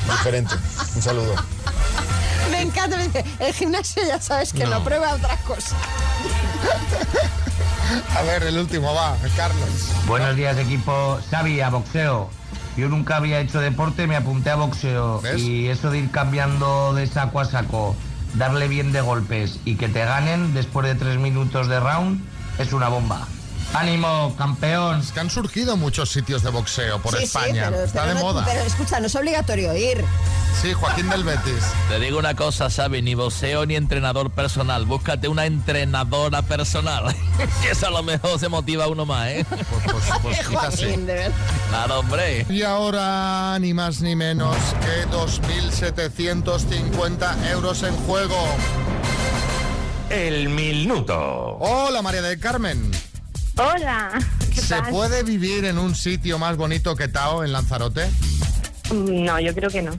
diferente. 0.05 0.55
Un 0.95 1.01
saludo. 1.01 1.35
Me 2.51 2.61
encanta, 2.61 2.97
me 2.97 3.03
dice, 3.07 3.25
el 3.39 3.53
gimnasio 3.53 4.03
ya 4.05 4.21
sabes 4.21 4.53
que 4.53 4.65
no, 4.65 4.83
prueba 4.83 5.13
otra 5.13 5.37
cosa. 5.37 5.75
A 8.15 8.21
ver, 8.23 8.43
el 8.43 8.57
último 8.57 8.93
va, 8.93 9.17
Carlos. 9.35 9.69
Buenos 10.05 10.35
días 10.35 10.57
equipo, 10.57 11.19
Xavi, 11.29 11.61
a 11.61 11.69
boxeo. 11.69 12.29
Yo 12.77 12.89
nunca 12.89 13.15
había 13.17 13.39
hecho 13.39 13.59
deporte, 13.59 14.05
me 14.05 14.15
apunté 14.15 14.51
a 14.51 14.55
boxeo 14.55 15.19
y 15.35 15.67
eso 15.67 15.89
de 15.89 15.97
ir 15.97 16.11
cambiando 16.11 16.93
de 16.93 17.07
saco 17.07 17.39
a 17.39 17.45
saco, 17.45 17.95
darle 18.35 18.67
bien 18.67 18.91
de 18.91 19.01
golpes 19.01 19.59
y 19.65 19.75
que 19.75 19.89
te 19.89 20.05
ganen 20.05 20.53
después 20.53 20.85
de 20.85 20.93
tres 20.93 21.17
minutos 21.17 21.67
de 21.67 21.79
round 21.79 22.21
es 22.59 22.73
una 22.73 22.87
bomba. 22.87 23.27
¡Ánimo, 23.73 24.33
campeón! 24.37 25.01
Es 25.01 25.11
que 25.11 25.19
han 25.19 25.29
surgido 25.29 25.75
muchos 25.77 26.09
sitios 26.09 26.41
de 26.41 26.49
boxeo 26.49 26.99
por 27.01 27.11
Sí, 27.13 27.19
sí, 27.19 27.25
España. 27.25 27.65
pero- 27.69 27.83
Está 27.83 28.01
pero 28.03 28.13
de 28.15 28.19
no- 28.19 28.25
moda. 28.25 28.43
Pero 28.45 28.61
escucha, 28.61 28.99
no 28.99 29.05
es 29.07 29.15
obligatorio 29.15 29.75
ir. 29.75 30.03
Sí, 30.61 30.73
Joaquín 30.73 31.07
del 31.09 31.23
Betis. 31.23 31.63
Te 31.87 31.99
digo 31.99 32.17
una 32.17 32.33
cosa, 32.33 32.69
Xavi, 32.71 33.03
ni 33.03 33.13
boxeo 33.13 33.67
ni 33.67 33.75
entrenador 33.75 34.31
personal. 34.31 34.85
Búscate 34.85 35.27
una 35.27 35.45
entrenadora 35.45 36.41
personal. 36.41 37.15
que 37.61 37.69
eso 37.71 37.85
a 37.87 37.91
lo 37.91 38.01
mejor 38.01 38.39
se 38.39 38.49
motiva 38.49 38.87
uno 38.87 39.05
más, 39.05 39.27
¿eh? 39.27 39.45
Pues 40.23 40.35
sí. 40.79 40.85
Verdad. 40.97 41.31
Claro, 41.69 41.99
hombre. 41.99 42.47
Y 42.49 42.63
ahora, 42.63 43.59
ni 43.59 43.75
más 43.75 44.01
ni 44.01 44.15
menos 44.15 44.55
que 44.81 45.05
2.750 45.15 47.51
euros 47.51 47.83
en 47.83 47.95
juego. 47.95 48.43
El 50.09 50.49
minuto. 50.49 51.57
Hola, 51.59 52.01
María 52.01 52.23
del 52.23 52.39
Carmen. 52.39 52.89
Hola. 53.57 54.19
¿qué 54.53 54.61
¿Se 54.61 54.75
tal? 54.75 54.89
puede 54.91 55.23
vivir 55.23 55.65
en 55.65 55.77
un 55.77 55.95
sitio 55.95 56.37
más 56.37 56.57
bonito 56.57 56.95
que 56.95 57.07
Tao, 57.07 57.43
en 57.43 57.51
Lanzarote? 57.51 58.07
No, 58.93 59.39
yo 59.39 59.53
creo 59.53 59.69
que 59.69 59.81
no. 59.81 59.91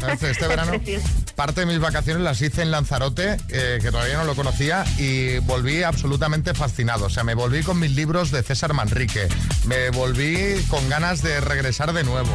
¿Sabes? 0.00 0.22
Este 0.22 0.46
verano 0.46 0.72
parte 1.36 1.60
de 1.60 1.66
mis 1.66 1.78
vacaciones 1.78 2.22
las 2.22 2.42
hice 2.42 2.62
en 2.62 2.70
Lanzarote, 2.70 3.38
eh, 3.48 3.78
que 3.80 3.90
todavía 3.90 4.18
no 4.18 4.24
lo 4.24 4.34
conocía, 4.34 4.84
y 4.98 5.38
volví 5.38 5.82
absolutamente 5.82 6.54
fascinado. 6.54 7.06
O 7.06 7.10
sea, 7.10 7.24
me 7.24 7.34
volví 7.34 7.62
con 7.62 7.78
mis 7.78 7.92
libros 7.92 8.30
de 8.30 8.42
César 8.42 8.74
Manrique, 8.74 9.28
me 9.64 9.90
volví 9.90 10.62
con 10.68 10.86
ganas 10.88 11.22
de 11.22 11.40
regresar 11.40 11.92
de 11.92 12.04
nuevo, 12.04 12.32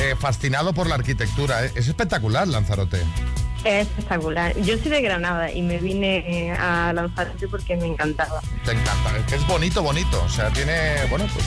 eh, 0.00 0.16
fascinado 0.18 0.72
por 0.72 0.88
la 0.88 0.96
arquitectura. 0.96 1.64
Es 1.64 1.86
espectacular 1.88 2.48
Lanzarote. 2.48 3.00
Es 3.64 3.86
espectacular. 3.86 4.56
Yo 4.60 4.76
soy 4.78 4.90
de 4.90 5.02
Granada 5.02 5.50
y 5.50 5.62
me 5.62 5.78
vine 5.78 6.48
eh, 6.48 6.50
a 6.52 6.92
Lanzarote 6.92 7.46
porque 7.48 7.76
me 7.76 7.86
encantaba. 7.86 8.40
Te 8.64 8.72
encanta, 8.72 9.16
es 9.18 9.24
que 9.26 9.36
es 9.36 9.46
bonito, 9.46 9.82
bonito. 9.82 10.22
O 10.24 10.28
sea, 10.28 10.50
tiene, 10.50 10.96
bueno, 11.08 11.26
pues 11.32 11.46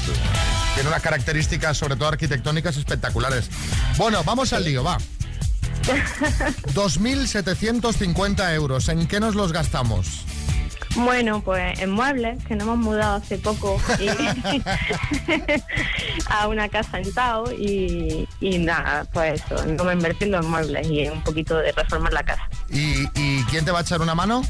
tiene 0.73 0.89
unas 0.89 1.01
características, 1.01 1.77
sobre 1.77 1.95
todo 1.95 2.07
arquitectónicas, 2.09 2.77
espectaculares. 2.77 3.49
Bueno, 3.97 4.23
vamos 4.23 4.53
al 4.53 4.63
lío, 4.63 4.83
va. 4.83 4.97
2.750 6.73 8.53
euros. 8.53 8.89
¿En 8.89 9.07
qué 9.07 9.19
nos 9.19 9.35
los 9.35 9.51
gastamos? 9.51 10.25
Bueno, 10.95 11.41
pues 11.41 11.77
en 11.79 11.91
muebles, 11.91 12.43
que 12.45 12.55
nos 12.55 12.63
hemos 12.67 12.77
mudado 12.77 13.15
hace 13.17 13.37
poco 13.37 13.77
y- 13.99 14.07
a 16.29 16.47
una 16.47 16.69
casa 16.69 16.99
en 16.99 17.13
Tao 17.13 17.51
y, 17.51 18.27
y 18.39 18.57
nada, 18.59 19.05
pues 19.13 19.41
eso, 19.43 19.55
como 19.77 19.91
invertir 19.91 20.29
los 20.29 20.45
muebles 20.45 20.87
y 20.89 21.07
un 21.09 21.21
poquito 21.21 21.57
de 21.57 21.71
reformar 21.73 22.13
la 22.13 22.23
casa. 22.23 22.47
¿Y, 22.69 23.03
y 23.15 23.43
quién 23.49 23.65
te 23.65 23.71
va 23.71 23.79
a 23.79 23.81
echar 23.81 23.99
una 24.01 24.15
mano? 24.15 24.41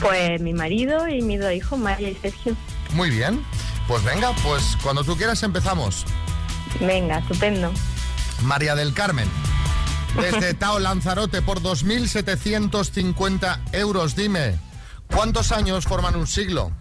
Pues 0.00 0.40
mi 0.40 0.52
marido 0.52 1.08
y 1.08 1.22
mis 1.22 1.40
dos 1.40 1.52
hijos, 1.52 1.78
María 1.78 2.10
y 2.10 2.14
Sergio. 2.16 2.54
Muy 2.92 3.10
bien. 3.10 3.42
Pues 3.88 4.04
venga, 4.04 4.32
pues 4.42 4.76
cuando 4.82 5.02
tú 5.04 5.16
quieras 5.16 5.42
empezamos. 5.42 6.04
Venga, 6.80 7.18
estupendo. 7.18 7.72
María 8.42 8.74
del 8.74 8.92
Carmen. 8.94 9.28
Desde 10.20 10.54
Tao 10.58 10.78
Lanzarote 10.78 11.40
por 11.42 11.60
2.750 11.62 13.58
euros. 13.72 14.16
Dime, 14.16 14.58
¿cuántos 15.14 15.52
años 15.52 15.84
forman 15.84 16.16
un 16.16 16.26
siglo? 16.26 16.72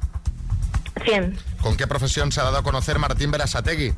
100. 1.03 1.37
¿Con 1.61 1.77
qué 1.77 1.87
profesión 1.87 2.31
se 2.31 2.41
ha 2.41 2.43
dado 2.43 2.57
a 2.57 2.63
conocer 2.63 2.99
Martín 2.99 3.31
Berasategui? 3.31 3.93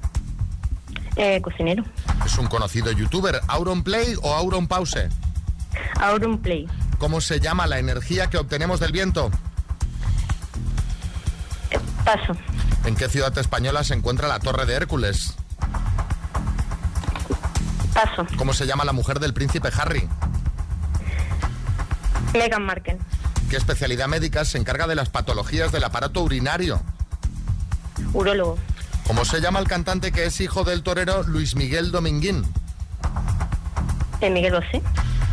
Eh, 1.15 1.41
cocinero. 1.41 1.83
Es 2.25 2.37
un 2.37 2.47
conocido 2.47 2.91
youtuber. 2.91 3.41
¿Auron 3.47 3.83
Play 3.83 4.15
o 4.21 4.33
Auron 4.33 4.67
Pause? 4.67 5.09
Auron 5.99 6.37
Play. 6.39 6.67
¿Cómo 6.97 7.21
se 7.21 7.39
llama 7.39 7.67
la 7.67 7.79
energía 7.79 8.27
que 8.27 8.37
obtenemos 8.37 8.79
del 8.79 8.91
viento? 8.91 9.31
Paso. 12.05 12.33
¿En 12.85 12.95
qué 12.95 13.09
ciudad 13.09 13.35
española 13.37 13.83
se 13.83 13.93
encuentra 13.93 14.27
la 14.27 14.39
Torre 14.39 14.65
de 14.65 14.73
Hércules? 14.73 15.35
Paso. 17.93 18.25
¿Cómo 18.37 18.53
se 18.53 18.65
llama 18.65 18.85
la 18.85 18.93
mujer 18.93 19.19
del 19.19 19.33
príncipe 19.33 19.69
Harry? 19.77 20.07
Meghan 22.33 22.63
Markle. 22.63 22.97
¿Qué 23.51 23.57
especialidad 23.57 24.07
médica 24.07 24.45
se 24.45 24.57
encarga 24.57 24.87
de 24.87 24.95
las 24.95 25.09
patologías 25.09 25.73
del 25.73 25.83
aparato 25.83 26.21
urinario? 26.23 26.81
Urólogo. 28.13 28.57
¿Cómo 29.05 29.25
se 29.25 29.41
llama 29.41 29.59
el 29.59 29.67
cantante 29.67 30.13
que 30.13 30.23
es 30.23 30.39
hijo 30.39 30.63
del 30.63 30.83
torero 30.83 31.23
Luis 31.23 31.57
Miguel 31.57 31.91
Dominguín? 31.91 32.45
Eh, 34.21 34.29
Miguel 34.29 34.53
Bosé. 34.53 34.81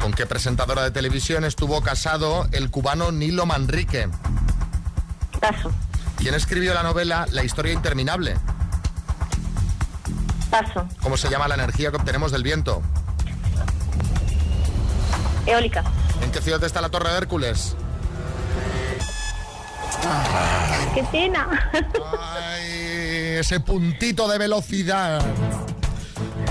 ¿Con 0.01 0.13
qué 0.13 0.27
presentadora 0.27 0.83
de 0.83 0.91
televisión 0.91 1.45
estuvo 1.45 1.81
casado 1.81 2.49
el 2.51 2.73
cubano 2.73 3.13
Nilo 3.13 3.47
Manrique? 3.47 4.09
Paso. 5.41 5.71
¿Quién 6.17 6.35
escribió 6.35 6.75
la 6.75 6.83
novela 6.83 7.25
La 7.31 7.45
historia 7.45 7.73
interminable? 7.73 8.35
Paso. 10.51 10.89
¿Cómo 11.03 11.17
se 11.17 11.31
llama 11.31 11.47
la 11.47 11.55
energía 11.55 11.93
que 11.93 11.99
obtenemos 11.99 12.33
del 12.33 12.43
viento? 12.43 12.83
Eólica. 15.47 15.85
¿En 16.21 16.33
qué 16.33 16.43
ciudad 16.43 16.65
está 16.65 16.81
la 16.81 16.89
Torre 16.89 17.13
de 17.13 17.19
Hércules? 17.19 17.77
¡Qué 20.95 21.05
pena! 21.05 21.71
Ay, 21.73 23.39
ese 23.39 23.61
puntito 23.61 24.29
de 24.29 24.39
velocidad. 24.39 25.23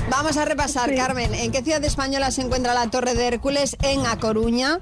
Vamos 0.10 0.38
a 0.38 0.46
repasar, 0.46 0.96
Carmen. 0.96 1.34
¿En 1.36 1.52
qué 1.52 1.62
ciudad 1.62 1.84
española 1.84 2.32
se 2.32 2.42
encuentra 2.42 2.74
la 2.74 2.90
Torre 2.90 3.14
de 3.14 3.28
Hércules? 3.28 3.76
En 3.82 4.06
A 4.06 4.18
Coruña. 4.18 4.80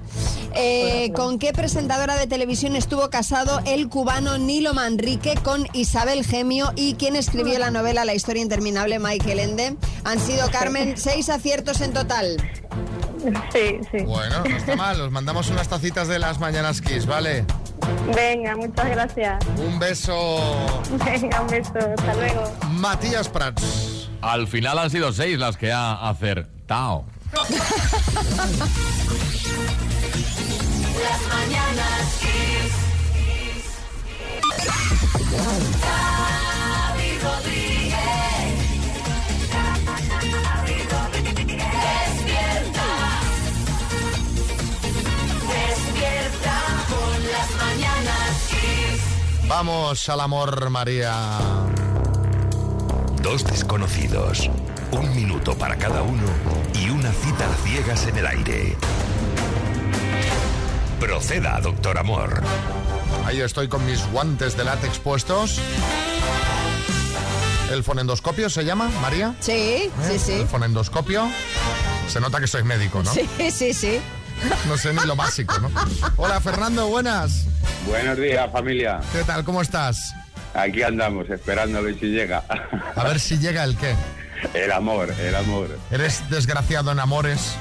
Eh, 0.54 1.10
¿Con 1.14 1.38
qué 1.38 1.52
presentadora 1.52 2.16
de 2.16 2.26
televisión 2.26 2.76
estuvo 2.76 3.10
casado 3.10 3.60
el 3.66 3.88
cubano 3.88 4.38
Nilo 4.38 4.72
Manrique 4.72 5.34
con 5.42 5.66
Isabel 5.72 6.24
Gemio? 6.24 6.72
¿Y 6.76 6.94
quién 6.94 7.16
escribió 7.16 7.58
la 7.58 7.70
novela 7.70 8.04
La 8.04 8.14
historia 8.14 8.40
interminable, 8.42 8.98
Michael 9.00 9.40
Ende? 9.40 9.76
Han 10.04 10.20
sido, 10.20 10.48
Carmen, 10.50 10.94
seis 10.96 11.28
aciertos 11.28 11.80
en 11.80 11.92
total. 11.92 12.36
Sí, 13.52 13.80
sí. 13.90 14.04
Bueno, 14.04 14.44
no 14.48 14.56
está 14.56 14.76
mal. 14.76 15.00
Os 15.00 15.10
mandamos 15.10 15.50
unas 15.50 15.68
tacitas 15.68 16.06
de 16.06 16.20
las 16.20 16.38
mañanas 16.38 16.80
Kiss, 16.80 17.06
¿vale? 17.06 17.44
Venga, 18.14 18.56
muchas 18.56 18.88
gracias. 18.90 19.44
Un 19.58 19.78
beso. 19.78 20.80
Venga, 21.04 21.40
un 21.40 21.48
beso. 21.48 21.72
Hasta 21.74 22.14
luego. 22.14 22.52
Matías 22.70 23.28
Prats. 23.28 24.08
Al 24.22 24.46
final 24.48 24.78
han 24.78 24.90
sido 24.90 25.12
seis 25.12 25.38
las 25.38 25.56
que 25.56 25.72
ha 25.72 26.08
acertado. 26.08 27.04
Las 31.02 31.20
mañanas 31.28 32.18
Kiss. 32.20 32.72
Xavi 35.82 37.18
Rodríguez. 37.22 37.65
Vamos 49.58 50.06
al 50.10 50.20
amor, 50.20 50.68
María. 50.68 51.14
Dos 53.22 53.42
desconocidos, 53.42 54.50
un 54.90 55.16
minuto 55.16 55.56
para 55.56 55.76
cada 55.76 56.02
uno 56.02 56.24
y 56.74 56.90
una 56.90 57.10
cita 57.10 57.50
a 57.50 57.56
ciegas 57.66 58.06
en 58.06 58.18
el 58.18 58.26
aire. 58.26 58.76
Proceda, 61.00 61.58
doctor 61.62 61.96
Amor. 61.96 62.42
Ahí 63.24 63.40
estoy 63.40 63.66
con 63.68 63.86
mis 63.86 64.06
guantes 64.12 64.58
de 64.58 64.64
látex 64.64 64.98
puestos. 64.98 65.58
¿El 67.72 67.82
fonendoscopio 67.82 68.50
se 68.50 68.62
llama, 68.62 68.90
María? 69.00 69.34
Sí, 69.40 69.90
sí, 70.06 70.18
sí. 70.18 70.32
El 70.32 70.48
fonendoscopio. 70.48 71.30
Se 72.08 72.20
nota 72.20 72.40
que 72.40 72.46
soy 72.46 72.62
médico, 72.62 73.02
¿no? 73.02 73.10
Sí, 73.10 73.26
sí, 73.50 73.72
sí. 73.72 74.00
No 74.68 74.76
sé 74.76 74.92
ni 74.92 75.00
lo 75.06 75.16
básico, 75.16 75.58
¿no? 75.60 75.70
Hola, 76.16 76.42
Fernando, 76.42 76.88
buenas. 76.88 77.46
Buenos 77.86 78.18
días, 78.18 78.50
familia. 78.50 79.00
¿Qué 79.12 79.22
tal? 79.22 79.44
¿Cómo 79.44 79.62
estás? 79.62 80.12
Aquí 80.54 80.82
andamos, 80.82 81.28
esperando 81.30 81.78
a 81.78 81.80
ver 81.82 81.98
si 81.98 82.06
llega. 82.06 82.42
A 82.96 83.04
ver 83.04 83.20
si 83.20 83.38
llega 83.38 83.62
el 83.64 83.76
qué. 83.76 83.94
El 84.54 84.72
amor, 84.72 85.14
el 85.20 85.34
amor. 85.34 85.78
¿Eres 85.90 86.28
desgraciado 86.28 86.92
en 86.92 86.98
amores? 86.98 87.56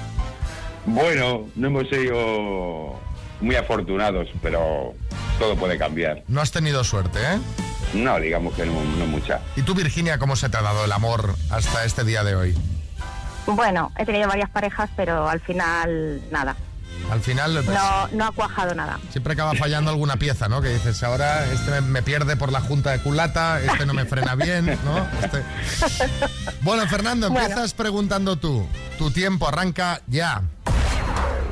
Bueno, 0.85 1.47
no 1.55 1.67
hemos 1.67 1.89
sido 1.89 2.99
muy 3.41 3.55
afortunados, 3.55 4.27
pero 4.41 4.93
todo 5.39 5.55
puede 5.55 5.77
cambiar. 5.77 6.23
No 6.27 6.41
has 6.41 6.51
tenido 6.51 6.83
suerte, 6.83 7.19
¿eh? 7.19 7.39
No, 7.93 8.19
digamos 8.19 8.53
que 8.55 8.65
no, 8.65 8.73
no 8.97 9.05
mucha. 9.05 9.41
¿Y 9.55 9.61
tú, 9.61 9.73
Virginia, 9.73 10.17
cómo 10.17 10.35
se 10.35 10.49
te 10.49 10.57
ha 10.57 10.61
dado 10.61 10.85
el 10.85 10.91
amor 10.91 11.35
hasta 11.49 11.85
este 11.85 12.03
día 12.03 12.23
de 12.23 12.35
hoy? 12.35 12.57
Bueno, 13.45 13.91
he 13.97 14.05
tenido 14.05 14.27
varias 14.27 14.49
parejas, 14.49 14.89
pero 14.95 15.29
al 15.29 15.39
final 15.39 16.21
nada. 16.31 16.55
Al 17.11 17.19
final 17.21 17.53
pues, 17.63 17.67
No, 17.67 18.07
no 18.13 18.25
ha 18.25 18.31
cuajado 18.31 18.73
nada. 18.73 18.99
siempre 19.11 19.33
acaba 19.33 19.53
fallando 19.53 19.91
alguna 19.91 20.17
pieza, 20.17 20.49
¿no? 20.49 20.61
Que 20.61 20.69
dices, 20.69 21.01
ahora 21.03 21.45
este 21.51 21.69
me, 21.71 21.81
me 21.81 22.01
pierde 22.01 22.35
por 22.35 22.51
la 22.51 22.61
junta 22.61 22.91
de 22.91 22.99
culata, 22.99 23.59
este 23.61 23.85
no 23.85 23.93
me 23.93 24.05
frena 24.05 24.35
bien, 24.35 24.65
¿no? 24.83 25.07
Este- 25.23 25.43
Bueno, 26.61 26.87
Fernando, 26.87 27.29
Bueno. 27.29 27.45
empiezas 27.45 27.73
preguntando 27.73 28.37
tú. 28.37 28.67
Tu 28.97 29.11
tiempo 29.11 29.47
arranca 29.47 30.01
ya. 30.07 30.41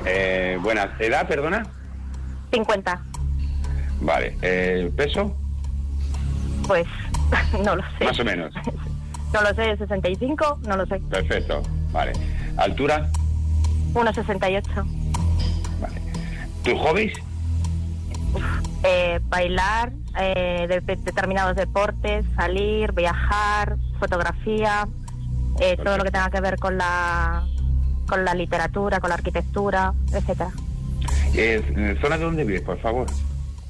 Eh, 0.05 0.57
buenas, 0.61 0.89
¿edad, 0.99 1.27
perdona? 1.27 1.65
50. 2.51 3.01
Vale, 4.01 4.37
eh, 4.41 4.91
¿peso? 4.97 5.35
Pues 6.67 6.85
no 7.63 7.75
lo 7.75 7.83
sé. 7.99 8.05
Más 8.05 8.19
o 8.19 8.23
menos. 8.25 8.53
No 9.33 9.41
lo 9.41 9.53
sé, 9.55 9.77
65, 9.77 10.59
no 10.67 10.77
lo 10.77 10.85
sé. 10.87 10.99
Perfecto, 11.09 11.61
vale. 11.91 12.13
¿Altura? 12.57 13.09
1,68. 13.93 15.02
¿Tus 16.63 16.79
hobbies? 16.79 17.13
Eh, 18.83 19.19
bailar, 19.29 19.91
eh, 20.19 20.65
de- 20.67 20.81
de- 20.81 20.95
determinados 21.01 21.55
deportes, 21.55 22.25
salir, 22.35 22.91
viajar, 22.93 23.77
fotografía, 23.99 24.87
eh, 25.59 25.77
todo 25.83 25.97
lo 25.97 26.03
que 26.03 26.11
tenga 26.11 26.29
que 26.29 26.41
ver 26.41 26.57
con 26.57 26.77
la 26.77 27.43
con 28.07 28.25
la 28.25 28.33
literatura, 28.35 28.99
con 28.99 29.09
la 29.09 29.15
arquitectura, 29.15 29.93
etcétera. 30.11 30.51
Eh, 31.33 31.97
¿Zona 32.01 32.17
de 32.17 32.23
dónde 32.25 32.43
vives, 32.43 32.61
por 32.61 32.77
favor? 32.81 33.07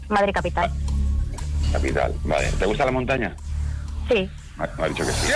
Madrid 0.10 0.34
capital. 0.34 0.72
Capital, 1.72 2.14
vale. 2.24 2.48
¿Te 2.58 2.66
gusta 2.66 2.84
la 2.86 2.92
montaña? 2.92 3.36
Sí. 4.10 4.28
Me 4.58 4.66
ha 4.86 4.88
dicho 4.90 5.06
que 5.06 5.12
sí. 5.12 5.32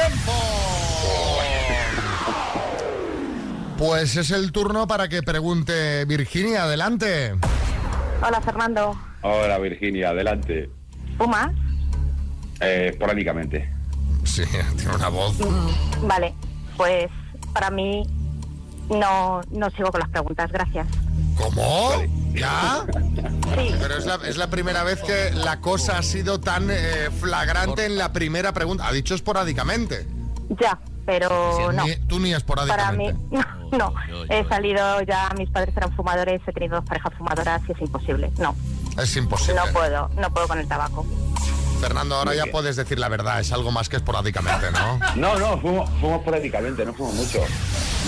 Pues 3.78 4.16
es 4.16 4.32
el 4.32 4.52
turno 4.52 4.88
para 4.88 5.08
que 5.08 5.22
pregunte 5.22 6.04
Virginia, 6.06 6.64
adelante. 6.64 7.36
Hola 8.26 8.42
Fernando. 8.42 8.98
Hola, 9.22 9.60
Virginia, 9.60 10.10
adelante. 10.10 10.70
¿Pumas? 11.18 11.52
Eh, 12.60 12.90
esporádicamente. 12.92 13.70
Sí, 14.24 14.44
tiene 14.78 14.96
una 14.96 15.10
voz. 15.10 15.38
Vale, 16.02 16.34
pues 16.76 17.08
para 17.54 17.70
mí 17.70 18.04
no, 18.90 19.42
no 19.52 19.70
sigo 19.72 19.92
con 19.92 20.00
las 20.00 20.10
preguntas, 20.10 20.52
gracias. 20.52 20.88
¿Cómo? 21.36 21.92
¿Ya? 22.34 22.84
Pero 23.80 23.96
es 23.96 24.06
la, 24.08 24.16
es 24.28 24.38
la 24.38 24.50
primera 24.50 24.84
vez 24.84 25.02
que 25.04 25.32
la 25.36 25.62
cosa 25.62 26.00
ha 26.00 26.04
sido 26.04 26.40
tan 26.40 26.70
eh, 26.72 27.10
flagrante 27.20 27.86
en 27.86 27.98
la 27.98 28.12
primera 28.12 28.54
pregunta. 28.54 28.88
Ha 28.88 28.92
dicho 28.92 29.14
esporádicamente. 29.14 30.08
Ya, 30.60 30.80
pero 31.08 31.72
no. 31.72 31.86
Ni- 31.86 31.96
tú 32.06 32.20
ni 32.20 32.26
Para 32.32 32.38
esporádicamente. 32.38 33.14
mí, 33.32 33.40
no, 33.72 33.78
no. 33.78 33.94
He 34.30 34.44
salido 34.50 35.02
ya, 35.04 35.30
mis 35.38 35.50
padres 35.50 35.76
eran 35.76 35.92
fumadores, 35.96 36.42
he 36.46 36.52
tenido 36.52 36.76
dos 36.76 36.86
parejas 36.86 37.14
fumadoras 37.18 37.62
y 37.68 37.72
es 37.72 37.82
imposible. 37.82 38.30
No. 38.38 38.54
Es 39.02 39.16
imposible. 39.16 39.56
No 39.66 39.72
puedo, 39.72 40.10
no 40.18 40.32
puedo 40.34 40.48
con 40.50 40.60
el 40.60 40.68
tabaco. 40.68 41.06
Fernando, 41.80 42.16
ahora 42.16 42.36
ya 42.36 42.46
puedes 42.48 42.76
decir 42.76 43.00
la 43.00 43.08
verdad, 43.08 43.40
es 43.40 43.52
algo 43.54 43.72
más 43.72 43.88
que 43.88 43.96
esporádicamente, 43.96 44.66
¿no? 44.72 45.00
No, 45.16 45.40
no, 45.40 45.58
fumo, 45.62 45.88
fumo 46.02 46.18
esporádicamente, 46.18 46.86
no 46.86 46.94
fumo 46.94 47.14
mucho. 47.14 47.40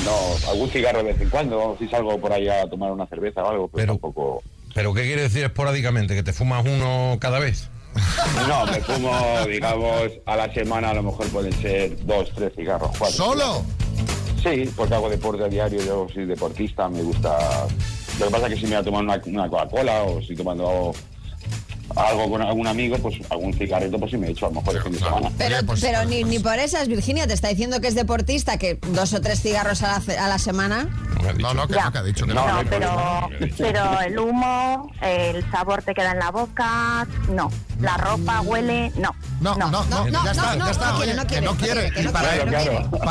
No, 0.04 0.50
algún 0.52 0.70
cigarro 0.70 1.00
de 1.00 1.14
vez 1.14 1.22
en 1.22 1.30
cuando, 1.30 1.76
si 1.80 1.88
salgo 1.88 2.20
por 2.20 2.34
ahí 2.34 2.50
a 2.50 2.70
tomar 2.70 2.92
una 2.92 3.06
cerveza 3.08 3.44
o 3.44 3.50
algo, 3.50 3.68
pero, 3.70 3.94
tampoco... 3.94 4.44
¿Pero 4.76 4.94
qué 4.94 5.04
quiere 5.04 5.22
decir 5.24 5.44
esporádicamente? 5.46 6.16
¿Que 6.16 6.24
te 6.24 6.34
fumas 6.34 6.66
uno 6.66 7.18
cada 7.22 7.40
vez? 7.40 7.70
No, 8.48 8.66
me 8.66 8.82
fumo, 8.82 9.12
digamos, 9.48 10.12
a 10.26 10.36
la 10.36 10.54
semana 10.54 10.92
a 10.92 10.94
lo 10.94 11.04
mejor 11.04 11.28
pueden 11.28 11.54
ser 11.62 12.06
dos, 12.06 12.32
tres 12.36 12.54
cigarros, 12.56 12.92
cuatro. 12.98 13.18
¿Solo? 13.18 13.64
Sí, 14.42 14.70
porque 14.76 14.94
hago 14.94 15.10
deporte 15.10 15.44
a 15.44 15.48
diario, 15.48 15.84
yo 15.84 16.08
soy 16.14 16.26
deportista, 16.26 16.88
me 16.88 17.02
gusta... 17.04 17.38
Lo 18.20 18.26
que 18.26 18.32
pasa 18.32 18.48
es 18.48 18.54
que 18.54 18.60
si 18.60 18.64
me 18.64 18.72
voy 18.72 18.80
a 18.80 18.84
tomar 18.84 19.04
una, 19.04 19.22
una 19.26 19.50
Coca-Cola 19.50 20.04
o 20.04 20.20
estoy 20.20 20.36
tomando 20.36 20.94
algo, 21.96 22.30
con 22.30 22.42
algún 22.42 22.68
amigo, 22.68 22.98
pues 22.98 23.16
algún 23.30 23.54
cigarrito 23.54 23.98
pues 24.00 24.12
sí 24.12 24.18
me 24.18 24.28
he 24.28 24.32
hecho 24.32 24.46
a 24.48 24.50
lo 24.50 24.56
mejor 24.56 24.76
el 24.76 24.84
fin 24.84 24.92
de 24.94 25.00
semana. 25.00 25.32
Pero, 25.38 25.56
pues, 25.66 25.82
pero 25.82 26.06
ni, 26.06 26.24
ni 26.24 26.40
por 26.40 26.58
esas, 26.60 26.88
Virginia, 26.88 27.28
te 27.28 27.34
está 27.34 27.48
diciendo 27.50 27.80
que 27.82 27.88
es 27.88 27.96
deportista, 27.96 28.58
que 28.58 28.80
dos 28.90 29.14
o 29.14 29.22
tres 29.22 29.42
cigarros 29.42 29.82
a 29.84 29.94
la, 29.94 30.00
ce- 30.02 30.18
a 30.18 30.28
la 30.28 30.40
semana. 30.40 30.88
No, 31.40 31.54
no, 31.54 31.68
que 31.68 31.74
Ya. 31.76 31.86
no, 31.86 31.92
que 31.92 31.98
ha 31.98 32.04
dicho 32.04 32.26
que 32.26 32.34
No, 32.34 32.48
no. 32.48 32.58
hay 32.58 32.66
pero, 32.70 33.30
pero 33.58 34.02
el 34.02 34.18
humo, 34.20 34.92
el 35.02 35.50
sabor 35.52 35.82
te 35.84 35.94
queda 35.94 36.12
en 36.12 36.20
la 36.20 36.32
boca, 36.32 37.08
no. 37.30 37.50
La 37.80 37.96
ropa 37.96 38.42
huele, 38.42 38.92
no. 38.98 39.16
No, 39.40 39.56
no, 39.56 39.70
no, 39.72 39.86
No, 39.86 40.06
no, 40.10 40.26
ya 40.26 40.32
está, 40.32 40.56
no, 40.56 40.66
ya 40.66 40.72
está. 40.72 40.92
no 40.92 40.98
Oye, 40.98 41.14
no 41.14 41.22
que 41.22 41.28
quiere, 41.28 41.46
no 41.46 41.54
no 41.54 41.58
quiere. 41.58 41.92
Y 41.98 42.04
no 42.04 42.12
para, 42.12 42.46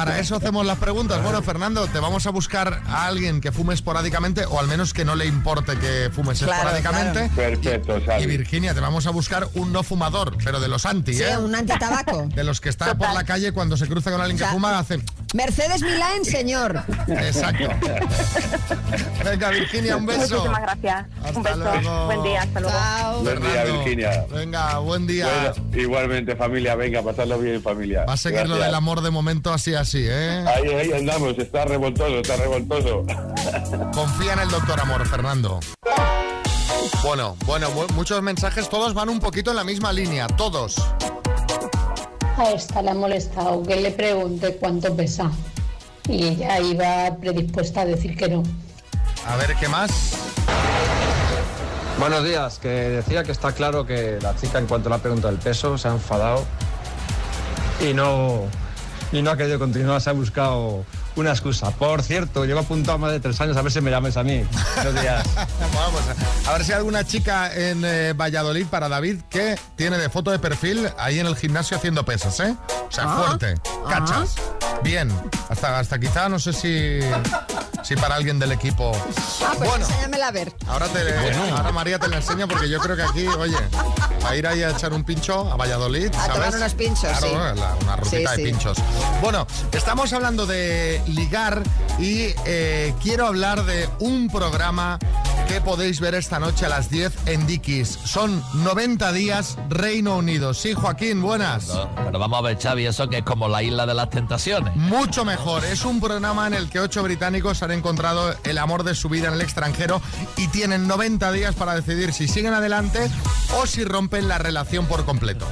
no 0.07 0.13
eso 0.17 0.37
hacemos 0.37 0.67
las 0.67 0.77
preguntas. 0.79 1.23
Bueno, 1.23 1.41
Fernando, 1.43 1.87
te 1.87 1.99
vamos 2.01 2.27
a 2.27 2.31
buscar 2.31 2.83
a 2.87 3.07
alguien 3.07 3.41
que 3.41 3.51
fume 3.51 3.73
esporádicamente 3.73 4.45
o 4.45 4.61
al 4.61 4.67
menos 4.67 4.93
que 4.93 5.07
no 5.07 5.15
le 5.17 5.25
importe 5.25 5.77
que 5.79 6.11
fumes 6.13 6.39
Claro, 6.41 6.53
esporádicamente. 6.55 7.31
Perfecto, 7.35 7.97
Y 7.99 8.03
Xavi. 8.05 8.27
Virginia, 8.27 8.68
te 8.75 8.81
vamos 8.81 9.07
a 9.07 9.11
buscar 9.11 9.49
un 9.55 9.73
no 9.73 9.83
fumador, 9.83 10.37
pero 10.45 10.61
de 10.61 10.69
los 10.69 10.87
anti, 10.87 11.15
Sí, 11.15 11.23
¿eh? 11.23 11.37
un 11.39 11.55
antitabaco. 11.55 12.27
De 12.35 12.45
los 12.45 12.61
que 12.61 12.69
está 12.69 12.97
por 12.97 13.13
la 13.13 13.25
calle 13.25 13.53
cuando 13.53 13.77
se 13.77 13.87
cruza 13.87 14.11
con 14.11 14.21
alguien 14.21 14.37
que 14.39 14.45
O 14.45 14.47
sea, 14.47 14.55
fuma, 14.55 14.79
hace... 14.79 15.01
Mercedes 15.35 15.83
Milán, 15.83 16.25
señor. 16.25 16.83
Exacto. 17.09 17.69
Venga, 19.25 19.51
Virginia, 19.51 19.97
un 19.97 20.07
beso. 20.07 20.37
Muchísimas 20.37 20.63
gracias. 20.63 21.07
Hasta 21.25 21.37
un 21.39 21.43
beso. 21.43 21.57
luego. 21.59 22.07
Buen 22.07 22.23
día, 22.23 22.43
hasta 22.43 22.61
luego. 22.61 22.77
Chao. 22.79 23.23
Buen 23.23 23.41
día. 23.43 23.65
Virginia. 23.65 24.27
Venga, 24.31 24.79
buen 24.79 25.07
día. 25.07 25.53
Bueno, 25.55 25.81
igualmente, 25.83 26.37
familia, 26.37 26.75
venga, 26.77 27.03
pasarlo 27.03 27.39
bien, 27.39 27.61
familia. 27.63 28.05
Va 28.07 28.15
a 28.15 28.17
seguir 28.17 28.41
lo 28.43 28.47
Gracias. 28.49 28.67
del 28.67 28.75
amor 28.75 29.01
de 29.03 29.11
momento 29.11 29.53
así, 29.53 29.75
así, 29.75 30.05
¿eh? 30.09 30.45
Ahí, 30.47 30.69
ahí 30.73 30.93
andamos, 30.93 31.37
está 31.39 31.65
revoltoso, 31.65 32.21
está 32.21 32.37
revoltoso. 32.37 33.05
Confía 33.93 34.33
en 34.35 34.39
el 34.41 34.49
doctor 34.51 34.81
amor, 34.81 35.07
Fernando. 35.07 35.61
Bueno, 37.03 37.37
bueno, 37.47 37.71
mu- 37.71 37.87
muchos 37.95 38.21
mensajes, 38.23 38.69
todos 38.69 38.95
van 38.95 39.09
un 39.09 39.21
poquito 39.21 39.51
en 39.51 39.57
la 39.57 39.65
misma 39.65 39.93
línea, 39.93 40.27
todos. 40.27 40.77
A 42.37 42.51
esta 42.51 42.83
le 42.83 42.91
ha 42.91 42.95
molestado 42.95 43.63
que 43.63 43.77
le 43.77 43.91
pregunte 43.91 44.57
cuánto 44.57 44.95
pesa. 44.95 45.31
Y 46.09 46.25
ella 46.29 46.59
iba 46.61 47.17
predispuesta 47.21 47.83
a 47.83 47.85
decir 47.87 48.17
que 48.17 48.29
no. 48.29 48.43
A 49.27 49.37
ver, 49.37 49.55
¿qué 49.57 49.69
más? 49.69 49.91
Buenos 51.99 52.25
días, 52.25 52.59
que 52.59 52.69
decía 52.69 53.25
que 53.25 53.33
está 53.33 53.53
claro 53.53 53.85
que 53.85 54.19
la 54.23 54.35
chica 54.37 54.59
en 54.59 54.67
cuanto 54.67 54.89
le 54.89 54.95
ha 54.95 54.99
preguntado 54.99 55.33
el 55.33 55.39
peso 55.41 55.77
se 55.77 55.89
ha 55.89 55.93
enfadado 55.93 56.45
y 57.81 57.93
no, 57.93 58.43
y 59.13 59.21
no 59.21 59.31
ha 59.33 59.37
querido 59.37 59.59
continuar, 59.59 60.01
se 60.01 60.11
ha 60.11 60.13
buscado 60.13 60.85
una 61.21 61.31
excusa. 61.31 61.71
Por 61.71 62.03
cierto, 62.03 62.45
llevo 62.45 62.61
apuntado 62.61 62.99
más 62.99 63.13
de 63.13 63.21
tres 63.21 63.41
años 63.41 63.57
a 63.57 63.63
ver 63.63 63.73
si 63.73 63.81
me 63.81 63.91
llames 63.91 64.17
a 64.17 64.23
mí. 64.23 64.45
Buenos 64.77 65.01
días. 65.01 65.27
Vamos, 65.75 66.01
a 66.47 66.53
ver 66.53 66.65
si 66.65 66.73
hay 66.73 66.79
alguna 66.79 67.05
chica 67.05 67.53
en 67.55 67.83
eh, 67.85 68.13
Valladolid 68.15 68.67
para 68.67 68.89
David 68.89 69.21
que 69.29 69.59
tiene 69.77 69.99
de 69.99 70.09
foto 70.09 70.31
de 70.31 70.39
perfil 70.39 70.89
ahí 70.99 71.19
en 71.19 71.27
el 71.27 71.37
gimnasio 71.37 71.77
haciendo 71.77 72.05
pesas, 72.05 72.39
¿eh? 72.41 72.55
O 72.89 72.93
sea, 72.93 73.05
Ah, 73.07 73.25
fuerte, 73.27 73.55
cachas. 73.89 74.35
Bien, 74.83 75.11
hasta, 75.49 75.79
hasta 75.79 75.99
quizá 75.99 76.29
no 76.29 76.39
sé 76.39 76.53
si, 76.53 77.01
si 77.83 77.97
para 77.97 78.15
alguien 78.15 78.39
del 78.39 78.53
equipo. 78.53 78.93
Ah, 79.43 79.53
pues 79.57 79.69
Bueno. 79.71 79.87
enséñamela 79.87 80.29
a 80.29 80.31
ver. 80.31 80.53
Ahora, 80.69 80.87
te, 80.89 81.01
ahora 81.51 81.73
María 81.73 81.99
te 81.99 82.09
la 82.09 82.17
enseña 82.17 82.47
porque 82.47 82.69
yo 82.69 82.79
creo 82.79 82.95
que 82.97 83.03
aquí, 83.03 83.27
oye, 83.27 83.57
a 84.25 84.37
ir 84.37 84.47
ahí 84.47 84.63
a 84.63 84.71
echar 84.71 84.93
un 84.93 85.03
pincho 85.05 85.51
a 85.53 85.57
Valladolid, 85.57 86.15
A 86.15 86.27
¿sabes? 86.27 86.33
tomar 86.35 86.55
unos 86.55 86.75
pinchos, 86.75 87.11
Claro, 87.19 87.29
sí. 87.55 87.61
la- 87.61 87.75
una 87.83 87.97
rutita 87.97 88.35
Sí, 88.35 88.43
de 88.43 88.49
pinchos. 88.51 88.79
Bueno, 89.21 89.47
estamos 89.73 90.13
hablando 90.13 90.47
de 90.47 91.03
ligar 91.07 91.63
y 91.99 92.35
eh, 92.47 92.95
quiero 93.03 93.27
hablar 93.27 93.65
de 93.65 93.89
un 93.99 94.29
programa 94.29 94.99
que 95.49 95.61
podéis 95.63 95.99
ver 96.01 96.15
esta 96.15 96.39
noche 96.39 96.67
a 96.67 96.69
las 96.69 96.91
10 96.91 97.27
en 97.27 97.47
Dickies. 97.47 97.89
Son 98.05 98.43
90 98.55 99.13
días 99.13 99.57
Reino 99.71 100.17
Unido. 100.19 100.53
Sí, 100.53 100.75
Joaquín, 100.75 101.23
buenas. 101.23 101.69
No, 101.69 101.91
pero 101.95 102.19
vamos 102.19 102.39
a 102.39 102.43
ver, 102.43 102.59
Xavi, 102.59 102.87
eso 102.87 103.09
que 103.09 103.19
es 103.19 103.25
como 103.25 103.49
la 103.49 103.63
isla 103.63 103.87
de 103.87 103.95
las 103.95 104.11
tentaciones. 104.11 104.77
Mucho 104.77 105.25
mejor. 105.25 105.65
Es 105.65 105.85
un 105.85 106.01
programa 106.01 106.47
en 106.47 106.55
el 106.55 106.69
que 106.69 106.81
ocho 106.81 107.03
británicos 107.03 107.63
han 107.63 107.73
encontrado 107.73 108.35
el 108.45 108.59
amor 108.59 108.85
de 108.85 108.95
su 108.95 109.09
vida 109.09 109.29
en 109.29 109.35
el 109.35 109.41
extranjero 109.41 110.03
y 110.37 110.49
tienen 110.49 110.87
90 110.87 111.33
días 111.33 111.55
para 111.55 111.75
decidir 111.75 112.13
si 112.13 112.29
siguen 112.29 112.53
adelante 112.53 113.11
o 113.57 113.67
si 113.67 113.85
rompen 113.85 114.29
la 114.29 114.39
relación 114.39 114.87
por 114.87 115.05
completo. 115.05 115.47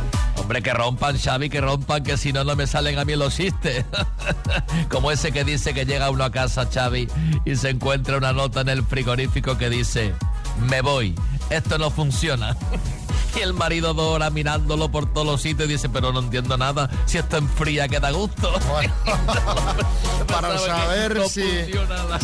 Hombre, 0.47 0.63
que 0.63 0.73
rompan, 0.73 1.19
Xavi, 1.19 1.51
que 1.51 1.61
rompan, 1.61 2.05
que 2.05 2.17
si 2.17 2.33
no, 2.33 2.45
no 2.45 2.55
me 2.55 2.69
salen 2.69 3.01
a 3.01 3.05
mí 3.05 3.17
los 3.17 3.35
chistes. 3.35 3.85
Como 4.89 5.11
ese 5.11 5.33
que 5.33 5.43
dice 5.43 5.75
que 5.75 5.85
llega 5.85 6.09
uno 6.09 6.23
a 6.23 6.31
casa, 6.31 6.69
Xavi, 6.73 7.09
y 7.45 7.57
se 7.57 7.71
encuentra 7.71 8.17
una 8.17 8.33
nota 8.33 8.61
en 8.61 8.69
el 8.69 8.85
frigorífico 8.85 9.59
que 9.59 9.69
dice, 9.69 10.15
me 10.69 10.83
voy, 10.83 11.17
esto 11.51 11.79
no 11.79 11.91
funciona. 11.91 12.57
Y 13.35 13.41
el 13.41 13.53
marido 13.53 13.93
dos 13.93 14.15
horas 14.15 14.33
mirándolo 14.33 14.91
por 14.91 15.13
todos 15.13 15.27
los 15.27 15.43
sitios 15.43 15.69
y 15.69 15.73
dice, 15.73 15.91
pero 15.91 16.11
no 16.11 16.21
entiendo 16.21 16.57
nada, 16.57 16.89
si 17.05 17.19
esto 17.19 17.37
enfría 17.37 17.87
que 17.87 18.01
da 18.01 18.11
gusto. 18.11 18.51
Para 20.27 20.49
Pensaba 20.49 20.81
que 20.81 20.87
saber 20.87 21.17
no 21.17 21.29
si, 21.29 21.45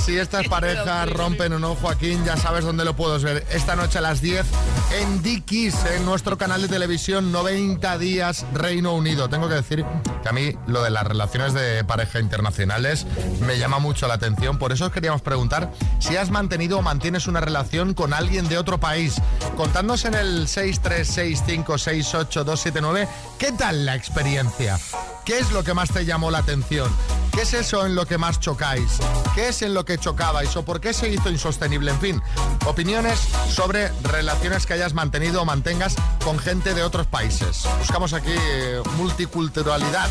si 0.03 0.17
estas 0.17 0.49
parejas 0.49 1.11
rompen 1.11 1.53
o 1.53 1.59
no, 1.59 1.75
Joaquín, 1.75 2.25
ya 2.25 2.39
sabes 2.39 2.65
dónde 2.65 2.87
lo 2.87 2.97
puedes 2.97 3.23
ver. 3.23 3.47
Esta 3.51 3.77
noche 3.77 3.99
a 3.99 4.01
las 4.01 4.23
10 4.23 4.47
en 4.95 5.23
Dickies, 5.23 5.75
en 5.97 6.05
nuestro 6.05 6.37
canal 6.37 6.61
de 6.63 6.69
televisión 6.69 7.31
90 7.33 7.99
días 7.99 8.45
Reino 8.53 8.95
Unido. 8.95 9.29
Tengo 9.29 9.49
que 9.49 9.55
decir 9.55 9.85
que 10.23 10.29
a 10.29 10.33
mí 10.33 10.57
lo 10.67 10.83
de 10.83 10.91
las 10.91 11.07
relaciones 11.07 11.55
de 11.55 11.85
pareja 11.85 12.19
internacionales 12.21 13.07
me 13.47 13.59
llama 13.59 13.79
mucho 13.79 14.09
la 14.09 14.15
atención. 14.15 14.59
Por 14.59 14.73
eso 14.73 14.87
os 14.87 14.93
queríamos 14.93 15.23
preguntar 15.23 15.71
si 15.99 16.17
has 16.17 16.31
mantenido 16.31 16.79
o 16.79 16.83
mantienes 16.83 17.27
una 17.27 17.41
relación 17.41 17.95
con 17.95 18.13
alguien 18.13 18.49
de 18.49 18.59
otro 18.59 18.81
país. 18.81 19.15
Contadnos 19.57 20.05
en 20.05 20.15
el 20.15 20.47
636568279 20.47 23.09
qué 23.39 23.53
tal 23.53 23.87
la 23.87 23.95
experiencia. 23.95 24.79
¿Qué 25.25 25.39
es 25.39 25.53
lo 25.53 25.63
que 25.63 25.73
más 25.73 25.91
te 25.91 26.05
llamó 26.05 26.33
la 26.33 26.39
atención? 26.39 26.91
¿Qué 27.33 27.43
es 27.43 27.55
eso 27.55 27.87
en 27.87 27.95
lo 27.95 28.07
que 28.07 28.19
más 28.19 28.41
chocáis? 28.41 28.99
¿Qué 29.35 29.49
es 29.49 29.63
en 29.63 29.73
lo 29.73 29.85
que 29.85 29.97
chocabais 29.97 30.55
o 30.57 30.65
por 30.65 30.81
qué 30.81 30.93
se 30.93 31.09
hizo 31.09 31.31
insostenible? 31.31 31.93
En 31.93 32.01
fin, 32.01 32.21
opiniones 32.67 33.21
sobre 33.49 33.93
relaciones 34.03 34.67
que 34.67 34.75
hayas 34.83 34.95
mantenido 34.95 35.43
o 35.43 35.45
mantengas 35.45 35.95
con 36.25 36.39
gente 36.39 36.75
de 36.75 36.83
otros 36.83 37.07
países. 37.07 37.65
Buscamos 37.79 38.13
aquí 38.13 38.33
eh, 38.35 38.83
multiculturalidad. 38.97 40.11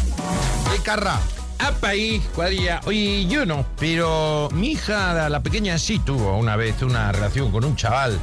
Ricarra. 0.71 1.19
¡Apa 1.59 1.89
ahí, 1.89 2.19
cuadrilla! 2.33 2.79
Oye, 2.85 3.27
yo 3.27 3.45
no, 3.45 3.65
pero 3.77 4.49
mi 4.51 4.71
hija, 4.71 5.13
la, 5.13 5.29
la 5.29 5.41
pequeña, 5.41 5.77
sí 5.77 5.99
tuvo 5.99 6.37
una 6.37 6.55
vez 6.55 6.81
una 6.81 7.11
relación 7.11 7.51
con 7.51 7.65
un 7.65 7.75
chaval 7.75 8.17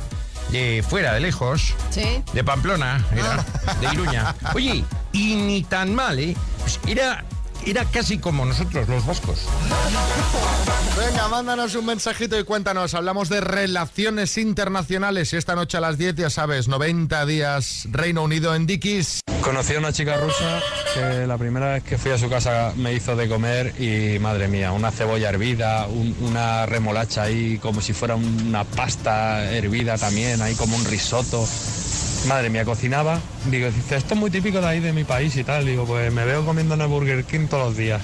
de 0.51 0.85
fuera, 0.89 1.13
de 1.15 1.21
lejos. 1.21 1.75
Sí. 1.91 2.23
De 2.33 2.43
Pamplona, 2.43 3.05
era, 3.13 3.45
de 3.81 3.93
Iruña. 3.93 4.35
Oye, 4.55 4.85
y 5.13 5.35
ni 5.37 5.63
tan 5.63 5.95
mal, 5.95 6.19
¿eh? 6.19 6.35
Pues 6.61 6.81
era, 6.87 7.25
era 7.71 7.85
casi 7.85 8.19
como 8.19 8.45
nosotros, 8.45 8.89
los 8.89 9.05
vascos. 9.07 9.41
Venga, 10.99 11.29
mándanos 11.29 11.75
un 11.75 11.87
mensajito 11.87 12.39
y 12.39 12.45
cuéntanos. 12.45 12.95
Hablamos 12.95 13.29
de 13.29 13.41
relaciones 13.41 14.37
internacionales 14.39 15.33
y 15.33 15.37
esta 15.37 15.55
noche 15.55 15.77
a 15.77 15.81
las 15.81 15.99
10, 15.99 16.15
ya 16.17 16.31
sabes, 16.31 16.69
90 16.69 17.25
días 17.27 17.87
Reino 17.91 18.23
Unido 18.23 18.55
en 18.55 18.67
Dickies. 18.67 19.21
Conocí 19.43 19.75
a 19.75 19.79
una 19.79 19.93
chica 19.93 20.17
rusa 20.17 20.61
que 20.95 21.27
la 21.27 21.39
primera 21.39 21.75
vez 21.75 21.85
que 21.85 21.97
fui 21.97 22.11
a 22.11 22.19
su 22.19 22.29
casa 22.29 22.73
me 22.77 22.93
hizo 22.93 23.15
de 23.17 23.29
comer 23.29 23.73
y 23.81 24.19
madre 24.19 24.49
mía, 24.49 24.73
una 24.73 24.91
cebolla 24.91 25.29
hervida, 25.31 25.87
un- 25.87 26.17
una 26.21 26.67
remolacha 26.67 27.23
ahí 27.23 27.59
como 27.59 27.81
si 27.81 27.93
fuera 27.93 28.17
una 28.17 28.65
pasta 28.65 29.45
hervida 29.53 29.97
también, 29.97 30.43
ahí 30.43 30.55
como 30.55 30.77
un 30.77 30.85
risotto. 30.85 31.47
Madre 32.27 32.51
mía, 32.51 32.65
cocinaba. 32.65 33.21
Digo, 33.47 33.71
dice, 33.71 33.97
esto 33.97 34.15
es 34.15 34.21
muy 34.21 34.31
típico 34.31 34.61
de 34.61 34.67
ahí 34.67 34.81
de 34.81 34.93
mi 34.93 35.05
país 35.05 35.35
y 35.37 35.45
tal. 35.45 35.65
Digo, 35.65 35.85
pues 35.87 36.13
me 36.13 36.25
veo 36.25 36.45
comiendo 36.45 36.75
en 36.75 36.81
el 36.83 36.89
Burger 36.89 37.25
King 37.25 37.47
todos 37.49 37.69
los 37.69 37.77
días. 37.77 38.03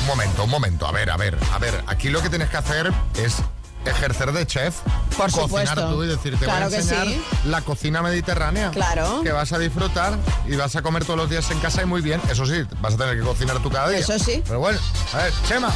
Un 0.00 0.06
momento, 0.06 0.44
un 0.44 0.50
momento. 0.50 0.86
A 0.86 0.92
ver, 0.92 1.10
a 1.10 1.16
ver, 1.16 1.36
a 1.52 1.58
ver. 1.58 1.82
Aquí 1.86 2.10
lo 2.10 2.20
que 2.22 2.28
tienes 2.28 2.48
que 2.50 2.56
hacer 2.58 2.92
es 3.16 3.36
ejercer 3.84 4.32
de 4.32 4.46
chef. 4.46 4.76
Por 5.16 5.30
cocinar 5.32 5.68
supuesto. 5.68 5.94
tú 5.94 6.04
y 6.04 6.06
decir, 6.08 6.38
te 6.38 6.44
Claro 6.44 6.66
voy 6.66 6.74
a 6.74 6.76
que 6.76 6.82
enseñar 6.82 7.06
sí. 7.06 7.22
la 7.46 7.62
cocina 7.62 8.02
mediterránea. 8.02 8.70
Claro. 8.72 9.22
Que 9.22 9.32
vas 9.32 9.52
a 9.52 9.58
disfrutar 9.58 10.16
y 10.46 10.54
vas 10.56 10.76
a 10.76 10.82
comer 10.82 11.04
todos 11.04 11.18
los 11.18 11.30
días 11.30 11.50
en 11.50 11.58
casa 11.60 11.82
y 11.82 11.86
muy 11.86 12.02
bien. 12.02 12.20
Eso 12.30 12.44
sí, 12.46 12.62
vas 12.80 12.94
a 12.94 12.96
tener 12.98 13.16
que 13.16 13.22
cocinar 13.22 13.58
tú 13.62 13.70
cada 13.70 13.88
día. 13.88 13.98
Eso 14.00 14.18
sí. 14.18 14.42
Pero 14.46 14.58
bueno, 14.60 14.78
a 15.14 15.16
ver, 15.18 15.32
Chema. 15.48 15.72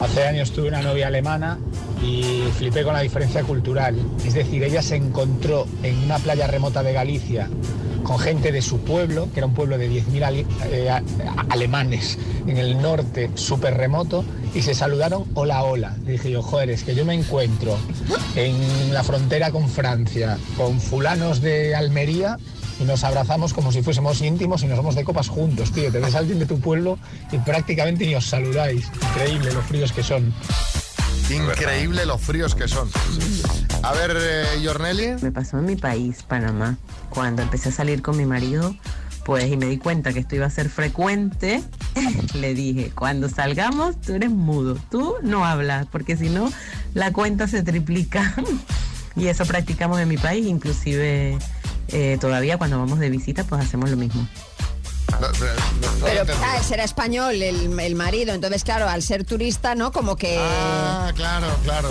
Hace 0.00 0.24
años 0.24 0.50
tuve 0.52 0.68
una 0.68 0.80
novia 0.82 1.08
alemana 1.08 1.58
y 2.02 2.44
flipé 2.56 2.82
con 2.84 2.94
la 2.94 3.00
diferencia 3.00 3.42
cultural. 3.42 3.94
Es 4.24 4.34
decir, 4.34 4.64
ella 4.64 4.80
se 4.82 4.96
encontró 4.96 5.66
en 5.82 5.98
una 6.04 6.18
playa 6.18 6.46
remota 6.46 6.82
de 6.82 6.92
Galicia 6.94 7.48
con 8.02 8.18
gente 8.18 8.50
de 8.50 8.62
su 8.62 8.78
pueblo, 8.78 9.28
que 9.32 9.40
era 9.40 9.46
un 9.46 9.52
pueblo 9.54 9.76
de 9.76 9.88
10.000 9.90 10.24
ale- 10.24 10.46
eh, 10.70 10.90
alemanes 11.50 12.18
en 12.46 12.56
el 12.56 12.80
norte, 12.80 13.30
súper 13.34 13.76
remoto, 13.76 14.24
y 14.54 14.62
se 14.62 14.74
saludaron 14.74 15.24
hola, 15.34 15.62
hola. 15.62 15.94
Dije 16.06 16.30
yo, 16.30 16.42
joder, 16.42 16.70
es 16.70 16.82
que 16.82 16.94
yo 16.94 17.04
me 17.04 17.12
encuentro 17.14 17.76
en 18.36 18.92
la 18.94 19.04
frontera 19.04 19.50
con 19.50 19.68
Francia, 19.68 20.38
con 20.56 20.80
fulanos 20.80 21.42
de 21.42 21.74
Almería, 21.76 22.38
y 22.80 22.84
nos 22.84 23.04
abrazamos 23.04 23.52
como 23.52 23.70
si 23.70 23.82
fuésemos 23.82 24.20
íntimos 24.22 24.62
y 24.62 24.66
nos 24.66 24.78
vamos 24.78 24.94
de 24.94 25.04
copas 25.04 25.28
juntos, 25.28 25.70
tío. 25.70 25.92
Te 25.92 26.00
ves 26.00 26.14
a 26.14 26.18
alguien 26.18 26.38
de 26.38 26.46
tu 26.46 26.58
pueblo 26.58 26.98
y 27.30 27.38
prácticamente 27.38 28.06
ni 28.06 28.14
os 28.14 28.26
saludáis. 28.26 28.90
Increíble 29.02 29.52
los 29.52 29.64
fríos 29.66 29.92
que 29.92 30.02
son. 30.02 30.32
Increíble 31.30 32.06
los 32.06 32.20
fríos 32.20 32.54
que 32.54 32.66
son. 32.66 32.88
A 33.82 33.92
ver, 33.92 34.16
eh. 34.18 35.16
Me 35.20 35.30
pasó 35.30 35.58
en 35.58 35.66
mi 35.66 35.76
país, 35.76 36.22
Panamá, 36.22 36.78
cuando 37.10 37.42
empecé 37.42 37.68
a 37.68 37.72
salir 37.72 38.02
con 38.02 38.16
mi 38.16 38.24
marido, 38.24 38.74
pues 39.24 39.46
y 39.50 39.56
me 39.56 39.66
di 39.66 39.78
cuenta 39.78 40.12
que 40.12 40.20
esto 40.20 40.36
iba 40.36 40.46
a 40.46 40.50
ser 40.50 40.70
frecuente, 40.70 41.62
le 42.34 42.54
dije, 42.54 42.92
cuando 42.94 43.28
salgamos 43.28 44.00
tú 44.00 44.14
eres 44.14 44.30
mudo, 44.30 44.76
tú 44.90 45.16
no 45.22 45.44
hablas, 45.44 45.86
porque 45.86 46.16
si 46.16 46.30
no 46.30 46.50
la 46.94 47.12
cuenta 47.12 47.46
se 47.46 47.62
triplica. 47.62 48.34
y 49.16 49.26
eso 49.26 49.44
practicamos 49.44 50.00
en 50.00 50.08
mi 50.08 50.16
país, 50.16 50.46
inclusive 50.46 51.38
eh, 51.92 52.18
todavía 52.20 52.58
cuando 52.58 52.78
vamos 52.78 52.98
de 52.98 53.10
visita 53.10 53.44
pues 53.44 53.62
hacemos 53.62 53.90
lo 53.90 53.96
mismo. 53.96 54.26
Pero 56.02 56.22
ah, 56.44 56.62
será 56.62 56.84
español 56.84 57.42
el, 57.42 57.78
el 57.78 57.94
marido, 57.94 58.32
entonces 58.32 58.64
claro, 58.64 58.88
al 58.88 59.02
ser 59.02 59.24
turista, 59.24 59.74
¿no? 59.74 59.92
Como 59.92 60.16
que... 60.16 60.38
Ah, 60.38 61.12
claro, 61.14 61.48
claro. 61.64 61.90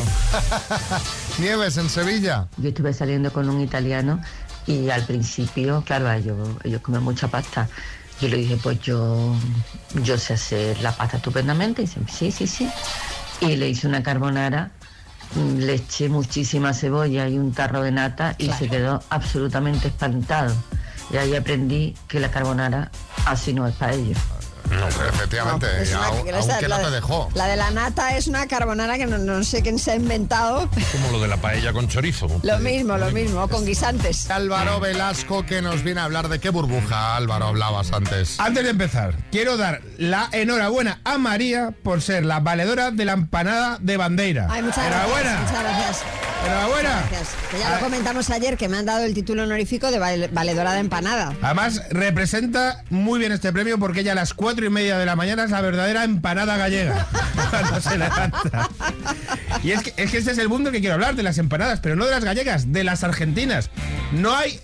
Nieves 1.39 1.77
en 1.77 1.89
Sevilla. 1.89 2.47
Yo 2.57 2.69
estuve 2.69 2.93
saliendo 2.93 3.31
con 3.31 3.49
un 3.49 3.61
italiano 3.61 4.21
y 4.65 4.89
al 4.89 5.05
principio, 5.05 5.83
claro, 5.85 6.11
ellos, 6.11 6.37
ellos 6.63 6.81
comen 6.81 7.03
mucha 7.03 7.27
pasta. 7.27 7.67
Yo 8.21 8.27
le 8.27 8.37
dije, 8.37 8.57
pues 8.61 8.79
yo, 8.81 9.33
yo 10.03 10.17
sé 10.17 10.33
hacer 10.33 10.79
la 10.81 10.91
pasta 10.91 11.17
estupendamente. 11.17 11.81
Y 11.81 11.85
dice, 11.85 12.01
sí, 12.11 12.31
sí, 12.31 12.47
sí. 12.47 12.69
Y 13.41 13.55
le 13.55 13.69
hice 13.69 13.87
una 13.87 14.03
carbonara, 14.03 14.71
le 15.35 15.75
eché 15.75 16.09
muchísima 16.09 16.73
cebolla 16.73 17.27
y 17.27 17.37
un 17.37 17.53
tarro 17.53 17.81
de 17.81 17.91
nata 17.91 18.35
y 18.37 18.49
se 18.51 18.67
quedó 18.67 19.01
absolutamente 19.09 19.89
espantado. 19.89 20.55
Y 21.11 21.17
ahí 21.17 21.35
aprendí 21.35 21.95
que 22.07 22.19
la 22.19 22.31
carbonara 22.31 22.91
así 23.25 23.53
no 23.53 23.67
es 23.67 23.75
para 23.75 23.93
ellos. 23.93 24.17
No, 24.71 24.87
efectivamente, 24.87 25.67
Es 25.81 25.89
una- 25.91 26.05
aun- 26.07 26.23
que 26.23 26.29
esa- 26.29 26.39
aunque 26.53 26.67
no 26.67 26.77
la- 26.77 26.83
te 26.83 26.91
dejó. 26.91 27.29
La 27.33 27.47
de 27.47 27.55
la 27.55 27.71
nata 27.71 28.15
es 28.17 28.27
una 28.27 28.47
carbonara 28.47 28.97
que 28.97 29.05
no, 29.07 29.17
no 29.17 29.43
sé 29.43 29.61
quién 29.61 29.79
se 29.79 29.91
ha 29.91 29.95
inventado. 29.95 30.69
Como 30.91 31.11
lo 31.11 31.19
de 31.21 31.27
la 31.27 31.37
paella 31.37 31.73
con 31.73 31.87
chorizo. 31.87 32.27
Lo 32.43 32.59
mismo, 32.59 32.97
lo 32.97 33.11
mismo, 33.11 33.47
con 33.47 33.65
guisantes. 33.65 34.29
Álvaro 34.29 34.79
Velasco 34.79 35.45
que 35.45 35.61
nos 35.61 35.83
viene 35.83 36.01
a 36.01 36.05
hablar 36.05 36.29
de 36.29 36.39
qué 36.39 36.49
burbuja, 36.49 37.15
Álvaro, 37.15 37.47
hablabas 37.47 37.91
antes. 37.93 38.39
Antes 38.39 38.63
de 38.63 38.69
empezar, 38.69 39.15
quiero 39.31 39.57
dar 39.57 39.81
la 39.97 40.29
enhorabuena 40.31 40.99
a 41.03 41.17
María 41.17 41.71
por 41.83 42.01
ser 42.01 42.25
la 42.25 42.39
valedora 42.39 42.91
de 42.91 43.05
la 43.05 43.13
empanada 43.13 43.77
de 43.81 43.97
bandera. 43.97 44.47
Ay, 44.49 44.61
muchas 44.61 44.85
enhorabuena. 44.85 45.31
gracias. 45.31 45.49
Muchas 45.51 45.63
gracias. 45.63 46.03
Enhorabuena. 46.45 46.89
Gracias. 47.09 47.29
Que 47.51 47.59
ya 47.59 47.75
lo 47.75 47.79
comentamos 47.81 48.29
ayer, 48.29 48.55
que 48.57 48.69
me 48.69 48.77
han 48.77 48.85
dado 48.85 49.03
el 49.03 49.13
título 49.13 49.43
honorífico 49.43 49.91
de 49.91 49.99
val- 49.99 50.29
valedora 50.31 50.73
de 50.73 50.79
empanada. 50.79 51.33
Además, 51.41 51.81
representa 51.89 52.83
muy 52.89 53.19
bien 53.19 53.31
este 53.31 53.51
premio 53.51 53.77
porque 53.77 54.01
ella 54.01 54.13
a 54.13 54.15
las 54.15 54.33
y 54.65 54.69
media 54.69 54.97
de 54.97 55.05
la 55.05 55.15
mañana 55.15 55.43
es 55.43 55.51
la 55.51 55.61
verdadera 55.61 56.03
empanada 56.03 56.57
gallega. 56.57 57.07
Y 59.63 59.71
es 59.71 59.81
que, 59.81 59.93
es 59.97 60.11
que 60.11 60.17
este 60.19 60.31
es 60.31 60.37
el 60.37 60.47
mundo 60.47 60.71
que 60.71 60.79
quiero 60.79 60.93
hablar, 60.95 61.15
de 61.15 61.23
las 61.23 61.37
empanadas, 61.37 61.79
pero 61.81 61.95
no 61.95 62.05
de 62.05 62.11
las 62.11 62.23
gallegas, 62.23 62.71
de 62.71 62.83
las 62.83 63.03
argentinas. 63.03 63.69
No 64.11 64.35
hay 64.35 64.59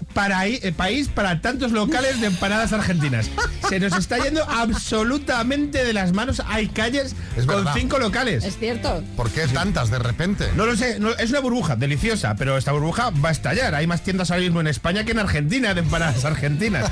eh, 0.64 0.72
país 0.76 1.08
para 1.08 1.42
tantos 1.42 1.72
locales 1.72 2.20
de 2.20 2.28
empanadas 2.28 2.74
argentinas. 2.74 3.30
Se 3.70 3.80
nos 3.80 3.94
está 3.98 4.18
yendo 4.18 4.44
absolutamente 4.50 5.84
de 5.84 5.94
las 5.94 6.14
manos. 6.14 6.42
Hay 6.48 6.68
calles 6.70 7.16
Es 7.38 7.46
con 7.46 7.58
verdad. 7.58 7.74
cinco 7.76 8.00
locales. 8.00 8.44
Es 8.44 8.58
cierto. 8.58 9.04
¿Por 9.16 9.30
qué 9.30 9.48
tantas 9.48 9.90
de 9.92 10.00
repente? 10.00 10.48
No 10.56 10.66
lo 10.66 10.76
sé, 10.76 11.00
no- 11.00 11.12
es 11.12 11.30
una 11.30 11.40
burbuja 11.42 11.76
deliciosa, 11.76 12.36
pero 12.36 12.58
esta 12.58 12.72
burbuja 12.72 13.12
va 13.24 13.30
a 13.30 13.32
estallar. 13.32 13.76
Hay 13.76 13.86
más 13.88 14.02
tiendas 14.04 14.32
ahora 14.32 14.42
mismo 14.44 14.62
en 14.62 14.68
España 14.68 15.04
que 15.06 15.12
en 15.12 15.20
Argentina 15.20 15.74
de 15.74 15.82
empanadas 15.82 16.26
argentinas. 16.26 16.90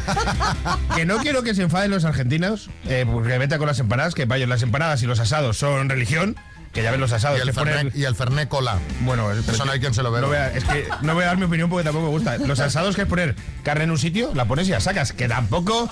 que 0.96 1.06
no 1.06 1.18
quiero 1.18 1.44
que 1.44 1.56
se 1.56 1.64
enfaden 1.64 1.90
los 1.92 2.06
argentinos, 2.06 2.70
eh, 2.88 3.06
porque 3.12 3.38
vete 3.38 3.58
con 3.58 3.68
las 3.68 3.80
empanadas, 3.80 4.14
que 4.14 4.26
vayan 4.26 4.50
las 4.50 4.62
empanadas 4.62 5.02
y 5.02 5.08
los 5.08 5.20
asados 5.20 5.58
son 5.58 5.90
religión. 5.90 6.36
Que 6.74 6.82
ya 6.82 6.90
ven 6.90 7.00
los 7.00 7.12
asados. 7.12 7.38
Y 7.38 7.42
el 7.42 7.54
Fernet, 7.54 7.96
y 7.96 8.04
el 8.04 8.16
Fernet 8.16 8.50
cola. 8.50 8.80
Bueno, 9.02 9.32
Eso 9.32 9.64
no 9.64 9.72
hay 9.72 9.80
quien 9.80 9.94
se 9.94 10.02
lo 10.02 10.12
vea. 10.12 10.22
no 10.22 10.28
voy 10.28 10.38
a- 10.38 10.52
es 10.52 10.64
que 10.64 10.88
no 11.04 11.14
voy 11.14 11.24
a 11.24 11.28
dar 11.28 11.38
mi 11.38 11.44
opinión 11.46 11.70
porque 11.70 11.84
tampoco 11.84 12.06
me 12.08 12.12
gusta. 12.12 12.38
Los 12.40 12.60
asados 12.60 12.96
que 12.96 13.04
es 13.04 13.08
poner 13.08 13.36
carne 13.64 13.84
en 13.84 13.92
un 13.92 14.00
sitio, 14.00 14.32
la 14.34 14.46
pones 14.46 14.68
y 14.68 14.72
la 14.72 14.80
sacas, 14.80 15.14
que 15.14 15.28
tampoco. 15.28 15.88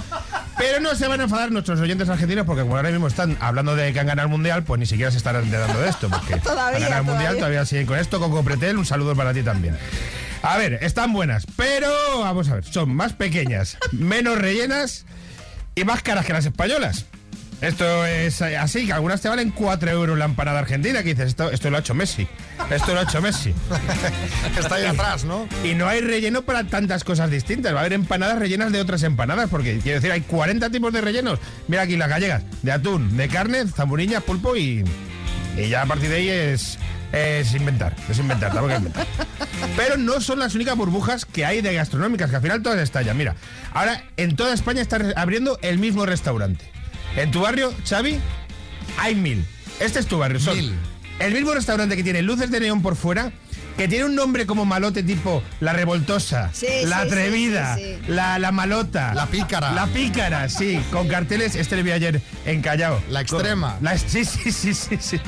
Pero 0.57 0.79
no 0.79 0.95
se 0.95 1.07
van 1.07 1.19
a 1.21 1.23
enfadar 1.25 1.51
nuestros 1.51 1.79
oyentes 1.79 2.09
argentinos 2.09 2.45
porque 2.47 2.63
como 2.63 2.75
ahora 2.77 2.89
mismo 2.89 3.05
están 3.07 3.37
hablando 3.41 3.75
de 3.75 3.93
que 3.93 3.99
han 3.99 4.07
ganado 4.07 4.25
el 4.27 4.31
mundial, 4.31 4.63
pues 4.63 4.79
ni 4.79 4.87
siquiera 4.87 5.11
se 5.11 5.17
están 5.17 5.35
enterando 5.35 5.79
de 5.79 5.87
esto. 5.89 6.09
Porque 6.09 6.37
Todavía, 6.37 6.77
han 6.77 6.81
ganado 6.83 7.01
el 7.01 7.05
mundial, 7.05 7.35
todavía. 7.35 7.39
todavía 7.39 7.65
siguen 7.65 7.85
con 7.85 7.99
esto. 7.99 8.19
Coco 8.19 8.43
Pretel, 8.43 8.77
un 8.77 8.85
saludo 8.85 9.15
para 9.15 9.33
ti 9.33 9.43
también. 9.43 9.77
A 10.41 10.57
ver, 10.57 10.79
están 10.81 11.13
buenas, 11.13 11.45
pero 11.55 11.91
vamos 12.21 12.49
a 12.49 12.55
ver, 12.55 12.63
son 12.65 12.95
más 12.95 13.13
pequeñas, 13.13 13.77
menos 13.91 14.39
rellenas 14.39 15.05
y 15.75 15.83
más 15.83 16.01
caras 16.01 16.25
que 16.25 16.33
las 16.33 16.45
españolas. 16.45 17.05
Esto 17.61 18.05
es 18.07 18.41
eh, 18.41 18.57
así, 18.57 18.87
que 18.87 18.93
algunas 18.93 19.21
te 19.21 19.29
valen 19.29 19.51
4 19.51 19.91
euros 19.91 20.17
la 20.17 20.25
empanada 20.25 20.57
argentina, 20.57 21.03
que 21.03 21.09
dices, 21.09 21.27
esto, 21.27 21.51
esto 21.51 21.69
lo 21.69 21.77
ha 21.77 21.81
hecho 21.81 21.93
Messi. 21.93 22.27
Esto 22.71 22.95
lo 22.95 23.01
ha 23.01 23.03
hecho 23.03 23.21
Messi. 23.21 23.53
Está 24.59 24.75
ahí 24.75 24.85
atrás, 24.85 25.25
¿no? 25.25 25.47
Y 25.63 25.75
no 25.75 25.87
hay 25.87 26.01
relleno 26.01 26.41
para 26.41 26.63
tantas 26.63 27.03
cosas 27.03 27.29
distintas. 27.29 27.73
Va 27.73 27.77
a 27.77 27.81
haber 27.81 27.93
empanadas 27.93 28.39
rellenas 28.39 28.71
de 28.71 28.81
otras 28.81 29.03
empanadas, 29.03 29.47
porque 29.49 29.77
quiero 29.77 29.99
decir, 29.99 30.11
hay 30.11 30.21
40 30.21 30.71
tipos 30.71 30.91
de 30.91 31.01
rellenos. 31.01 31.37
Mira 31.67 31.83
aquí 31.83 31.97
las 31.97 32.09
gallegas, 32.09 32.43
de 32.63 32.71
atún, 32.71 33.15
de 33.15 33.27
carne, 33.27 33.67
zamburiña, 33.67 34.21
pulpo 34.21 34.55
y, 34.55 34.83
y 35.55 35.69
ya 35.69 35.83
a 35.83 35.85
partir 35.85 36.09
de 36.09 36.15
ahí 36.15 36.29
es, 36.29 36.79
es 37.11 37.53
inventar, 37.53 37.95
es 38.09 38.17
inventar, 38.17 38.53
inventar. 38.55 39.05
Pero 39.77 39.97
no 39.97 40.19
son 40.19 40.39
las 40.39 40.55
únicas 40.55 40.75
burbujas 40.75 41.25
que 41.25 41.45
hay 41.45 41.61
de 41.61 41.75
gastronómicas, 41.75 42.31
que 42.31 42.37
al 42.37 42.41
final 42.41 42.63
todas 42.63 42.79
estallan. 42.79 43.15
Mira, 43.15 43.35
ahora 43.71 44.03
en 44.17 44.35
toda 44.35 44.51
España 44.55 44.81
está 44.81 44.97
abriendo 45.15 45.59
el 45.61 45.77
mismo 45.77 46.07
restaurante. 46.07 46.80
En 47.15 47.31
tu 47.31 47.41
barrio, 47.41 47.73
Xavi, 47.87 48.19
hay 48.97 49.15
mil. 49.15 49.45
Este 49.79 49.99
es 49.99 50.07
tu 50.07 50.17
barrio, 50.17 50.39
son 50.39 50.57
el 51.19 51.33
mismo 51.33 51.53
restaurante 51.53 51.95
que 51.95 52.03
tiene 52.03 52.21
luces 52.23 52.49
de 52.49 52.59
neón 52.59 52.81
por 52.81 52.95
fuera, 52.95 53.31
que 53.77 53.87
tiene 53.87 54.05
un 54.05 54.15
nombre 54.15 54.45
como 54.47 54.65
malote 54.65 55.03
tipo 55.03 55.43
La 55.59 55.71
Revoltosa, 55.73 56.49
Sí, 56.53 56.65
La 56.85 57.01
sí, 57.01 57.03
sí, 57.03 57.07
Atrevida, 57.07 57.75
sí, 57.75 57.83
sí. 57.83 58.11
La, 58.11 58.39
la 58.39 58.51
Malota. 58.51 59.13
La 59.13 59.27
Pícara. 59.27 59.71
La 59.73 59.85
Pícara, 59.87 60.49
sí, 60.49 60.79
con 60.91 61.07
carteles, 61.07 61.55
este 61.55 61.75
le 61.75 61.83
vi 61.83 61.91
ayer 61.91 62.21
en 62.45 62.61
Callao. 62.61 63.01
La 63.09 63.21
Extrema. 63.21 63.77
La, 63.81 63.97
sí, 63.97 64.25
sí, 64.25 64.51
sí, 64.51 64.73
sí, 64.73 64.97
sí. 64.99 65.19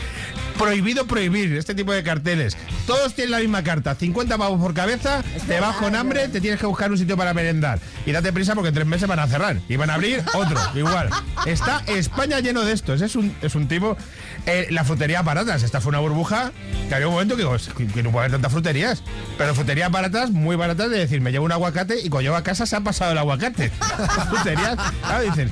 Prohibido 0.57 1.05
prohibir 1.07 1.53
este 1.57 1.73
tipo 1.75 1.91
de 1.91 2.03
carteles. 2.03 2.55
Todos 2.87 3.13
tienen 3.15 3.31
la 3.31 3.39
misma 3.39 3.63
carta, 3.63 3.95
50 3.95 4.37
pavos 4.37 4.59
por 4.61 4.73
cabeza, 4.73 5.23
te 5.47 5.59
vas 5.59 5.75
con 5.77 5.95
hambre, 5.95 6.27
te 6.27 6.39
tienes 6.41 6.59
que 6.59 6.65
buscar 6.65 6.91
un 6.91 6.97
sitio 6.97 7.17
para 7.17 7.33
merendar. 7.33 7.79
Y 8.05 8.11
date 8.11 8.31
prisa 8.31 8.53
porque 8.53 8.69
en 8.69 8.75
tres 8.75 8.87
meses 8.87 9.07
van 9.07 9.19
a 9.19 9.27
cerrar 9.27 9.57
y 9.67 9.75
van 9.77 9.89
a 9.89 9.95
abrir 9.95 10.23
otro, 10.33 10.59
igual. 10.75 11.09
Está 11.45 11.81
España 11.87 12.39
lleno 12.39 12.61
de 12.63 12.73
estos, 12.73 13.01
es 13.01 13.15
un, 13.15 13.35
es 13.41 13.55
un 13.55 13.67
tipo... 13.67 13.97
eh, 14.45 14.67
la 14.69 14.83
frutería 14.83 15.21
baratas, 15.21 15.63
esta 15.63 15.81
fue 15.81 15.89
una 15.89 15.99
burbuja 15.99 16.51
que 16.87 16.95
había 16.95 17.07
un 17.07 17.13
momento 17.13 17.35
que, 17.35 17.41
digo, 17.41 17.55
"Es 17.55 17.69
que- 17.69 17.87
que 17.87 18.03
no 18.03 18.11
puede 18.11 18.25
haber 18.25 18.31
tantas 18.33 18.51
fruterías. 18.51 19.03
Pero 19.37 19.55
fruterías 19.55 19.91
baratas, 19.91 20.31
muy 20.31 20.55
baratas, 20.55 20.89
de 20.89 20.99
decir, 20.99 21.19
me 21.21 21.31
llevo 21.31 21.45
un 21.45 21.51
aguacate 21.51 21.99
y 22.01 22.09
cuando 22.09 22.21
llevo 22.27 22.35
a 22.35 22.43
casa 22.43 22.65
se 22.65 22.75
ha 22.75 22.81
pasado 22.81 23.11
el 23.11 23.17
aguacate. 23.17 23.71
fruterías, 24.29 24.77
claro, 25.01 25.23
dicen, 25.23 25.51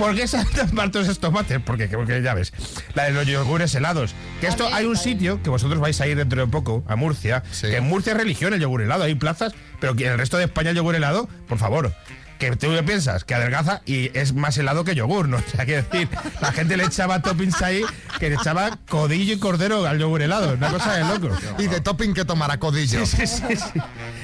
¿Por 0.00 0.14
qué 0.14 0.26
son 0.26 0.46
tan 0.46 0.70
baratos 0.74 1.02
estos 1.02 1.20
tomates? 1.20 1.60
Porque, 1.60 1.86
porque 1.88 2.22
ya 2.22 2.32
ves, 2.32 2.54
la 2.94 3.04
de 3.04 3.10
los 3.10 3.26
yogures 3.26 3.74
helados. 3.74 4.14
Que 4.40 4.46
esto 4.46 4.66
hay 4.72 4.86
un 4.86 4.96
sitio 4.96 5.42
que 5.42 5.50
vosotros 5.50 5.78
vais 5.78 6.00
a 6.00 6.06
ir 6.06 6.16
dentro 6.16 6.40
de 6.40 6.50
poco, 6.50 6.82
a 6.88 6.96
Murcia, 6.96 7.42
que 7.60 7.76
en 7.76 7.84
Murcia 7.84 8.12
es 8.12 8.18
religión 8.18 8.54
el 8.54 8.60
yogur 8.60 8.80
helado, 8.80 9.04
hay 9.04 9.14
plazas, 9.14 9.52
pero 9.78 9.94
que 9.94 10.06
en 10.06 10.12
el 10.12 10.18
resto 10.18 10.38
de 10.38 10.44
España 10.44 10.70
el 10.70 10.76
yogur 10.76 10.94
helado, 10.94 11.28
por 11.46 11.58
favor. 11.58 11.94
Que 12.38 12.56
tú 12.56 12.70
qué 12.70 12.82
piensas, 12.82 13.24
que 13.24 13.34
adelgaza 13.34 13.82
y 13.84 14.16
es 14.18 14.32
más 14.32 14.56
helado 14.56 14.82
que 14.84 14.94
yogur, 14.94 15.28
¿no? 15.28 15.36
O 15.46 15.50
sea, 15.54 15.66
quiero 15.66 15.82
decir, 15.82 16.08
la 16.40 16.50
gente 16.52 16.78
le 16.78 16.84
echaba 16.84 17.20
toppings 17.20 17.60
ahí, 17.60 17.82
que 18.18 18.30
le 18.30 18.36
echaba 18.36 18.78
codillo 18.88 19.34
y 19.34 19.38
cordero 19.38 19.84
al 19.86 19.98
yogur 19.98 20.22
helado, 20.22 20.54
una 20.54 20.70
cosa 20.70 20.94
de 20.94 21.04
loco. 21.04 21.36
Y 21.58 21.66
de 21.66 21.82
topping 21.82 22.14
que 22.14 22.24
tomará 22.24 22.58
codillo. 22.58 23.04
Sí, 23.04 23.26
sí, 23.26 23.42
sí, 23.46 23.56
sí. 23.56 23.80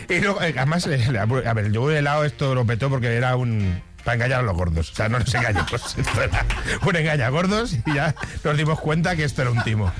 Y 0.08 0.20
luego, 0.20 0.40
eh, 0.40 0.54
además, 0.56 0.86
eh, 0.86 1.18
a 1.18 1.52
ver, 1.52 1.66
el 1.66 1.72
yogur 1.72 1.92
helado 1.92 2.24
esto 2.24 2.54
lo 2.54 2.64
petó 2.64 2.88
porque 2.88 3.14
era 3.14 3.36
un... 3.36 3.82
Para 4.06 4.14
engañar 4.14 4.38
a 4.38 4.42
los 4.44 4.56
gordos. 4.56 4.92
O 4.92 4.94
sea, 4.94 5.08
no 5.08 5.18
nos 5.18 5.34
engañemos. 5.34 5.72
Esto 5.98 6.22
era 6.22 6.46
un 6.80 6.94
engaña 6.94 7.26
a 7.26 7.30
gordos 7.30 7.74
y 7.84 7.94
ya 7.94 8.14
nos 8.44 8.56
dimos 8.56 8.78
cuenta 8.78 9.16
que 9.16 9.24
esto 9.24 9.42
era 9.42 9.50
un 9.50 9.64
timo. 9.64 9.92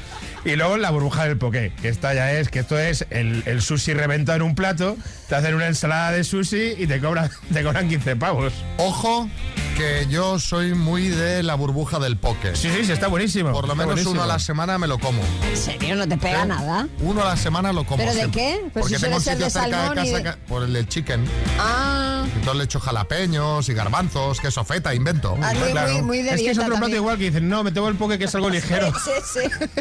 Y 0.45 0.55
luego 0.55 0.77
la 0.77 0.91
burbuja 0.91 1.25
del 1.25 1.39
poké, 1.39 1.73
que 1.83 1.89
esta 1.89 2.15
ya 2.15 2.31
es, 2.31 2.49
que 2.49 2.61
esto 2.61 2.79
es 2.79 3.05
el, 3.11 3.43
el 3.47 3.61
sushi 3.61 3.95
reventado 3.95 4.37
en 4.37 4.43
un 4.43 4.55
plato, 4.55 4.97
te 5.29 5.35
hacen 5.35 5.57
una 5.57 5.67
ensalada 5.67 6.13
de 6.13 6.23
sushi 6.23 6.75
y 6.79 6.87
te 6.87 7.01
cobran, 7.01 7.29
te 7.53 7.65
cobran 7.65 7.89
15 7.89 8.15
pavos. 8.15 8.53
Ojo, 8.77 9.29
que 9.77 10.07
yo 10.09 10.39
soy 10.39 10.75
muy 10.75 11.09
de 11.09 11.43
la 11.43 11.55
burbuja 11.55 11.99
del 11.99 12.17
poke. 12.17 12.57
Sí, 12.57 12.71
sí, 12.75 12.85
sí, 12.87 12.93
está 12.93 13.09
buenísimo. 13.09 13.53
Por 13.53 13.67
lo 13.67 13.73
Está 13.73 13.75
menos 13.75 13.87
buenísimo. 13.87 14.13
uno 14.13 14.23
a 14.23 14.27
la 14.27 14.39
semana 14.39 14.79
me 14.79 14.87
lo 14.87 14.99
como. 14.99 15.21
¿En 15.49 15.57
serio? 15.57 15.97
¿No 15.97 16.09
te 16.09 16.17
pega 16.17 16.43
¿Eh? 16.43 16.47
nada? 16.47 16.89
Uno 17.01 17.23
a 17.23 17.27
la 17.27 17.37
semana 17.37 17.73
lo 17.73 17.85
como. 17.85 17.99
¿Pero 17.99 18.13
de 18.13 18.19
siempre. 18.21 18.41
qué? 18.41 18.61
Pues 18.73 18.83
Porque 18.85 18.97
si 18.97 19.03
tengo 19.03 19.17
un 19.17 19.23
sitio 19.23 19.45
de 19.45 19.51
cerca 19.51 19.67
de 19.91 19.95
casa 19.95 20.03
de- 20.17 20.23
que- 20.23 20.33
por 20.49 20.63
el 20.63 20.73
del 20.73 20.89
chicken. 20.89 21.25
Ah, 21.59 22.25
Entonces 22.37 22.57
le 22.57 22.65
echo 22.65 22.81
jalapeños 22.81 23.69
y 23.69 23.75
garbanzos, 23.75 24.41
queso 24.41 24.65
feta, 24.65 24.95
invento. 24.95 25.37
Ah, 25.43 25.53
muy- 25.55 25.73
muy- 25.95 26.03
muy 26.03 26.23
de 26.23 26.31
es 26.35 26.41
que 26.41 26.51
es 26.51 26.59
otro 26.59 26.77
plato 26.77 26.95
igual 26.97 27.19
que 27.19 27.25
dicen, 27.25 27.49
no, 27.49 27.63
me 27.63 27.71
tengo 27.73 27.89
el 27.89 27.97
poke 27.97 28.19
que 28.19 28.25
es 28.25 28.35
algo 28.35 28.49
ligero. 28.57 28.93
sí, 29.05 29.41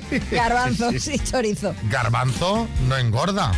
sí. 0.10 0.20
Garbanzos 0.32 1.08
y 1.08 1.20
chorizo. 1.20 1.74
Garbanzo 1.89 2.68
no 2.88 2.98
engorda. 2.98 3.52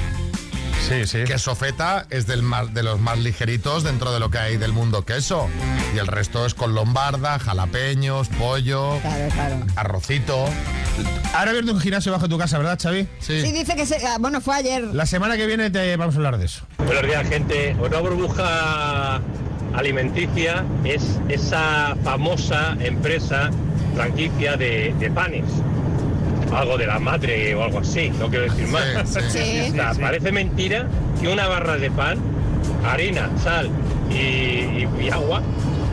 Sí, 0.88 1.06
sí. 1.06 1.24
Queso 1.26 1.54
feta 1.56 2.06
es 2.10 2.28
del 2.28 2.42
más- 2.44 2.74
de 2.74 2.82
los 2.82 3.00
más 3.00 3.18
ligeritos 3.18 3.84
dentro 3.84 4.14
de 4.14 4.20
lo 4.22 4.32
que 4.32 4.38
hay 4.38 4.58
del 4.58 4.72
mundo 4.72 5.04
queso. 5.04 5.48
Y 5.94 5.98
el 5.98 6.08
resto 6.08 6.46
es 6.46 6.54
con 6.54 6.74
lombarda, 6.76 7.40
jalapeños, 7.40 8.30
pollo, 8.30 8.98
Claro, 9.02 9.28
claro. 9.34 9.56
arrocito. 9.76 10.46
Ahora 11.34 11.52
abierto 11.52 11.74
un 11.74 11.82
gimnasio 11.82 12.12
bajo 12.14 12.30
tu 12.30 12.38
casa, 12.38 12.58
¿verdad, 12.58 12.80
Xavi? 12.82 13.06
Sí, 13.20 13.42
dice 13.52 13.76
que 13.76 13.86
se... 13.86 13.98
ah, 14.08 14.18
Bueno, 14.20 14.40
fue 14.40 14.56
ayer. 14.56 14.84
La 14.94 15.06
semana 15.06 15.36
que 15.36 15.46
viene 15.46 15.70
te 15.70 15.96
vamos 15.98 16.16
a 16.16 16.18
hablar 16.20 16.38
de 16.38 16.46
eso. 16.46 16.66
Buenos 16.78 17.04
días, 17.04 17.28
gente. 17.28 17.76
Una 17.80 18.00
burbuja 18.00 19.20
alimenticia 19.76 20.64
es 20.86 21.04
esa 21.28 21.96
famosa 22.04 22.78
empresa 22.80 23.50
franquicia 23.94 24.56
de, 24.56 24.96
de 24.98 25.12
panes. 25.12 25.44
Algo 26.56 26.78
de 26.78 26.88
la 26.88 26.98
madre 27.00 27.54
o 27.56 27.64
algo 27.64 27.80
así, 27.80 28.10
no 28.20 28.30
quiero 28.30 28.46
decir 28.46 28.68
más. 28.68 28.84
Sí, 29.06 29.20
sí, 29.30 29.40
Sí. 29.40 29.70
O 29.72 29.74
sea, 29.74 29.94
parece 30.00 30.32
mentira 30.32 30.88
que 31.22 31.28
una 31.28 31.48
barra 31.48 31.78
de 31.78 31.92
pan, 31.92 32.18
harina, 32.86 33.30
sal 33.44 33.70
y, 34.10 34.16
y- 34.16 34.88
y 35.02 35.10
agua 35.10 35.42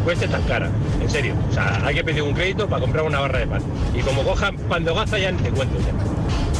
cueste 0.05 0.29
tan 0.29 0.43
cara. 0.43 0.69
En 1.03 1.11
serio. 1.11 1.35
O 1.51 1.53
sea, 1.53 1.81
hay 1.85 1.95
que 1.95 2.05
pedir 2.05 2.23
un 2.23 2.33
crédito 2.35 2.69
para 2.69 2.81
comprar 2.83 3.05
una 3.05 3.21
barra 3.21 3.41
de 3.41 3.47
pan. 3.47 3.63
Y 3.95 4.01
como 4.01 4.23
cojan 4.23 4.57
pan 4.57 4.85
de 4.85 4.91
hogaza 4.91 5.19
ya 5.19 5.33
ni 5.33 5.39
te 5.43 5.51
cuento 5.51 5.77
ya. 5.81 5.93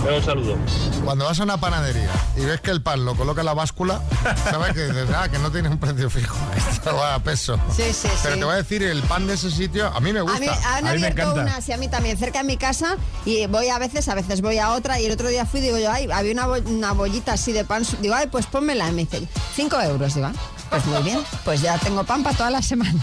Un 0.05 0.23
saludo. 0.23 0.57
Cuando 1.05 1.25
vas 1.25 1.41
a 1.41 1.43
una 1.45 1.57
panadería 1.59 2.11
y 2.37 2.45
ves 2.45 2.61
que 2.61 2.71
el 2.71 2.83
pan 2.83 3.05
lo 3.05 3.15
coloca 3.15 3.41
en 3.41 3.47
la 3.47 3.55
báscula, 3.55 4.03
sabes 4.51 4.75
que 4.75 4.87
dices, 4.87 5.09
ah, 5.17 5.29
que 5.31 5.39
no 5.39 5.51
tiene 5.51 5.69
un 5.71 5.79
precio 5.79 6.11
fijo. 6.11 6.37
Esto 6.71 6.95
va 6.95 7.15
a 7.15 7.19
peso. 7.21 7.59
Sí, 7.75 7.85
sí, 7.93 8.09
Pero 8.23 8.35
sí. 8.35 8.39
te 8.41 8.45
voy 8.45 8.55
a 8.55 8.57
decir, 8.59 8.83
el 8.83 9.03
pan 9.03 9.27
de 9.27 9.35
ese 9.35 9.51
sitio, 9.51 9.87
a 9.87 10.01
mí 10.01 10.13
me 10.13 10.19
A 10.19 10.23
gusta. 10.23 10.41
mí, 10.41 10.47
han 10.49 10.87
abierto 10.87 11.33
una, 11.35 11.61
sí, 11.61 11.73
a 11.73 11.79
mí 11.79 11.89
también, 11.89 12.19
cerca 12.19 12.39
de 12.39 12.45
mi 12.45 12.57
casa, 12.59 12.97
y 13.25 13.47
voy 13.47 13.69
a 13.71 13.79
veces, 13.79 14.07
a 14.09 14.15
veces 14.15 14.41
voy 14.43 14.59
a 14.59 14.71
otra, 14.73 15.01
y 15.01 15.07
el 15.07 15.13
otro 15.13 15.29
día 15.29 15.47
fui, 15.47 15.61
digo 15.61 15.79
yo, 15.79 15.91
ay, 15.91 16.09
había 16.13 16.33
una, 16.33 16.47
bo- 16.47 16.63
una 16.71 16.93
bollita 16.93 17.33
así 17.33 17.53
de 17.53 17.65
pan, 17.65 17.85
digo, 18.01 18.15
ay, 18.15 18.27
pues 18.31 18.45
pónmela, 18.47 18.89
y 18.89 18.93
me 18.93 19.05
dice, 19.07 19.27
cinco 19.55 19.81
euros, 19.81 20.15
digo, 20.15 20.27
ah, 20.27 20.33
pues 20.71 20.87
muy 20.87 21.03
bien, 21.03 21.23
pues 21.45 21.61
ya 21.61 21.79
tengo 21.79 22.05
pan 22.05 22.23
para 22.23 22.37
toda 22.37 22.51
la 22.51 22.63
semana. 22.63 23.01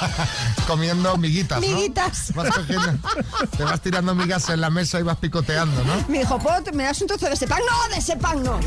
Comiendo 0.66 1.16
miguitas, 1.16 1.60
¿no? 1.60 1.66
Miguitas. 1.66 2.32
Vas 2.34 2.50
cogiendo- 2.50 2.98
te 3.56 3.64
vas 3.64 3.80
tirando 3.80 4.14
migas 4.14 4.48
en 4.48 4.60
la 4.60 4.70
mesa 4.70 5.00
y 5.00 5.02
vas 5.02 5.16
picoteando, 5.18 5.84
¿no? 5.84 5.94
Me 6.08 6.20
dijo, 6.20 6.38
¿puedo, 6.38 6.62
¿me 6.72 6.84
das 6.84 7.00
un 7.02 7.08
trozo 7.08 7.26
de 7.26 7.34
ese 7.34 7.46
pan? 7.46 7.60
No, 7.68 7.94
de 7.94 8.00
ese 8.00 8.16
pan 8.16 8.42
no. 8.42 8.54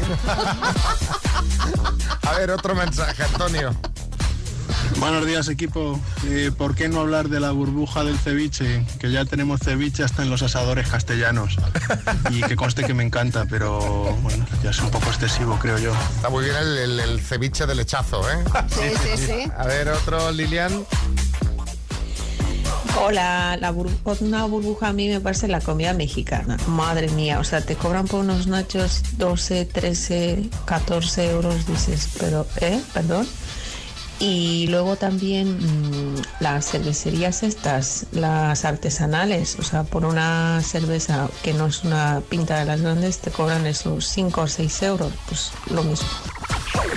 A 2.27 2.31
ver, 2.37 2.51
otro 2.51 2.75
mensaje, 2.75 3.23
Antonio. 3.23 3.73
Buenos 4.99 5.25
días 5.27 5.47
equipo. 5.47 5.99
Eh, 6.25 6.51
¿Por 6.57 6.73
qué 6.75 6.89
no 6.89 7.01
hablar 7.01 7.29
de 7.29 7.39
la 7.39 7.51
burbuja 7.51 8.03
del 8.03 8.17
ceviche? 8.17 8.83
Que 8.99 9.11
ya 9.11 9.25
tenemos 9.25 9.59
ceviche 9.59 10.03
hasta 10.03 10.23
en 10.23 10.29
los 10.29 10.41
asadores 10.41 10.87
castellanos. 10.87 11.57
Y 12.31 12.41
que 12.41 12.55
conste 12.55 12.83
que 12.83 12.93
me 12.95 13.03
encanta, 13.03 13.45
pero 13.49 13.79
bueno, 14.23 14.45
ya 14.63 14.71
es 14.71 14.79
un 14.79 14.89
poco 14.89 15.07
excesivo 15.09 15.57
creo 15.59 15.77
yo. 15.77 15.93
Está 16.15 16.29
muy 16.29 16.43
bien 16.45 16.55
el, 16.55 16.77
el- 16.77 16.99
el 16.99 17.19
ceviche 17.21 17.65
de 17.67 17.75
lechazo, 17.75 18.21
¿eh? 18.29 18.43
Sí, 18.69 19.17
sí, 19.17 19.25
sí. 19.25 19.51
A 19.55 19.65
ver, 19.65 19.89
otro, 19.89 20.31
Lilian. 20.31 20.71
Hola, 22.99 23.55
la 23.61 23.71
bur- 23.71 23.91
una 24.21 24.45
burbuja 24.45 24.87
a 24.87 24.93
mí 24.93 25.07
me 25.07 25.19
parece 25.21 25.47
la 25.47 25.61
comida 25.61 25.93
mexicana. 25.93 26.57
Madre 26.67 27.09
mía, 27.09 27.39
o 27.39 27.43
sea, 27.43 27.61
te 27.61 27.75
cobran 27.75 28.07
por 28.07 28.21
unos 28.21 28.47
nachos 28.47 29.03
12, 29.17 29.65
13, 29.65 30.49
14 30.65 31.29
euros, 31.29 31.67
dices, 31.67 32.09
pero, 32.19 32.47
¿eh? 32.59 32.81
Perdón. 32.93 33.27
Y 34.19 34.67
luego 34.67 34.95
también 34.95 35.57
mm, 35.59 36.21
las 36.39 36.71
cervecerías 36.71 37.43
estas, 37.43 38.07
las 38.11 38.65
artesanales, 38.65 39.57
o 39.59 39.63
sea, 39.63 39.83
por 39.83 40.05
una 40.05 40.59
cerveza 40.63 41.29
que 41.43 41.53
no 41.53 41.67
es 41.67 41.83
una 41.83 42.21
pinta 42.27 42.57
de 42.57 42.65
las 42.65 42.81
grandes, 42.81 43.19
te 43.19 43.29
cobran 43.29 43.67
esos 43.67 44.07
5 44.07 44.41
o 44.41 44.47
6 44.47 44.81
euros, 44.83 45.13
pues 45.27 45.51
lo 45.69 45.83
mismo. 45.83 46.07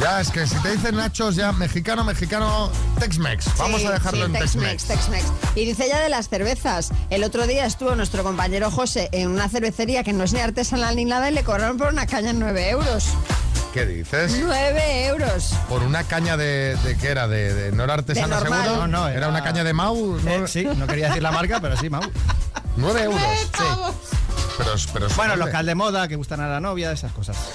Ya, 0.00 0.20
es 0.20 0.30
que 0.30 0.46
si 0.46 0.54
te 0.62 0.70
dicen 0.72 0.96
nachos 0.96 1.36
ya 1.36 1.52
mexicano, 1.52 2.04
mexicano, 2.04 2.70
Tex-Mex. 2.98 3.56
Vamos 3.58 3.80
Sí, 3.82 3.86
a 3.86 3.90
dejarlo 3.92 4.26
sí, 4.26 4.32
en 4.32 4.38
Tex-Mex. 4.40 4.84
Tex-Mex. 4.86 5.24
Y 5.56 5.66
dice 5.66 5.88
ya 5.88 6.00
de 6.00 6.08
las 6.08 6.28
cervezas. 6.30 6.90
El 7.10 7.22
otro 7.24 7.46
día 7.46 7.66
estuvo 7.66 7.94
nuestro 7.94 8.22
compañero 8.22 8.70
José 8.70 9.10
en 9.12 9.28
una 9.28 9.48
cervecería 9.50 10.02
que 10.02 10.12
no 10.14 10.24
es 10.24 10.32
ni 10.32 10.40
artesanal 10.40 10.96
ni 10.96 11.04
nada 11.04 11.30
y 11.30 11.34
le 11.34 11.44
cobraron 11.44 11.76
por 11.76 11.88
una 11.92 12.06
caña 12.06 12.32
9 12.32 12.70
euros. 12.70 13.04
¿Qué 13.72 13.86
dices? 13.86 14.36
9 14.40 15.06
euros. 15.06 15.54
Por 15.68 15.82
una 15.84 16.02
caña 16.04 16.36
de, 16.36 16.76
de 16.82 16.96
qué 16.96 17.08
era, 17.08 17.28
de, 17.28 17.54
de- 17.54 17.72
no 17.72 17.84
era 17.84 17.94
artesana 17.94 18.40
De 18.40 18.42
seguro. 18.48 18.76
No, 18.78 18.86
no, 18.88 19.08
era... 19.08 19.18
era- 19.18 19.28
una 19.28 19.44
caña 19.44 19.62
de 19.62 19.72
Mau. 19.72 20.18
Eh, 20.26 20.44
sí, 20.48 20.64
no 20.76 20.86
quería 20.88 21.08
decir 21.08 21.22
la 21.22 21.30
marca, 21.30 21.60
pero 21.60 21.76
sí, 21.76 21.88
Mau. 21.88 22.02
9 22.76 23.02
euros. 23.04 23.20
Sí. 23.56 23.64
Pero, 24.64 24.74
pero 24.92 25.08
Bueno, 25.16 25.36
local 25.36 25.64
de 25.66 25.74
moda 25.74 26.06
que 26.08 26.16
gustan 26.16 26.40
a 26.40 26.48
la 26.48 26.60
novia, 26.60 26.92
esas 26.92 27.12
cosas. 27.12 27.36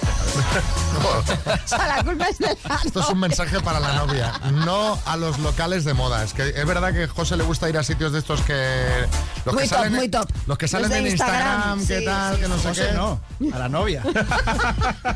O 0.96 1.68
sea, 1.68 1.86
la 1.86 2.02
culpa 2.04 2.26
es 2.28 2.38
del 2.38 2.56
Esto 2.84 3.00
es 3.00 3.08
un 3.08 3.20
mensaje 3.20 3.60
para 3.60 3.78
la 3.80 3.92
novia, 3.94 4.32
no 4.64 4.98
a 5.06 5.16
los 5.16 5.38
locales 5.38 5.84
de 5.84 5.94
moda. 5.94 6.24
Es 6.24 6.32
que 6.34 6.48
es 6.48 6.66
verdad 6.66 6.92
que 6.92 7.04
a 7.04 7.08
José 7.08 7.36
le 7.36 7.44
gusta 7.44 7.68
ir 7.68 7.76
a 7.78 7.82
sitios 7.84 8.12
de 8.12 8.18
estos 8.18 8.40
que 8.42 9.06
los 9.44 9.54
Muy 9.54 9.64
que 9.64 9.68
top, 9.68 9.78
salen 9.78 9.92
muy 9.94 10.08
top. 10.08 10.28
los 10.46 10.58
que 10.58 10.64
Los 10.64 10.70
salen 10.70 10.90
de 10.90 10.98
en 10.98 11.06
Instagram, 11.08 11.78
Instagram, 11.78 11.86
qué 11.86 11.98
sí, 12.00 12.04
tal, 12.04 12.34
sí, 12.36 12.40
que 12.42 12.48
no 12.48 12.58
sé 12.58 12.68
José 12.68 12.86
qué. 12.88 12.94
no, 12.94 13.20
a 13.54 13.58
la 13.58 13.68
novia. 13.68 14.02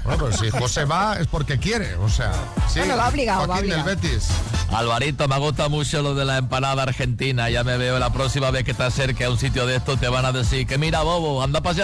Bueno, 0.04 0.18
pues 0.26 0.36
si 0.38 0.50
José 0.50 0.84
va 0.84 1.16
es 1.18 1.26
porque 1.26 1.58
quiere, 1.58 1.94
o 1.96 2.08
sea, 2.08 2.32
sí. 2.72 2.78
Bueno, 2.80 2.96
va 2.96 3.08
obligado, 3.08 3.40
va 3.42 3.46
Joaquín 3.54 3.70
del 3.70 3.80
obligado. 3.80 4.00
Betis. 4.02 4.28
Alvarito, 4.72 5.28
me 5.28 5.38
gusta 5.38 5.68
mucho 5.68 6.02
lo 6.02 6.14
de 6.14 6.24
la 6.24 6.38
empanada 6.38 6.82
argentina. 6.84 7.50
Ya 7.50 7.64
me 7.64 7.76
veo 7.76 7.98
la 7.98 8.12
próxima 8.12 8.50
vez 8.50 8.64
que 8.64 8.72
te 8.74 8.82
acerques 8.84 9.26
a 9.26 9.30
un 9.30 9.38
sitio 9.38 9.66
de 9.66 9.76
estos 9.76 9.98
te 10.00 10.08
van 10.08 10.24
a 10.24 10.32
decir 10.32 10.66
que 10.66 10.78
mira, 10.78 11.02
bobo, 11.02 11.42
anda 11.42 11.60
para 11.60 11.72
allá. 11.72 11.79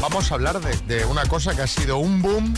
Vamos 0.00 0.30
a 0.30 0.34
hablar 0.34 0.60
de, 0.60 0.76
de 0.86 1.04
una 1.04 1.24
cosa 1.26 1.56
que 1.56 1.62
ha 1.62 1.66
sido 1.66 1.98
un 1.98 2.22
boom 2.22 2.54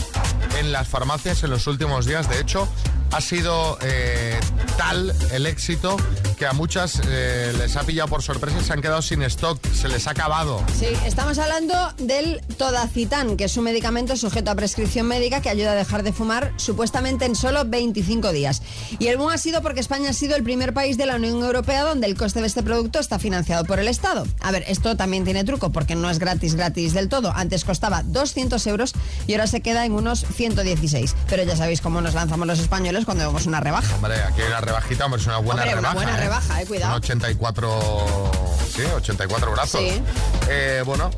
en 0.59 0.71
las 0.71 0.87
farmacias 0.87 1.43
en 1.43 1.49
los 1.49 1.65
últimos 1.67 2.05
días. 2.05 2.29
De 2.29 2.39
hecho, 2.39 2.67
ha 3.11 3.21
sido 3.21 3.77
eh, 3.81 4.39
tal 4.77 5.13
el 5.31 5.45
éxito 5.45 5.97
que 6.43 6.47
a 6.47 6.51
muchas 6.51 6.99
eh, 7.07 7.53
les 7.57 7.77
ha 7.77 7.83
pillado 7.83 8.09
por 8.09 8.21
sorpresa 8.21 8.57
y 8.59 8.65
se 8.65 8.73
han 8.73 8.81
quedado 8.81 9.01
sin 9.01 9.21
stock, 9.23 9.65
se 9.71 9.87
les 9.87 10.07
ha 10.07 10.11
acabado. 10.11 10.61
Sí, 10.77 10.87
estamos 11.05 11.37
hablando 11.37 11.73
del 11.99 12.41
Todacitán, 12.57 13.37
que 13.37 13.45
es 13.45 13.55
un 13.55 13.63
medicamento 13.63 14.17
sujeto 14.17 14.51
a 14.51 14.55
prescripción 14.55 15.07
médica 15.07 15.39
que 15.39 15.47
ayuda 15.49 15.71
a 15.71 15.75
dejar 15.75 16.03
de 16.03 16.11
fumar 16.11 16.51
supuestamente 16.57 17.23
en 17.23 17.35
solo 17.35 17.63
25 17.63 18.33
días. 18.33 18.61
Y 18.99 19.07
el 19.07 19.15
boom 19.15 19.29
ha 19.29 19.37
sido 19.37 19.61
porque 19.61 19.79
España 19.79 20.09
ha 20.09 20.13
sido 20.13 20.35
el 20.35 20.43
primer 20.43 20.73
país 20.73 20.97
de 20.97 21.05
la 21.05 21.15
Unión 21.15 21.41
Europea 21.41 21.83
donde 21.83 22.07
el 22.07 22.17
coste 22.17 22.41
de 22.41 22.47
este 22.47 22.61
producto 22.61 22.99
está 22.99 23.19
financiado 23.19 23.63
por 23.63 23.79
el 23.79 23.87
Estado. 23.87 24.27
A 24.41 24.51
ver, 24.51 24.65
esto 24.67 24.97
también 24.97 25.23
tiene 25.23 25.45
truco 25.45 25.71
porque 25.71 25.95
no 25.95 26.09
es 26.09 26.19
gratis, 26.19 26.55
gratis 26.55 26.91
del 26.91 27.07
todo. 27.07 27.31
Antes 27.33 27.63
costaba 27.63 28.03
200 28.03 28.67
euros 28.67 28.91
y 29.27 29.31
ahora 29.31 29.47
se 29.47 29.61
queda 29.61 29.85
en 29.85 29.93
unos 29.93 30.25
116. 30.25 31.15
Pero 31.29 31.43
ya 31.43 31.55
sabéis 31.55 31.79
cómo 31.79 32.01
nos 32.01 32.15
lanzamos 32.15 32.45
los 32.47 32.59
españoles 32.59 33.05
cuando 33.05 33.25
vemos 33.27 33.45
una 33.45 33.61
rebaja. 33.61 33.95
Hombre, 33.95 34.21
aquí 34.23 34.41
hay 34.41 34.47
una 34.47 34.59
rebajita, 34.59 35.05
hombre, 35.05 35.21
es 35.21 35.27
una 35.27 35.37
buena 35.37 35.61
Hombre, 35.61 35.79
una 35.79 35.93
rebaja. 35.93 36.11
¿eh? 36.11 36.17
Rebaja, 36.33 36.61
eh, 36.61 36.65
cuidado. 36.65 36.93
Son 36.93 37.03
84, 37.03 38.31
sí, 38.75 38.81
84 38.81 39.51
brazos. 39.51 39.81
Sí. 39.81 40.01
Eh, 40.49 40.83
bueno, 40.85 41.11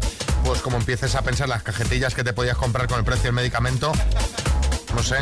pues 0.43 0.61
como 0.61 0.78
empieces 0.78 1.16
a 1.16 1.22
pensar 1.22 1.47
las 1.47 1.63
cajetillas 1.63 2.13
que 2.13 2.24
te 2.24 2.34
podías 2.34 2.57
comprar 2.57 2.88
con 2.88 2.99
el 2.99 3.05
precio 3.05 3.26
del 3.26 3.34
medicamento, 3.34 3.91
no 4.93 5.03
sé, 5.03 5.18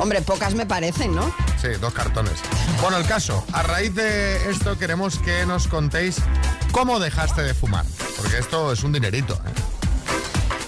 Hombre, 0.00 0.22
pocas 0.22 0.54
me 0.54 0.66
parecen, 0.66 1.14
¿no? 1.14 1.32
Sí, 1.62 1.68
dos 1.80 1.94
cartones. 1.94 2.34
Bueno, 2.82 2.96
el 2.96 3.06
caso, 3.06 3.44
a 3.52 3.62
raíz 3.62 3.94
de 3.94 4.50
esto 4.50 4.76
queremos 4.76 5.20
que 5.20 5.46
nos 5.46 5.68
contéis 5.68 6.16
cómo 6.72 6.98
dejaste 6.98 7.42
de 7.42 7.54
fumar. 7.54 7.84
Porque 8.16 8.38
esto 8.38 8.72
es 8.72 8.82
un 8.82 8.92
dinerito. 8.92 9.34
¿eh? 9.34 9.73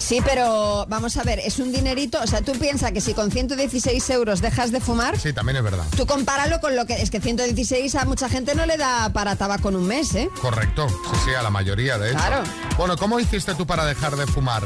Sí, 0.07 0.21
pero 0.25 0.87
vamos 0.89 1.17
a 1.17 1.25
ver, 1.25 1.41
es 1.41 1.59
un 1.59 1.73
dinerito, 1.73 2.21
o 2.23 2.27
sea, 2.29 2.41
tú 2.41 2.53
piensas 2.53 2.93
que 2.93 3.01
si 3.01 3.13
con 3.13 3.33
116 3.33 4.09
euros 4.11 4.41
dejas 4.41 4.71
de 4.71 4.79
fumar, 4.81 5.19
Sí, 5.19 5.33
también 5.33 5.57
es 5.57 5.65
verdad. 5.65 5.83
tú 5.97 6.07
compáralo 6.07 6.61
con 6.61 6.77
lo 6.77 6.87
que 6.87 6.95
es 7.03 7.11
que 7.11 7.21
116 7.21 7.93
a 7.97 8.05
mucha 8.05 8.29
gente 8.29 8.55
no 8.55 8.67
le 8.67 8.77
da 8.77 9.09
para 9.13 9.35
tabaco 9.35 9.69
en 9.71 9.75
un 9.77 9.89
mes, 9.89 10.15
¿eh? 10.15 10.31
Correcto, 10.41 10.87
sí, 10.89 11.17
sí, 11.25 11.35
a 11.35 11.43
la 11.43 11.51
mayoría, 11.51 11.99
de 11.99 12.11
hecho. 12.11 12.19
Claro. 12.19 12.45
Bueno, 12.79 12.97
¿cómo 12.97 13.19
hiciste 13.19 13.57
tú 13.57 13.67
para 13.67 13.85
dejar 13.85 14.15
de 14.15 14.29
fumar? 14.29 14.63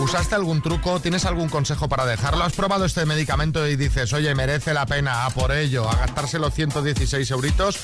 ¿Usaste 0.00 0.34
algún 0.34 0.62
truco? 0.62 1.00
¿Tienes 1.00 1.24
algún 1.24 1.48
consejo 1.48 1.88
para 1.88 2.04
dejarlo? 2.06 2.44
¿Has 2.44 2.54
probado 2.54 2.84
este 2.84 3.06
medicamento 3.06 3.66
y 3.68 3.76
dices, 3.76 4.12
oye, 4.12 4.34
merece 4.34 4.74
la 4.74 4.86
pena 4.86 5.26
a 5.26 5.30
por 5.30 5.52
ello, 5.52 5.88
a 5.88 5.94
gastarse 5.96 6.38
los 6.38 6.52
116 6.54 7.30
euritos 7.30 7.76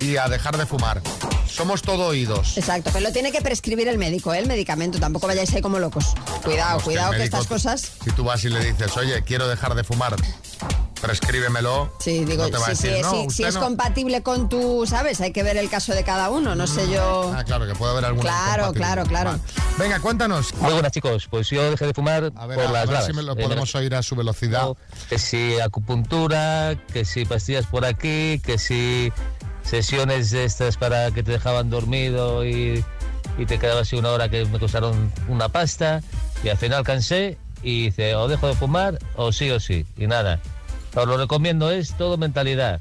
y 0.00 0.16
a 0.16 0.28
dejar 0.28 0.56
de 0.56 0.64
fumar? 0.64 1.02
Somos 1.46 1.82
todo 1.82 2.06
oídos. 2.06 2.56
Exacto, 2.56 2.90
pero 2.92 3.06
lo 3.06 3.12
tiene 3.12 3.30
que 3.30 3.40
prescribir 3.40 3.88
el 3.88 3.98
médico, 3.98 4.32
¿eh? 4.32 4.38
el 4.38 4.46
medicamento. 4.46 4.98
Tampoco 4.98 5.26
vayáis 5.26 5.52
ahí 5.54 5.62
como 5.62 5.78
locos. 5.78 6.14
Cuidado, 6.44 6.70
Vamos, 6.70 6.84
cuidado 6.84 7.12
que 7.12 7.24
estas 7.24 7.46
cosas. 7.46 7.92
Si 8.04 8.10
tú 8.12 8.24
vas 8.24 8.42
y 8.44 8.48
le 8.48 8.64
dices, 8.64 8.96
oye, 8.96 9.22
quiero 9.22 9.46
dejar 9.46 9.74
de 9.74 9.84
fumar, 9.84 10.16
prescríbemelo. 11.00 11.92
Sí, 12.00 12.24
digo, 12.24 12.44
no 12.44 12.50
te 12.50 12.58
va 12.58 12.66
a 12.66 12.74
sí, 12.74 12.88
decir, 12.88 12.94
sí, 12.96 13.02
no, 13.02 13.10
sí, 13.12 13.26
si 13.30 13.44
es 13.44 13.54
no". 13.54 13.60
compatible 13.60 14.22
con 14.22 14.48
tu, 14.48 14.86
¿sabes? 14.86 15.20
Hay 15.20 15.32
que 15.32 15.42
ver 15.42 15.56
el 15.56 15.68
caso 15.68 15.94
de 15.94 16.02
cada 16.04 16.30
uno, 16.30 16.54
no 16.54 16.66
sé 16.66 16.90
yo. 16.90 17.32
Ah, 17.36 17.44
claro, 17.44 17.66
que 17.66 17.74
puede 17.74 17.92
haber 17.92 18.04
alguna 18.06 18.22
Claro, 18.30 18.72
claro, 18.72 19.04
claro. 19.04 19.30
Vale. 19.30 19.42
Venga, 19.78 20.00
cuéntanos. 20.00 20.54
Muy 20.54 20.72
buenas 20.72 20.92
chicos, 20.92 21.26
pues 21.30 21.48
yo 21.50 21.70
dejé 21.70 21.86
de 21.86 21.94
fumar 21.94 22.32
A 22.36 22.46
ver, 22.46 22.58
por 22.58 22.66
a 22.66 22.72
las 22.72 22.82
ver 22.82 22.88
gradas. 22.90 23.06
si 23.06 23.12
me 23.12 23.22
lo 23.22 23.32
Eh, 23.32 23.42
podemos 23.42 23.74
oír 23.74 23.94
a 23.94 24.02
su 24.02 24.16
velocidad. 24.16 24.68
Que 25.08 25.18
si 25.18 25.60
acupuntura, 25.60 26.76
que 26.92 27.04
si 27.04 27.24
pastillas 27.24 27.66
por 27.66 27.84
aquí, 27.84 28.40
que 28.44 28.58
si 28.58 29.12
sesiones 29.62 30.30
de 30.30 30.44
estas 30.44 30.76
para 30.76 31.10
que 31.10 31.22
te 31.22 31.32
dejaban 31.32 31.70
dormido 31.70 32.46
y, 32.46 32.84
y 33.36 33.46
te 33.46 33.58
quedabas 33.58 33.82
así 33.88 33.96
una 33.96 34.10
hora 34.10 34.28
que 34.28 34.44
me 34.46 34.58
costaron 34.60 35.12
una 35.28 35.48
pasta 35.48 36.02
y 36.44 36.48
al 36.48 36.56
final 36.56 36.84
cansé 36.84 37.36
y 37.62 37.86
dice 37.86 38.14
o 38.14 38.28
dejo 38.28 38.46
de 38.46 38.54
fumar 38.54 38.98
o 39.16 39.32
sí 39.32 39.50
o 39.50 39.58
sí 39.58 39.84
y 39.96 40.06
nada. 40.06 40.40
Os 40.96 41.06
lo 41.06 41.18
recomiendo, 41.18 41.70
es 41.70 41.94
todo 41.94 42.16
mentalidad. 42.16 42.80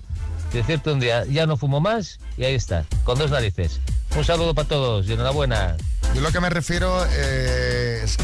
Decirte 0.54 0.90
un 0.90 1.02
día, 1.02 1.26
ya 1.26 1.46
no 1.46 1.58
fumo 1.58 1.82
más 1.82 2.20
y 2.38 2.46
ahí 2.46 2.56
está, 2.56 2.86
con 3.04 3.18
dos 3.18 3.30
narices. 3.30 3.82
Un 4.16 4.24
saludo 4.24 4.56
para 4.56 4.70
todos 4.70 5.06
y 5.08 5.14
enhorabuena. 5.14 5.76
Yo 6.14 6.22
lo 6.22 6.32
que 6.32 6.40
me 6.40 6.50
refiero 6.50 7.06
eh, 7.12 8.00
es, 8.06 8.18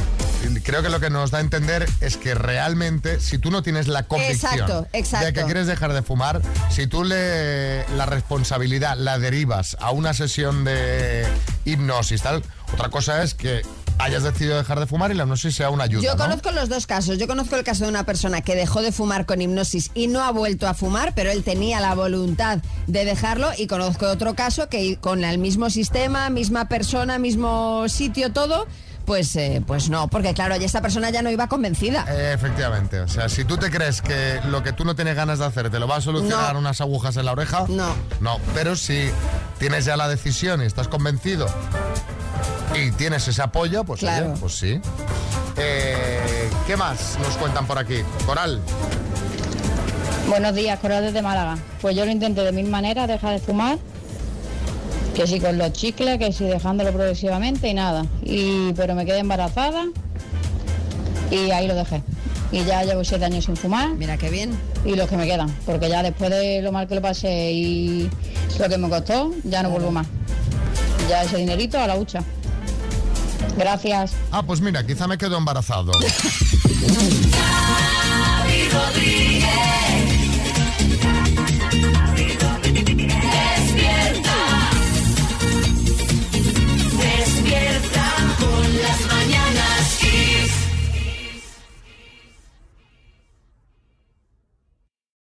creo 0.63 0.81
que 0.81 0.87
lo 0.87 1.01
que 1.01 1.09
nos 1.09 1.31
da 1.31 1.39
a 1.39 1.41
entender 1.41 1.85
es 1.99 2.15
que 2.15 2.35
realmente 2.35 3.19
si 3.19 3.37
tú 3.37 3.51
no 3.51 3.63
tienes 3.63 3.89
la 3.89 4.03
convicción 4.03 4.53
Exacto, 4.53 4.87
exacto. 4.93 5.25
de 5.25 5.33
que 5.33 5.43
quieres 5.43 5.67
dejar 5.67 5.91
de 5.91 6.01
fumar, 6.03 6.41
si 6.69 6.87
tú 6.87 7.03
le 7.03 7.85
la 7.97 8.05
responsabilidad 8.05 8.95
la 8.97 9.19
derivas 9.19 9.75
a 9.81 9.91
una 9.91 10.13
sesión 10.13 10.63
de 10.63 11.27
hipnosis 11.65 12.21
tal, 12.21 12.43
otra 12.71 12.87
cosa 12.87 13.23
es 13.23 13.33
que 13.33 13.63
hayas 14.01 14.23
decidido 14.23 14.57
dejar 14.57 14.79
de 14.79 14.87
fumar 14.87 15.11
y 15.11 15.13
la 15.15 15.23
hipnosis 15.23 15.55
sea 15.55 15.69
una 15.69 15.83
ayuda. 15.85 16.01
Yo 16.03 16.15
¿no? 16.15 16.23
conozco 16.23 16.51
los 16.51 16.69
dos 16.69 16.87
casos. 16.87 17.17
Yo 17.17 17.27
conozco 17.27 17.55
el 17.55 17.63
caso 17.63 17.83
de 17.83 17.89
una 17.89 18.03
persona 18.05 18.41
que 18.41 18.55
dejó 18.55 18.81
de 18.81 18.91
fumar 18.91 19.25
con 19.25 19.41
hipnosis 19.41 19.91
y 19.93 20.07
no 20.07 20.23
ha 20.23 20.31
vuelto 20.31 20.67
a 20.67 20.73
fumar, 20.73 21.13
pero 21.15 21.31
él 21.31 21.43
tenía 21.43 21.79
la 21.79 21.93
voluntad 21.95 22.59
de 22.87 23.05
dejarlo. 23.05 23.49
Y 23.57 23.67
conozco 23.67 24.07
otro 24.07 24.33
caso 24.35 24.69
que 24.69 24.97
con 24.97 25.23
el 25.23 25.37
mismo 25.37 25.69
sistema, 25.69 26.29
misma 26.29 26.65
persona, 26.67 27.19
mismo 27.19 27.87
sitio, 27.89 28.31
todo, 28.31 28.67
pues, 29.05 29.35
eh, 29.35 29.61
pues 29.65 29.89
no, 29.89 30.07
porque 30.07 30.33
claro, 30.33 30.55
ya 30.57 30.65
esta 30.65 30.81
persona 30.81 31.09
ya 31.09 31.21
no 31.21 31.29
iba 31.31 31.47
convencida. 31.47 32.05
Eh, 32.07 32.33
Efectivamente, 32.33 32.99
o 33.01 33.07
sea, 33.07 33.29
si 33.29 33.45
tú 33.45 33.57
te 33.57 33.69
crees 33.71 34.01
que 34.01 34.39
lo 34.45 34.63
que 34.63 34.73
tú 34.73 34.85
no 34.85 34.95
tienes 34.95 35.15
ganas 35.15 35.39
de 35.39 35.45
hacer 35.45 35.69
te 35.69 35.79
lo 35.79 35.87
va 35.87 35.97
a 35.97 36.01
solucionar 36.01 36.53
No. 36.53 36.59
unas 36.59 36.81
agujas 36.81 37.17
en 37.17 37.25
la 37.25 37.31
oreja, 37.33 37.65
no. 37.67 37.93
No, 38.19 38.37
pero 38.53 38.75
si 38.75 39.09
tienes 39.59 39.85
ya 39.85 39.97
la 39.97 40.07
decisión 40.07 40.61
y 40.61 40.65
estás 40.65 40.87
convencido 40.87 41.47
y 42.75 42.91
tienes 42.91 43.27
ese 43.27 43.41
apoyo, 43.41 43.83
pues, 43.83 44.03
oye, 44.03 44.11
Claro. 44.11 44.33
pues 44.39 44.53
sí. 44.55 44.79
Eh, 45.57 46.49
¿Qué 46.67 46.77
más 46.77 47.17
nos 47.21 47.35
cuentan 47.37 47.65
por 47.67 47.77
aquí? 47.77 47.97
Coral. 48.25 48.61
Buenos 50.27 50.55
días, 50.55 50.79
Coral 50.79 51.03
desde 51.03 51.21
Málaga. 51.21 51.57
Pues 51.81 51.95
yo 51.95 52.05
lo 52.05 52.11
intenté 52.11 52.41
de 52.43 52.51
mil 52.51 52.67
maneras, 52.67 53.07
dejar 53.07 53.33
de 53.33 53.39
fumar. 53.39 53.77
Que 55.15 55.27
si 55.27 55.41
con 55.41 55.57
los 55.57 55.73
chicles, 55.73 56.17
que 56.19 56.31
si 56.31 56.45
dejándolo 56.45 56.91
progresivamente 56.93 57.67
y 57.67 57.73
nada. 57.73 58.05
Y, 58.23 58.71
pero 58.73 58.95
me 58.95 59.05
quedé 59.05 59.19
embarazada 59.19 59.83
y 61.29 61.51
ahí 61.51 61.67
lo 61.67 61.75
dejé. 61.75 62.01
Y 62.53 62.63
ya 62.63 62.83
llevo 62.83 63.03
siete 63.03 63.25
años 63.25 63.43
sin 63.45 63.57
fumar. 63.57 63.89
Mira 63.89 64.17
qué 64.17 64.29
bien. 64.29 64.57
Y 64.85 64.95
los 64.95 65.09
que 65.09 65.17
me 65.17 65.25
quedan. 65.27 65.49
Porque 65.65 65.89
ya 65.89 66.01
después 66.01 66.29
de 66.29 66.61
lo 66.61 66.71
mal 66.71 66.87
que 66.87 66.95
lo 66.95 67.01
pasé 67.01 67.51
y 67.51 68.09
lo 68.57 68.69
que 68.69 68.77
me 68.77 68.87
costó, 68.89 69.31
ya 69.43 69.63
no 69.63 69.69
vuelvo 69.69 69.91
más. 69.91 70.07
Ya 71.09 71.23
ese 71.23 71.37
dinerito 71.37 71.77
a 71.77 71.87
la 71.87 71.97
hucha. 71.97 72.23
Gracias. 73.57 74.13
Ah, 74.31 74.43
pues 74.43 74.61
mira, 74.61 74.85
quizá 74.85 75.07
me 75.07 75.17
quedo 75.17 75.37
embarazado. 75.37 75.91